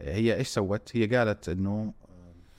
هي 0.00 0.36
إيش 0.36 0.48
سوت؟ 0.48 0.96
هي 0.96 1.16
قالت 1.16 1.48
إنه 1.48 1.92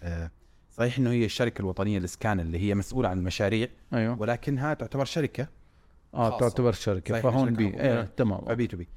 آه، 0.04 0.32
صحيح 0.72 0.98
إنه 0.98 1.12
هي 1.12 1.26
الشركة 1.26 1.62
الوطنية 1.62 2.00
للاسكان 2.00 2.40
اللي 2.40 2.60
هي 2.60 2.76
مسؤولة 2.76 3.10
عن 3.10 3.18
المشاريع 3.18 3.68
أيوه 3.94 4.22
ولكنها 4.22 4.74
تعتبر 4.74 5.06
شركة 5.06 5.48
آه 6.14 6.30
خاصة. 6.30 6.50
تعتبر 6.50 6.72
شركة 6.72 7.22
فهون 7.22 7.54
بي. 7.54 7.68
إيه 7.68 8.02
تمام 8.02 8.56
بي 8.56 8.68
تو 8.68 8.78
بي 8.78 8.88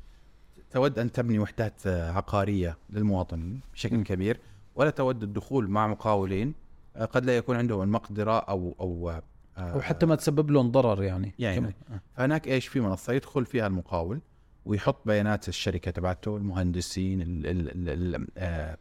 تود 0.70 0.98
أن 0.98 1.12
تبني 1.12 1.38
وحدات 1.38 1.86
آه، 1.86 2.12
عقارية 2.12 2.78
للمواطنين 2.90 3.60
بشكل 3.72 3.96
م. 3.96 4.02
كبير 4.02 4.40
ولا 4.74 4.90
تود 4.90 5.22
الدخول 5.22 5.68
مع 5.68 5.86
مقاولين 5.86 6.54
آه، 6.96 7.04
قد 7.04 7.24
لا 7.24 7.36
يكون 7.36 7.56
عندهم 7.56 7.82
المقدرة 7.82 8.38
أو 8.38 8.76
أو 8.80 9.10
آه، 9.10 9.22
أو 9.58 9.80
حتى 9.80 10.06
ما 10.06 10.14
تسبب 10.14 10.50
لهم 10.50 10.70
ضرر 10.70 11.02
يعني 11.02 11.34
يعني 11.38 11.56
كمان. 11.56 11.72
آه. 11.90 12.00
فهناك 12.16 12.48
إيش 12.48 12.66
في 12.68 12.80
منصة 12.80 13.12
يدخل 13.12 13.44
فيها 13.44 13.66
المقاول 13.66 14.20
ويحط 14.64 15.06
بيانات 15.06 15.48
الشركة 15.48 15.90
تبعته 15.90 16.36
المهندسين 16.36 17.22
ال 17.22 17.46
ال 17.46 17.88
ال 17.88 18.14
ال 18.14 18.26
آه 18.38 18.76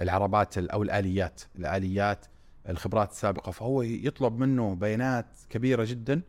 العربات 0.00 0.58
ال- 0.58 0.70
أو 0.70 0.82
الآليات 0.82 1.42
الآليات 1.58 2.26
الخبرات 2.68 3.10
السابقة. 3.10 3.52
فهو 3.52 3.82
يطلب 3.82 4.38
منه 4.38 4.74
بيانات 4.74 5.26
كبيرة 5.50 5.84
جدا. 5.84 6.20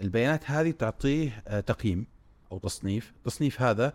البيانات 0.00 0.50
هذه 0.50 0.70
تعطيه 0.70 1.42
آه 1.48 1.60
تقييم 1.60 2.06
أو 2.52 2.58
تصنيف. 2.58 3.12
التصنيف 3.16 3.62
هذا 3.62 3.92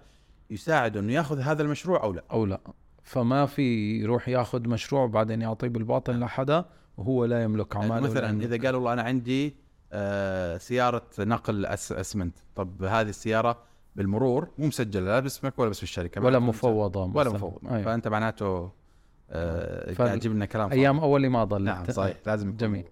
يساعده 0.49 0.99
إنه 0.99 1.13
ياخذ 1.13 1.39
هذا 1.39 1.61
المشروع 1.63 2.03
أو 2.03 2.13
لا. 2.13 2.23
أو 2.31 2.45
لا. 2.45 2.61
فما 3.03 3.45
في 3.45 3.97
يروح 4.01 4.29
ياخذ 4.29 4.67
مشروع 4.69 5.03
وبعدين 5.03 5.41
يعطيه 5.41 5.67
بالباطن 5.67 6.19
لحدا 6.19 6.65
وهو 6.97 7.25
لا 7.25 7.43
يملك 7.43 7.75
يعني 7.75 7.85
عماله 7.85 8.01
ولا 8.09 8.11
مثلا 8.11 8.43
إذا 8.43 8.65
قال 8.65 8.75
والله 8.75 8.93
أنا 8.93 9.01
عندي 9.01 9.55
آه 9.93 10.57
سيارة 10.57 11.07
نقل 11.19 11.65
أس 11.65 11.91
أسمنت. 11.91 12.35
طب 12.55 12.83
هذه 12.83 13.09
السيارة 13.09 13.63
بالمرور 13.95 14.47
مو 14.57 14.67
مسجله 14.67 15.05
لا 15.05 15.19
باسمك 15.19 15.59
ولا 15.59 15.67
باسم 15.67 15.83
الشركة 15.83 16.21
ولا 16.21 16.39
مفوضة 16.39 16.99
ولا 17.03 17.09
مثلاً. 17.29 17.33
مفوض 17.33 17.59
أيوة. 17.71 17.81
فأنت 17.83 18.07
معناته 18.07 18.71
آه 19.29 19.93
فال- 19.93 20.19
تجيب 20.19 20.31
لنا 20.31 20.45
كلام. 20.45 20.71
أيام 20.71 20.99
أول 20.99 21.27
ما 21.29 21.43
ضل 21.43 21.63
نعم 21.63 21.85
صحيح 21.91 22.17
لازم 22.27 22.55
جميل. 22.57 22.85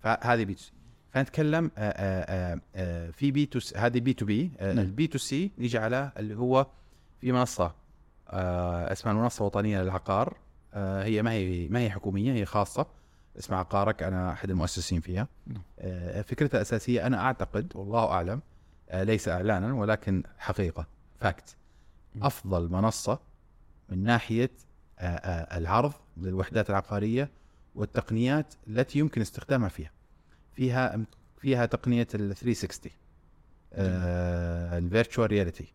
فهذه 0.00 0.44
B2C 0.44 0.72
فنتكلم 1.12 1.70
آه 1.78 1.80
آه 1.90 2.60
آه 2.76 3.10
في 3.10 3.30
بي 3.30 3.46
تو 3.46 3.58
سي 3.60 3.78
هذه 3.78 4.00
بي 4.00 4.12
تو 4.12 4.26
بي 4.26 4.50
نعم. 4.60 4.78
ال 4.78 5.06
B2C 5.06 5.50
نيجي 5.58 5.78
على 5.78 6.12
اللي 6.16 6.34
هو 6.36 6.66
في 7.20 7.32
منصة 7.32 7.74
آه 8.28 8.92
اسمها 8.92 9.14
المنصة 9.14 9.42
الوطنية 9.42 9.82
للعقار 9.82 10.36
آه 10.74 11.04
هي 11.04 11.22
ما 11.22 11.30
هي 11.32 11.68
ما 11.68 11.80
هي 11.80 11.90
حكومية 11.90 12.32
هي 12.32 12.44
خاصة 12.44 12.86
اسمها 13.38 13.58
عقارك 13.58 14.02
أنا 14.02 14.32
أحد 14.32 14.50
المؤسسين 14.50 15.00
فيها 15.00 15.28
نعم. 15.46 15.62
آه 15.78 16.22
فكرتها 16.22 16.58
الاساسيه 16.58 17.06
أنا 17.06 17.20
أعتقد 17.20 17.72
والله 17.74 18.04
أعلم 18.04 18.32
آه 18.32 18.53
ليس 18.92 19.28
إعلانا 19.28 19.74
ولكن 19.74 20.22
حقيقة 20.38 20.86
fact. 21.20 21.56
أفضل 22.22 22.68
منصة 22.72 23.18
من 23.88 24.02
ناحية 24.04 24.50
آه 24.98 25.02
آه 25.04 25.58
العرض 25.58 25.92
للوحدات 26.16 26.70
العقارية 26.70 27.30
والتقنيات 27.74 28.54
التي 28.68 28.98
يمكن 28.98 29.20
استخدامها 29.20 29.68
فيها. 29.68 29.90
فيها 30.54 30.98
فيها 31.38 31.66
تقنية 31.66 32.06
ال 32.14 32.34
360 32.36 32.92
ال 34.78 34.85
virtual 34.85 35.30
reality 35.30 35.72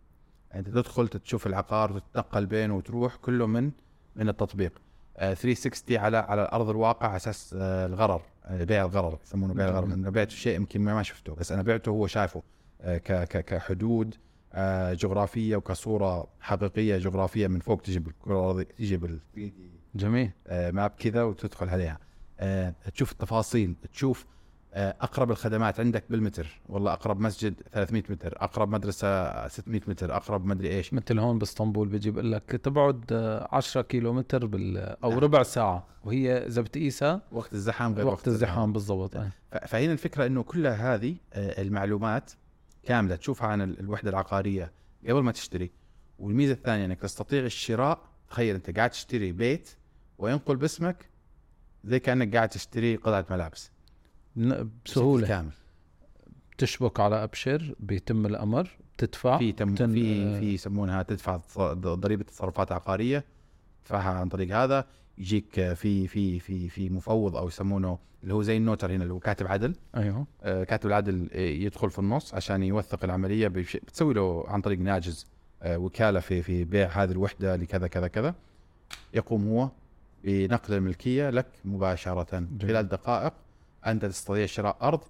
أنت 0.55 0.67
تدخل 0.69 1.07
تشوف 1.07 1.47
العقار 1.47 1.93
وتتنقل 1.93 2.45
بينه 2.45 2.75
وتروح 2.75 3.15
كله 3.15 3.47
من 3.47 3.71
من 4.15 4.29
التطبيق. 4.29 4.81
آه، 5.17 5.33
360 5.33 5.97
على 5.97 6.17
على 6.17 6.49
أرض 6.51 6.69
الواقع 6.69 7.07
على 7.07 7.15
أساس 7.15 7.55
آه، 7.57 7.85
الغرر 7.85 8.21
آه، 8.45 8.63
بيع 8.63 8.85
الغرر 8.85 9.19
يسمونه 9.25 9.53
بيع 9.53 9.69
الغرر. 9.69 9.85
أنا 9.85 10.09
بعت 10.09 10.29
شيء 10.29 10.55
يمكن 10.55 10.81
ما 10.81 11.03
شفته 11.03 11.35
بس 11.35 11.51
أنا 11.51 11.61
بعته 11.61 11.89
هو 11.89 12.07
شايفه. 12.07 12.39
آه، 12.39 12.43
كحدود 12.85 14.15
آه، 14.53 14.93
جغرافية 14.93 15.55
وكصورة 15.55 16.27
حقيقية 16.39 16.97
جغرافية 16.97 17.47
من 17.47 17.59
فوق 17.59 17.81
تجي 17.81 17.99
بالكره 17.99 18.39
الارضيه 18.39 18.63
تجي 18.63 18.97
بال 18.97 19.19
جميل. 19.95 20.31
آه، 20.47 20.71
ماب 20.71 20.89
كذا 20.89 21.23
وتدخل 21.23 21.69
عليها. 21.69 21.99
آه، 22.39 22.73
تشوف 22.93 23.11
التفاصيل 23.11 23.75
تشوف 23.93 24.25
آه، 24.73 24.95
أقرب 25.01 25.31
الخدمات 25.31 25.79
عندك 25.79 26.03
بالمتر. 26.09 26.61
والله 26.69 26.93
أقرب 26.93 27.19
مسجد 27.19 27.53
300 27.73 28.03
متر 28.09 28.37
أقرب 28.43 28.69
مدرسة 28.69 29.47
600 29.47 29.81
متر 29.87 30.15
أقرب 30.15 30.45
مدري 30.45 30.69
إيش. 30.69 30.93
مثل 30.93 31.19
هون 31.19 31.37
باسطنبول 31.39 31.87
بيجي 31.87 32.11
بقول 32.11 32.31
لك 32.31 32.43
تبعد 32.43 33.05
آه، 33.11 33.47
10 33.51 33.81
كيلو 33.81 34.13
متر 34.13 34.45
بال 34.45 34.77
أو 34.77 35.09
نعم. 35.09 35.19
ربع 35.19 35.43
ساعة. 35.43 35.87
وهي 36.03 36.37
إذا 36.37 36.61
بتقيسها 36.61 37.21
وقت 37.31 37.53
الزحام 37.53 37.93
غير 37.93 38.07
وقت 38.07 38.27
الزحام. 38.27 38.73
بالضبط. 38.73 39.15
آه. 39.15 39.29
فهنا 39.67 39.91
الفكرة 39.91 40.25
إنه 40.25 40.43
كل 40.43 40.67
هذه 40.67 41.15
آه، 41.33 41.61
المعلومات 41.61 42.31
كاملة 42.89 43.15
تشوفها 43.15 43.47
عن 43.47 43.61
ال- 43.61 43.79
الوحدة 43.79 44.09
العقارية 44.09 44.71
قبل 45.07 45.19
ما 45.23 45.31
تشتري. 45.31 45.71
والميزة 46.19 46.53
الثانية 46.53 46.85
إنك 46.85 46.99
تستطيع 46.99 47.43
الشراء 47.45 48.01
تخيل 48.29 48.55
أنت 48.55 48.77
قاعد 48.77 48.89
تشتري 48.89 49.31
بيت 49.31 49.69
وينقل 50.17 50.55
باسمك 50.55 51.05
زي 51.83 51.99
كأنك 51.99 52.35
قاعد 52.35 52.49
تشتري 52.49 52.95
قطعة 52.95 53.25
ملابس. 53.29 53.71
بسهولة. 54.85 55.27
كامل. 55.27 55.51
تشبك 56.57 56.99
على 56.99 57.23
أبشر 57.23 57.75
بيتم 57.79 58.25
الأمر 58.25 58.69
بتدفع 58.97 59.37
في 59.37 59.51
تم 59.51 59.75
تن- 59.75 59.93
في 59.93 60.23
آه. 60.23 60.39
في 60.39 60.53
يسمونها 60.53 61.03
تدفع 61.03 61.39
ضريبة 61.77 62.23
تصرفات 62.23 62.71
عقارية. 62.71 63.23
تدفعها 63.83 64.09
عن 64.19 64.29
طريق 64.29 64.55
هذا. 64.57 64.87
يجيك 65.19 65.73
في 65.73 66.07
في 66.07 66.39
في 66.39 66.69
في 66.69 66.89
مفوض 66.89 67.35
أو 67.35 67.47
يسمونه 67.47 67.99
اللي 68.23 68.33
هو 68.33 68.41
زي 68.41 68.57
النوتر 68.57 68.91
هنا 68.91 69.03
اللي 69.03 69.13
هو 69.13 69.19
كاتب 69.19 69.47
عدل. 69.47 69.75
أيوه. 69.97 70.27
آه، 70.43 70.63
كاتب 70.63 70.87
العدل 70.87 71.29
آه، 71.33 71.39
يدخل 71.39 71.89
في 71.89 71.99
النص 71.99 72.33
عشان 72.33 72.63
يوثق 72.63 73.03
العملية. 73.03 73.47
بتسوي 73.47 74.13
له 74.13 74.43
عن 74.47 74.61
طريق 74.61 74.79
ناجز 74.79 75.25
آه، 75.61 75.77
وكالة 75.77 76.19
في 76.19 76.41
في 76.41 76.63
بيع 76.63 76.87
هذه 76.87 77.11
الوحدة 77.11 77.55
لكذا 77.55 77.87
كذا 77.87 78.07
كذا. 78.07 78.35
يقوم 79.13 79.47
هو 79.47 79.69
بنقل 80.23 80.73
الملكية 80.73 81.29
لك 81.29 81.47
مباشرة 81.65 82.47
خلال 82.61 82.87
دقائق. 82.87 83.33
أنت 83.85 84.05
تستطيع 84.05 84.45
شراء 84.45 84.77
أرض 84.81 85.01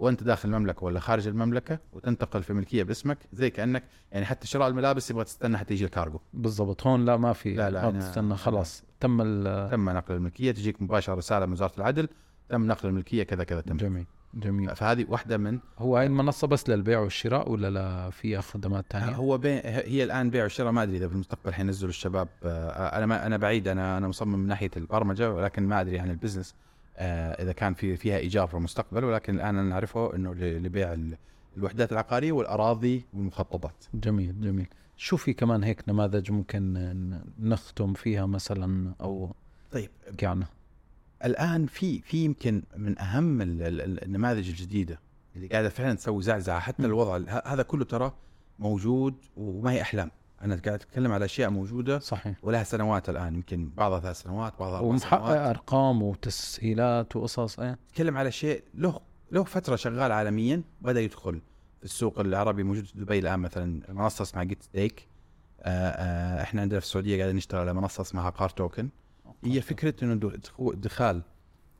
وانت 0.00 0.22
داخل 0.22 0.48
المملكة 0.48 0.84
ولا 0.84 1.00
خارج 1.00 1.28
المملكة 1.28 1.78
وتنتقل 1.92 2.42
في 2.42 2.52
ملكية 2.52 2.82
باسمك 2.82 3.18
زي 3.32 3.50
كأنك 3.50 3.82
يعني 4.12 4.24
حتى 4.24 4.46
شراء 4.46 4.68
الملابس 4.68 5.10
يبغى 5.10 5.24
تستنى 5.24 5.58
حتى 5.58 5.74
يجي 5.74 5.84
الكارغو. 5.84 6.20
بالضبط. 6.32 6.86
هون 6.86 7.04
لا 7.04 7.16
ما 7.16 7.32
في. 7.32 7.54
لا، 7.54 7.70
لا، 7.70 7.90
بتستنى 7.90 8.36
خلاص. 8.36 8.84
تم 9.00 9.20
ال 9.20 9.70
تم 9.70 9.90
نقل 9.90 10.14
الملكية 10.14 10.52
تجيك 10.52 10.82
مباشرة 10.82 11.14
رسالة 11.14 11.46
من 11.46 11.52
وزارة 11.52 11.72
العدل 11.78 12.08
تم 12.48 12.66
نقل 12.66 12.88
الملكية 12.88 13.22
كذا 13.22 13.44
كذا 13.44 13.60
تم. 13.60 13.76
جميل 13.76 14.06
جميل. 14.34 14.76
فهذه 14.76 15.06
واحدة 15.08 15.38
من 15.38 15.58
هو 15.78 15.96
هاي 15.96 16.06
المنصة 16.06 16.46
بس 16.46 16.68
للبيع 16.68 16.98
والشراء 16.98 17.50
ولا 17.50 17.70
لا؟ 17.70 18.10
فيها 18.10 18.40
خدمات 18.40 18.84
ثانية 18.90 19.14
هو 19.14 19.38
بي... 19.38 19.48
هي 19.64 20.04
الآن 20.04 20.30
بيع 20.30 20.44
وشراء 20.44 20.72
ما 20.72 20.82
أدري 20.82 20.96
إذا 20.96 21.08
في 21.08 21.14
المستقبل 21.14 21.54
حينزلوا 21.54 21.90
الشباب. 21.90 22.28
آه، 22.44 22.96
أنا 22.96 23.06
ما 23.06 23.26
أنا 23.26 23.36
بعيد. 23.36 23.68
أنا 23.68 23.98
أنا 23.98 24.08
مصمم 24.08 24.38
من 24.38 24.46
ناحية 24.46 24.70
البرمجة 24.76 25.32
ولكن 25.32 25.62
ما 25.62 25.80
أدري 25.80 25.98
عن 25.98 26.10
البزنس. 26.10 26.54
إذا 27.42 27.52
كان 27.52 27.74
في 27.74 27.96
فيها 27.96 28.16
إيجار 28.18 28.46
في 28.46 28.54
المستقبل 28.54 29.04
ولكن 29.04 29.34
الآن 29.34 29.64
نعرفه 29.68 30.14
إنه 30.16 30.34
ل- 30.34 30.62
لبيع 30.62 30.92
ال- 30.92 31.16
الوحدات 31.56 31.92
العقارية 31.92 32.32
والأراضي 32.32 33.04
والمخططات. 33.14 33.84
جميل 33.94 34.40
جميل. 34.40 34.66
شو 34.96 35.16
في 35.16 35.32
كمان 35.32 35.64
هيك 35.64 35.88
نماذج 35.88 36.30
ممكن 36.32 36.62
ن- 36.74 37.24
نختم 37.48 37.92
فيها 37.94 38.26
مثلا 38.26 38.94
أو 39.00 39.34
طيب. 39.72 39.90
نحكي 40.10 40.26
عنها 40.26 40.48
الآن 41.24 41.66
في 41.66 42.00
في 42.00 42.24
يمكن 42.24 42.62
من 42.76 42.98
أهم 42.98 43.42
ال- 43.42 43.62
ال- 43.62 43.80
ال- 43.80 44.04
النماذج 44.04 44.48
الجديدة 44.48 45.00
اللي 45.36 45.46
قاعدة 45.46 45.68
فعلا 45.68 45.94
تسوي 45.94 46.22
زعزعة 46.22 46.60
حتى. 46.60 46.84
الوضع 46.86 47.40
هذا 47.46 47.62
كله 47.62 47.84
ترى 47.84 48.12
موجود 48.58 49.14
وما 49.36 49.72
هي 49.72 49.80
أحلام. 49.82 50.10
أنا 50.42 50.54
قاعد 50.54 50.80
أتكلم 50.80 51.12
على 51.12 51.24
أشياء 51.24 51.50
موجودة 51.50 51.98
صحيح. 51.98 52.36
ولها 52.42 52.62
سنوات 52.64 53.08
الآن 53.08 53.34
يمكن 53.34 53.70
بعضها 53.76 54.00
ثلاث 54.00 54.22
سنوات 54.22 54.52
بعضها 54.60 54.78
أربع 54.78 54.88
ومحقق 54.88 55.26
سنوات. 55.26 55.36
أرقام 55.56 56.02
وتسهيلات 56.02 57.16
وقصص 57.16 57.60
إيه. 57.60 57.78
نتكلم 57.90 58.16
على 58.16 58.32
شيء 58.32 58.62
له 58.74 59.00
له 59.32 59.44
فترة 59.44 59.76
شغال 59.76 60.12
عالميا 60.12 60.62
بدا 60.80 61.00
يدخل 61.00 61.40
في 61.78 61.84
السوق 61.84 62.20
العربي 62.20 62.62
موجود 62.62 62.84
في 62.84 62.98
دبي 62.98 63.18
الآن 63.18 63.40
مثلا 63.40 63.80
منصة 63.88 64.22
اسمها 64.22 64.44
جيت 64.44 64.62
ستيك 64.62 65.08
إحنا 65.62 66.60
عندنا 66.60 66.80
في 66.80 66.86
السعودية 66.86 67.16
قاعدين 67.16 67.36
نشتغل 67.36 67.60
على 67.60 67.74
منصة 67.74 68.00
اسمها 68.00 68.30
قار 68.30 68.48
token 68.48 68.88
هي 69.44 69.60
فكرة 69.60 70.04
إنه 70.04 70.32
دخال 70.74 71.22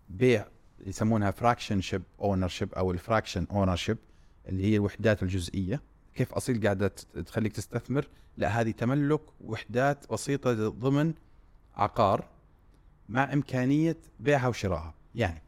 بيع 0.09 0.47
يسمونها 0.87 1.31
fraction 1.31 1.81
ship 1.81 2.03
ownership 2.21 2.75
أو 2.75 2.91
ال 2.91 3.47
fraction 3.51 3.77
ownership 3.77 3.99
اللي 4.49 4.65
هي 4.65 4.77
الوحدات 4.77 5.23
الجزئية. 5.23 5.83
كيف 6.21 6.33
أصيل 6.35 6.63
قاعدة 6.65 6.89
تخليك 7.27 7.53
تستثمر؟ 7.53 8.09
لا 8.37 8.49
هذه 8.61 8.71
تملك 8.71 9.21
وحدات 9.41 10.13
بسيطة 10.13 10.69
ضمن 10.69 11.15
عقار 11.75 12.25
مع 13.09 13.33
إمكانية 13.33 13.97
بيعها 14.21 14.49
وشرائها 14.49 14.95
يعني 15.15 15.43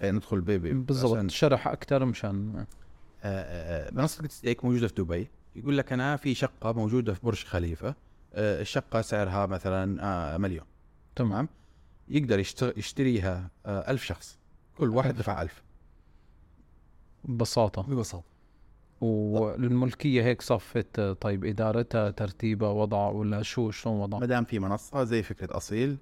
خلينا 0.00 0.16
ندخل 0.16 0.40
B 0.40 0.58
B 0.58 0.72
بالضبط 0.72 1.30
شرح 1.30 1.68
أكثر 1.68 2.04
مشان 2.04 2.54
آه، 2.58 2.64
آه، 3.24 3.90
منصة 3.94 4.22
Get 4.22 4.32
Stake 4.32 4.64
موجودة 4.64 4.88
في 4.88 4.94
دبي. 4.94 5.28
يقول 5.56 5.78
لك 5.78 5.92
أنا 5.92 6.16
في 6.16 6.34
شقة 6.34 6.72
موجودة 6.72 7.14
في 7.14 7.20
برج 7.22 7.44
خليفة. 7.44 7.94
آه، 8.34 8.60
الشقة 8.60 9.00
سعرها 9.00 9.46
مثلا 9.46 10.04
آه، 10.04 10.38
مليون. 10.38 10.66
تمام. 11.16 11.48
يقدر 12.08 12.38
يشت- 12.38 12.74
يشتريها 12.76 13.50
آه، 13.66 13.90
ألف 13.90 14.02
شخص. 14.04 14.38
كل 14.78 14.88
واحد. 14.88 15.16
دفع 15.16 15.42
ألف. 15.42 15.62
ببساطة. 17.24 17.82
ببساطة. 17.82 18.37
والملكية 19.00 20.22
هيك 20.24 20.42
صفت 20.42 21.00
طيب 21.00 21.44
إدارتها 21.44 22.10
ترتيبها 22.10 22.68
وضعها 22.68 23.10
ولا 23.10 23.42
شو 23.42 23.70
شلون 23.70 23.96
ما 23.96 24.02
وضعها 24.02 24.26
دام 24.26 24.44
في 24.44 24.58
منصة 24.58 25.04
زي 25.04 25.22
فكرة 25.22 25.56
أصيل 25.56 25.96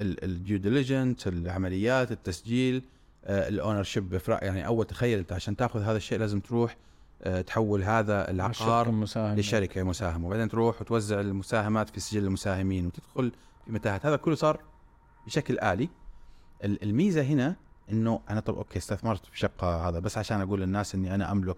ال 0.00 0.14
due 0.14 0.58
diligent 0.58 1.26
العمليات 1.26 2.12
التسجيل 2.12 2.82
ال 3.24 3.82
ownership 3.82 4.20
يعني 4.28 4.66
أول 4.66 4.86
تخيل 4.86 5.18
أنت 5.18 5.32
عشان 5.32 5.56
تأخذ 5.56 5.80
هذا 5.82 5.96
الشيء 5.96 6.18
لازم 6.18 6.40
تروح 6.40 6.76
آه، 7.24 7.40
تحول 7.40 7.82
هذا 7.82 8.30
العقار 8.30 8.88
المساهمة. 8.88 9.34
لشركة 9.40 9.82
مساهمة 9.82 10.26
وبعدين 10.26 10.48
تروح 10.48 10.80
وتوزع 10.80 11.20
المساهمات 11.20 11.88
في 11.90 12.00
سجل 12.00 12.24
المساهمين 12.24 12.86
وتدخل 12.86 13.32
في 13.66 13.72
متاهات. 13.72 14.06
هذا 14.06 14.16
كله 14.16 14.34
صار 14.34 14.60
بشكل 15.26 15.58
آلي. 15.58 15.88
ال- 16.64 16.82
الميزة 16.82 17.22
هنا 17.22 17.56
إنه 17.90 18.20
أنا 18.30 18.40
طب 18.40 18.56
okay 18.56 18.78
استثمرت 18.78 19.26
في 19.26 19.38
شقة 19.38 19.88
هذا 19.88 19.98
بس 19.98 20.18
عشان 20.18 20.40
أقول 20.40 20.60
للناس 20.60 20.94
إني 20.94 21.14
أنا 21.14 21.32
أملك 21.32 21.56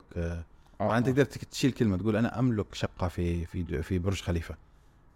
آه، 0.81 0.95
آه. 0.95 0.99
انت 0.99 1.07
تقدر 1.07 1.25
تشيل 1.25 1.73
كلمة 1.73 1.97
تقول 1.97 2.17
أنا 2.17 2.39
أملك 2.39 2.75
شقة 2.75 3.09
في 3.09 3.47
في 3.47 3.83
في 3.83 3.99
برج 3.99 4.21
خليفة. 4.23 4.55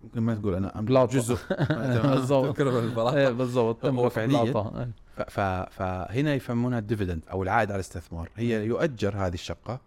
ممكن 0.04 0.20
ما 0.20 0.34
تقول 0.34 0.54
أنا 0.54 0.78
أملك 0.78 0.88
بلاطة. 0.88 1.12
جزء. 1.12 1.38
بالضبط. 2.08 2.60
إيه 3.14 3.28
بالضبط. 3.28 3.84
فعلياً. 4.12 4.90
إيه. 5.18 5.64
فهنا 5.68 6.34
يسمونها 6.34 6.78
ال 6.78 6.83
dividend 6.83 7.20
أو 7.30 7.42
العائد 7.42 7.68
على 7.70 7.74
الاستثمار. 7.76 8.28
هي 8.36 8.64
يؤجر 8.66 9.16
هذه 9.16 9.34
الشقة. 9.34 9.80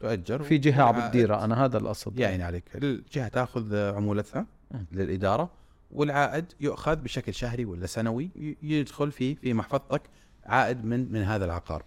تؤجر 0.00 0.42
في 0.42 0.58
جهة 0.58 0.82
عم 0.82 1.08
بتديرها 1.08 1.44
أنا 1.44 1.64
هذا 1.64 1.78
القصد 1.78 2.18
يا 2.18 2.26
عيني 2.28 2.42
عليك. 2.42 2.64
الجهة 2.74 3.28
تأخذ 3.28 3.76
عمولتها 3.76 4.46
مم. 4.70 4.86
للإدارة 4.92 5.50
والعائد 5.90 6.44
يؤخذ 6.60 6.96
بشكل 6.96 7.34
شهري 7.34 7.64
ولا 7.64 7.86
سنوي 7.86 8.56
يدخل 8.62 9.12
في 9.12 9.34
في 9.34 9.54
محفظتك 9.54 10.02
عائد 10.46 10.84
من 10.84 11.12
من 11.12 11.22
هذا 11.22 11.44
العقار. 11.44 11.82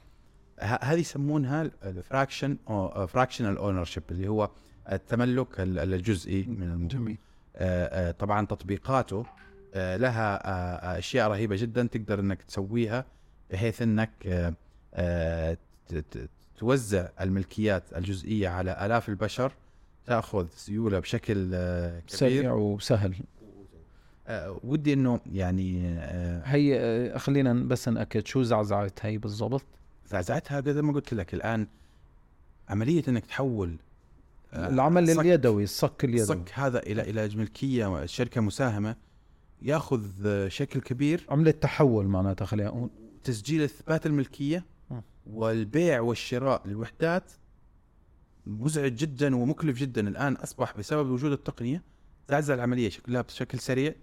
هذه 0.60 1.00
يسمونها 1.00 1.72
ال 1.84 2.58
fraction 3.08 3.58
fractional 3.58 3.84
ownership 3.86 4.04
اللي 4.12 4.28
هو 4.28 4.50
التملك 4.92 5.60
ال- 5.60 5.94
الجزئي 5.94 6.44
من 6.44 6.88
جميل. 6.88 7.18
آه، 7.56 8.10
آه، 8.10 8.12
طبعا 8.12 8.46
تطبيقاته 8.46 9.26
آه، 9.74 9.98
لها 9.98 10.98
أشياء 11.00 11.30
رهيبة 11.30 11.56
جدا 11.56 11.84
تقدر 11.88 12.20
إنك 12.20 12.42
تسويها 12.44 13.06
بحيث 13.52 13.82
إنك 13.82 14.10
توزع 16.58 17.08
الملكيات 17.22 17.84
الجزئية 17.96 18.50
على 18.50 18.86
آلاف 18.86 19.10
البشر 19.10 19.52
تأخذ 20.06 20.48
سيولة 20.56 21.00
بشكل 21.00 21.52
آه، 21.54 22.02
سريع 22.08 22.40
كبير 22.42 22.54
وسهل 22.54 23.16
ودي 24.64 24.94
إنه 24.94 25.20
يعني 25.34 25.98
هي 26.46 27.14
خلينا 27.20 27.54
بس 27.54 27.90
نأكد 27.90 28.26
شو 28.28 28.44
زعزعت 28.44 29.00
هي 29.06 29.18
بالضبط. 29.18 29.66
زعزعتها 30.08 30.62
زي 30.62 30.82
ما 30.82 30.94
قلت 30.94 31.14
لك 31.14 31.34
الآن 31.34 31.68
عملية 32.70 33.04
إنك 33.08 33.26
تحول 33.26 33.78
آه، 34.54 34.70
العمل 34.70 35.10
اليدوي 35.10 35.64
الصك 35.64 36.04
اليدوي. 36.04 36.22
الصك 36.22 36.52
هذا 36.54 36.80
إلى 36.80 37.02
إلى 37.02 37.36
ملكيه 37.36 38.06
شركه 38.06 38.42
مساهمة 38.42 38.96
يأخذ 39.62 40.04
شكل 40.48 40.82
كبير. 40.82 41.26
عملة 41.30 41.52
تحول 41.52 42.06
معناتها 42.06 42.46
خلينا 42.46 42.70
نقول 42.70 42.90
تسجيل 43.24 43.62
اثبات 43.62 44.06
الملكية. 44.06 44.66
والبيع 45.28 46.02
والشراء 46.02 46.68
للوحدات. 46.68 47.32
مزعج 48.46 48.96
جدا 48.96 49.36
ومكلف 49.36 49.78
جدا 49.78 50.08
الآن 50.08 50.34
أصبح 50.34 50.78
بسبب 50.78 51.10
وجود 51.10 51.32
التقنية 51.32 51.84
زعزع 52.30 52.54
العملية 52.54 52.90
شكلها 52.90 53.22
بشكل 53.22 53.60
سريع. 53.60 53.96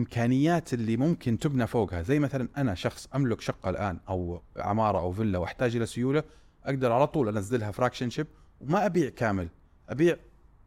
امكانيات 0.00 0.74
اللي 0.74 0.96
ممكن 0.96 1.38
تبنى 1.38 1.66
فوقها. 1.66 2.02
زي 2.02 2.18
مثلا 2.18 2.48
أنا 2.56 2.74
شخص 2.74 3.08
أملك 3.14 3.40
شقة 3.40 3.70
الآن 3.70 3.98
أو 4.08 4.42
عمارة 4.56 4.98
أو 4.98 5.12
فيلا 5.12 5.38
وأحتاج 5.38 5.76
إلى 5.76 5.86
سيولة 5.86 6.22
أقدر 6.64 6.92
على 6.92 7.06
طول 7.06 7.28
أنزلها 7.28 7.70
فراكشن 7.70 8.10
شيب 8.10 8.26
وما 8.60 8.86
أبيع 8.86 9.08
كامل. 9.08 9.48
أبيع 9.88 10.16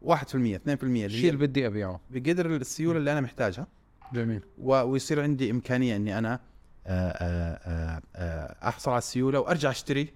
1% 0.02 0.14
2% 0.56 0.82
اللي 0.84 1.06
الشيء 1.06 1.30
اللي 1.30 1.46
بدي 1.46 1.66
أبيعه. 1.66 2.00
بقدر 2.10 2.46
السيولة 2.56 2.98
اللي 2.98 3.12
أنا 3.12 3.20
محتاجها. 3.20 3.66
جميل. 4.12 4.40
ويصير 4.58 5.22
عندي 5.22 5.50
إمكانية 5.50 5.96
إني 5.96 6.18
أنا 6.18 6.40
آه، 6.86 7.10
آه، 7.10 8.00
آه، 8.16 8.68
أحصل 8.68 8.90
على 8.90 8.98
السيولة 8.98 9.40
وأرجع 9.40 9.70
أشتري 9.70 10.02
ال- 10.02 10.08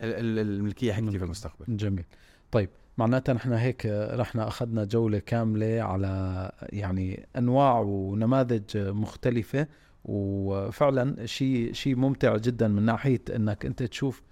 ال- 0.00 0.38
الملكية 0.38 0.92
حقتي 0.92 1.18
في 1.18 1.24
المستقبل. 1.24 1.76
جميل. 1.76 2.04
طيب 2.52 2.68
معناتها 3.00 3.32
نحن 3.32 3.52
هيك 3.52 3.86
رحنا 4.12 4.48
أخذنا 4.48 4.84
جولة 4.84 5.18
كاملة 5.18 5.82
على 5.82 6.52
يعني 6.62 7.26
أنواع 7.36 7.78
ونماذج 7.78 8.76
مختلفة 8.76 9.66
وفعلا 10.04 11.26
شيء 11.26 11.72
شيء 11.72 11.96
ممتع 11.96 12.36
جدا 12.36 12.68
من 12.68 12.82
ناحية 12.82 13.22
إنك 13.36 13.66
أنت 13.66 13.82
تشوف 13.82 14.22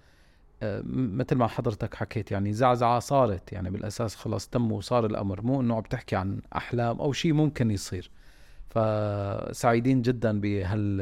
آه، 0.63 0.81
مثل 0.85 1.35
ما 1.35 1.47
حضرتك 1.47 1.95
حكيت 1.95 2.31
يعني 2.31 2.53
زعزعة 2.53 2.99
صارت 2.99 3.53
يعني 3.53 3.69
بالأساس 3.69 4.15
خلاص 4.15 4.47
تم 4.47 4.71
وصار 4.71 5.05
الأمر 5.05 5.41
مو 5.41 5.61
إنه 5.61 5.75
عم 5.75 5.81
تحكي 5.81 6.15
عن 6.15 6.41
أحلام 6.55 6.99
أو 6.99 7.13
شيء 7.13 7.33
ممكن 7.33 7.71
يصير. 7.71 8.11
فسعيدين 8.69 10.01
جدا 10.01 10.39
بهال 10.39 11.01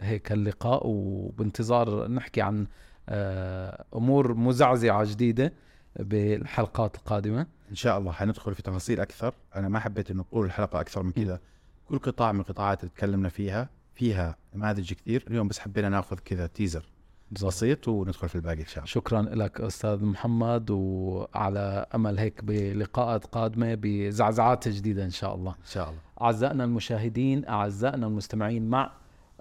هيك 0.00 0.32
اللقاء 0.32 0.82
وبانتظار 0.84 2.08
نحكي 2.08 2.40
عن 2.42 2.66
آه، 3.08 3.84
أمور 3.94 4.34
مزعزعة 4.34 5.04
جديدة. 5.04 5.52
بالحلقات 5.98 6.96
القادمة. 6.96 7.46
إن 7.70 7.74
شاء 7.74 7.98
الله 7.98 8.12
حندخل 8.12 8.54
في 8.54 8.62
تفاصيل 8.62 9.00
أكثر. 9.00 9.34
أنا 9.56 9.68
ما 9.68 9.78
حبيت 9.78 10.10
إنه 10.10 10.20
اطول 10.20 10.46
الحلقة 10.46 10.80
أكثر 10.80 11.02
من 11.02 11.12
كذا. 11.12 11.40
كل 11.88 11.98
قطاع 11.98 12.32
من 12.32 12.40
القطاعات 12.40 12.80
اللي 12.80 12.92
تكلمنا 12.96 13.28
فيها 13.28 13.68
فيها 13.94 14.36
نماذج 14.54 14.92
كثير. 14.92 15.24
اليوم 15.28 15.48
بس 15.48 15.58
حبينا 15.58 15.88
ناخذ 15.88 16.16
كذا 16.16 16.46
تيزر 16.46 16.84
بسيط 17.30 17.88
وندخل 17.88 18.28
في 18.28 18.34
الباقي 18.34 18.60
إن 18.60 18.66
شاء 18.66 18.78
الله. 18.78 18.86
شكرا 18.86 19.22
لك 19.22 19.60
أستاذ 19.60 20.04
محمد 20.04 20.70
وعلى 20.70 21.86
أمل 21.94 22.18
هيك 22.18 22.44
بلقاءات 22.44 23.24
قادمة 23.24 23.74
بزعزعات 23.74 24.68
جديدة 24.68 25.04
إن 25.04 25.10
شاء 25.10 25.34
الله. 25.34 25.50
إن 25.50 25.66
شاء 25.66 25.88
الله. 25.88 26.00
أعزائنا 26.22 26.64
المشاهدين 26.64 27.48
أعزائنا 27.48 28.06
المستمعين 28.06 28.68
مع 28.68 28.92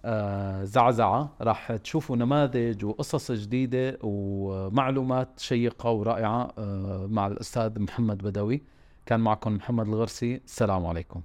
آه، 0.07 0.63
زعزعة 0.63 1.35
راح 1.41 1.75
تشوفوا 1.75 2.15
نماذج 2.15 2.85
وقصص 2.85 3.31
جديدة 3.31 3.97
ومعلومات 4.03 5.39
شيقة 5.39 5.91
ورائعة 5.91 6.51
آه، 6.57 7.07
مع 7.09 7.27
الأستاذ 7.27 7.79
محمد 7.79 8.17
بدوي. 8.17 8.63
كان 9.05 9.19
معكم 9.19 9.53
محمد 9.53 9.87
الغرسي. 9.87 10.35
السلام 10.35 10.85
عليكم. 10.85 11.21